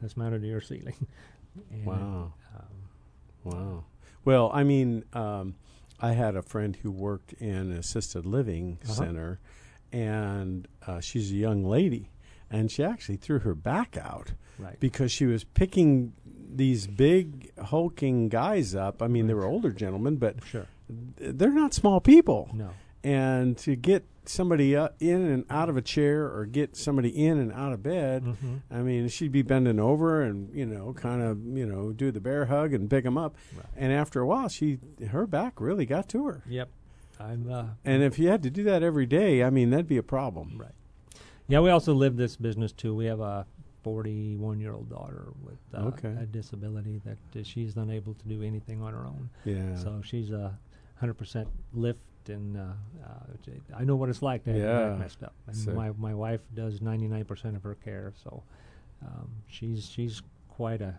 that's 0.00 0.16
mounted 0.16 0.42
to 0.42 0.48
your 0.48 0.60
ceiling 0.60 1.06
and, 1.72 1.86
Wow. 1.86 2.34
um, 2.56 2.74
Wow. 3.44 3.84
Well, 4.24 4.50
I 4.54 4.64
mean, 4.64 5.04
um, 5.12 5.56
I 6.00 6.12
had 6.12 6.34
a 6.34 6.40
friend 6.42 6.74
who 6.76 6.90
worked 6.90 7.34
in 7.34 7.54
an 7.54 7.72
assisted 7.72 8.24
living 8.26 8.78
Uh-huh. 8.84 8.92
center, 8.94 9.38
and 9.92 10.66
uh, 10.86 11.00
she's 11.00 11.30
a 11.30 11.34
young 11.34 11.62
lady, 11.64 12.10
and 12.54 12.70
she 12.70 12.82
actually 12.84 13.16
threw 13.16 13.40
her 13.40 13.54
back 13.54 13.96
out 13.96 14.32
right 14.58 14.78
because 14.80 15.10
she 15.12 15.26
was 15.26 15.44
picking 15.44 16.12
these 16.56 16.86
big 16.86 17.50
hulking 17.58 18.28
guys 18.28 18.74
up. 18.74 19.02
I 19.02 19.08
mean, 19.08 19.26
they 19.26 19.34
were 19.34 19.44
older 19.46 19.72
gentlemen, 19.72 20.16
but 20.16 20.36
sure 20.44 20.66
they're 21.18 21.50
not 21.62 21.74
small 21.74 22.00
people. 22.00 22.50
no 22.54 22.70
And 23.02 23.58
to 23.58 23.74
get 23.76 24.04
somebody 24.26 24.74
uh, 24.76 24.88
in 25.00 25.20
and 25.34 25.44
out 25.50 25.68
of 25.68 25.76
a 25.76 25.82
chair 25.82 26.24
or 26.34 26.46
get 26.46 26.76
somebody 26.76 27.10
in 27.26 27.38
and 27.38 27.52
out 27.52 27.72
of 27.74 27.82
bed, 27.82 28.22
hmm 28.22 28.56
I 28.70 28.78
mean, 28.82 29.08
she'd 29.08 29.32
be 29.32 29.42
bending 29.42 29.78
over 29.80 30.22
and 30.22 30.54
you 30.54 30.64
know, 30.66 30.92
kind 30.94 31.20
of 31.22 31.44
you 31.58 31.66
know, 31.66 31.92
do 31.92 32.10
the 32.10 32.20
bear 32.20 32.46
hug 32.46 32.72
and 32.72 32.88
pick 32.88 33.04
them 33.04 33.18
up. 33.18 33.36
Right. 33.56 33.66
And 33.76 33.92
after 33.92 34.20
a 34.20 34.26
while, 34.26 34.48
she 34.48 34.78
her 35.10 35.26
back 35.26 35.60
really 35.60 35.86
got 35.86 36.08
to 36.10 36.26
her. 36.28 36.42
Yep. 36.48 36.68
I'm 37.20 37.50
uh 37.50 37.64
And 37.84 38.02
if 38.02 38.18
you 38.18 38.28
had 38.28 38.42
to 38.44 38.50
do 38.50 38.62
that 38.64 38.82
every 38.82 39.06
day, 39.06 39.42
I 39.42 39.50
mean, 39.50 39.70
that'd 39.70 39.88
be 39.88 39.98
a 39.98 40.02
problem. 40.18 40.58
right. 40.58 40.72
Yeah, 41.48 41.60
we 41.60 41.70
also 41.70 41.92
live 41.94 42.16
this 42.16 42.36
business 42.36 42.72
too. 42.72 42.94
We 42.94 43.04
have 43.06 43.20
a 43.20 43.46
41 43.82 44.60
year 44.60 44.72
old 44.72 44.88
daughter 44.88 45.28
with 45.42 45.58
uh, 45.74 45.88
Okay. 45.88 46.14
a 46.20 46.26
disability 46.26 47.00
that 47.04 47.18
uh, 47.38 47.42
she's 47.44 47.76
unable 47.76 48.14
to 48.14 48.28
do 48.28 48.42
anything 48.42 48.80
on 48.82 48.92
her 48.94 49.06
own. 49.06 49.28
Yeah. 49.44 49.76
So 49.76 50.00
she's 50.02 50.30
a 50.30 50.58
100% 51.02 51.46
lift, 51.74 51.98
and 52.28 52.56
uh, 52.56 52.60
uh, 53.06 53.76
I 53.76 53.84
know 53.84 53.96
what 53.96 54.08
it's 54.08 54.22
like 54.22 54.44
to 54.44 54.50
have 54.52 54.58
your 54.58 54.68
Yeah. 54.70 54.88
back 54.90 54.98
messed 55.00 55.22
up. 55.22 55.34
And 55.46 55.74
my 55.76 55.90
my 55.98 56.14
wife 56.14 56.40
does 56.54 56.80
99% 56.80 57.56
of 57.56 57.62
her 57.62 57.74
care, 57.74 58.12
so 58.22 58.42
um, 59.04 59.28
she's 59.48 59.86
she's 59.86 60.22
quite 60.48 60.80
a 60.80 60.94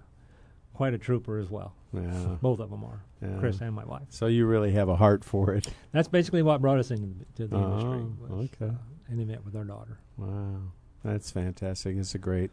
quite 0.75 0.93
a 0.93 0.97
trooper 0.99 1.39
as 1.39 1.49
well. 1.49 1.73
yeah. 1.93 2.35
Both 2.41 2.59
of 2.59 2.69
them 2.69 2.83
are, 2.83 3.01
yeah. 3.21 3.39
Chris 3.39 3.61
and 3.61 3.73
my 3.73 3.85
wife. 3.85 4.03
So 4.09 4.27
you 4.27 4.45
really 4.45 4.73
have 4.73 4.89
a 4.89 4.95
heart 4.97 5.23
for 5.23 5.53
it. 5.55 5.67
That's 5.93 6.09
basically 6.09 6.43
what 6.43 6.61
brought 6.61 6.77
us 6.77 6.91
into 6.91 7.25
to 7.37 7.47
the 7.47 7.57
industry. 7.57 7.89
Oh, 8.03 8.13
Was, 8.35 8.49
okay. 8.61 8.73
An 9.07 9.19
event 9.19 9.45
with 9.45 9.55
our 9.55 9.63
daughter. 9.63 9.99
Wow. 10.17 10.71
That's 11.03 11.29
fantastic. 11.29 11.95
It's 11.97 12.15
a 12.15 12.19
great 12.19 12.49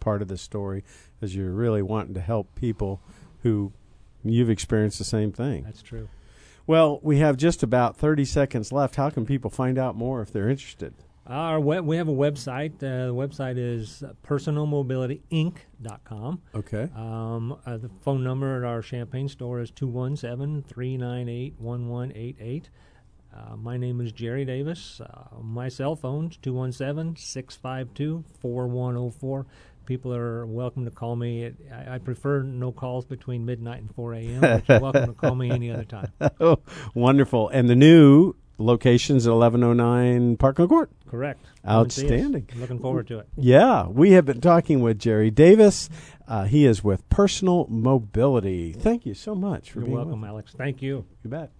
part 0.00 0.22
of 0.22 0.28
the 0.28 0.38
story 0.38 0.84
because 1.18 1.34
you're 1.34 1.50
really 1.50 1.82
wanting 1.82 2.14
to 2.14 2.20
help 2.20 2.54
people 2.54 3.00
who 3.42 3.72
you've 4.24 4.50
experienced 4.50 4.98
the 4.98 5.04
same 5.04 5.32
thing. 5.32 5.62
That's 5.64 5.82
true. 5.82 6.08
Well, 6.66 7.00
we 7.02 7.18
have 7.18 7.36
just 7.36 7.62
about 7.62 7.96
30 7.96 8.24
seconds 8.24 8.72
left. 8.72 8.96
How 8.96 9.10
can 9.10 9.24
people 9.26 9.50
find 9.50 9.78
out 9.78 9.96
more 9.96 10.20
if 10.20 10.32
they're 10.32 10.50
interested? 10.50 10.94
Our 11.26 11.60
web, 11.60 11.84
we 11.84 11.96
have 11.98 12.08
a 12.08 12.12
website. 12.12 12.76
Uh, 12.76 13.08
the 13.08 13.14
website 13.14 13.58
is 13.58 14.02
personalmobilityinc.com. 14.26 16.42
Okay. 16.54 16.88
Um, 16.94 17.58
uh, 17.66 17.76
the 17.76 17.90
phone 18.00 18.24
number 18.24 18.56
at 18.56 18.64
our 18.64 18.80
Champaign 18.80 19.28
store 19.28 19.60
is 19.60 19.70
217 19.70 20.62
398 20.62 21.54
1188. 21.58 22.70
Uh, 23.38 23.56
My 23.56 23.76
name 23.76 24.00
is 24.00 24.10
Jerry 24.12 24.44
Davis. 24.44 25.00
Uh, 25.00 25.24
my 25.40 25.68
cell 25.68 25.94
phone's 25.94 26.36
217 26.38 27.16
652 27.16 28.24
4104. 28.40 29.46
People 29.86 30.12
are 30.12 30.44
welcome 30.44 30.84
to 30.84 30.90
call 30.90 31.14
me. 31.16 31.44
At, 31.44 31.54
I, 31.72 31.94
I 31.94 31.98
prefer 31.98 32.42
no 32.42 32.72
calls 32.72 33.04
between 33.04 33.46
midnight 33.46 33.80
and 33.80 33.94
4 33.94 34.14
a.m. 34.14 34.40
but 34.40 34.68
you're 34.68 34.80
welcome 34.80 35.06
to 35.06 35.12
call 35.12 35.34
me 35.34 35.50
any 35.50 35.70
other 35.70 35.84
time. 35.84 36.12
oh, 36.40 36.58
wonderful. 36.94 37.48
And 37.50 37.68
the 37.70 37.76
new 37.76 38.34
location's 38.58 39.26
at 39.26 39.32
1109 39.32 40.36
Parkland 40.36 40.68
Court. 40.68 40.90
Correct. 41.08 41.44
Come 41.64 41.82
and 41.82 41.92
see 41.92 42.06
us. 42.06 42.10
Outstanding. 42.12 42.48
Looking 42.56 42.80
forward 42.80 43.06
to 43.08 43.20
it. 43.20 43.28
Yeah, 43.36 43.86
we 43.86 44.12
have 44.12 44.26
been 44.26 44.40
talking 44.40 44.80
with 44.80 44.98
Jerry 44.98 45.30
Davis. 45.30 45.88
Uh, 46.26 46.44
he 46.44 46.66
is 46.66 46.82
with 46.82 47.08
Personal 47.08 47.66
Mobility. 47.68 48.72
Thank 48.72 49.06
you 49.06 49.14
so 49.14 49.34
much 49.34 49.70
for 49.70 49.80
being 49.80 49.92
You're 49.92 50.04
being 50.04 50.08
welcome. 50.08 50.24
Alex. 50.24 50.54
Thank 50.56 50.82
you. 50.82 51.06
You 51.22 51.30
bet. 51.30 51.52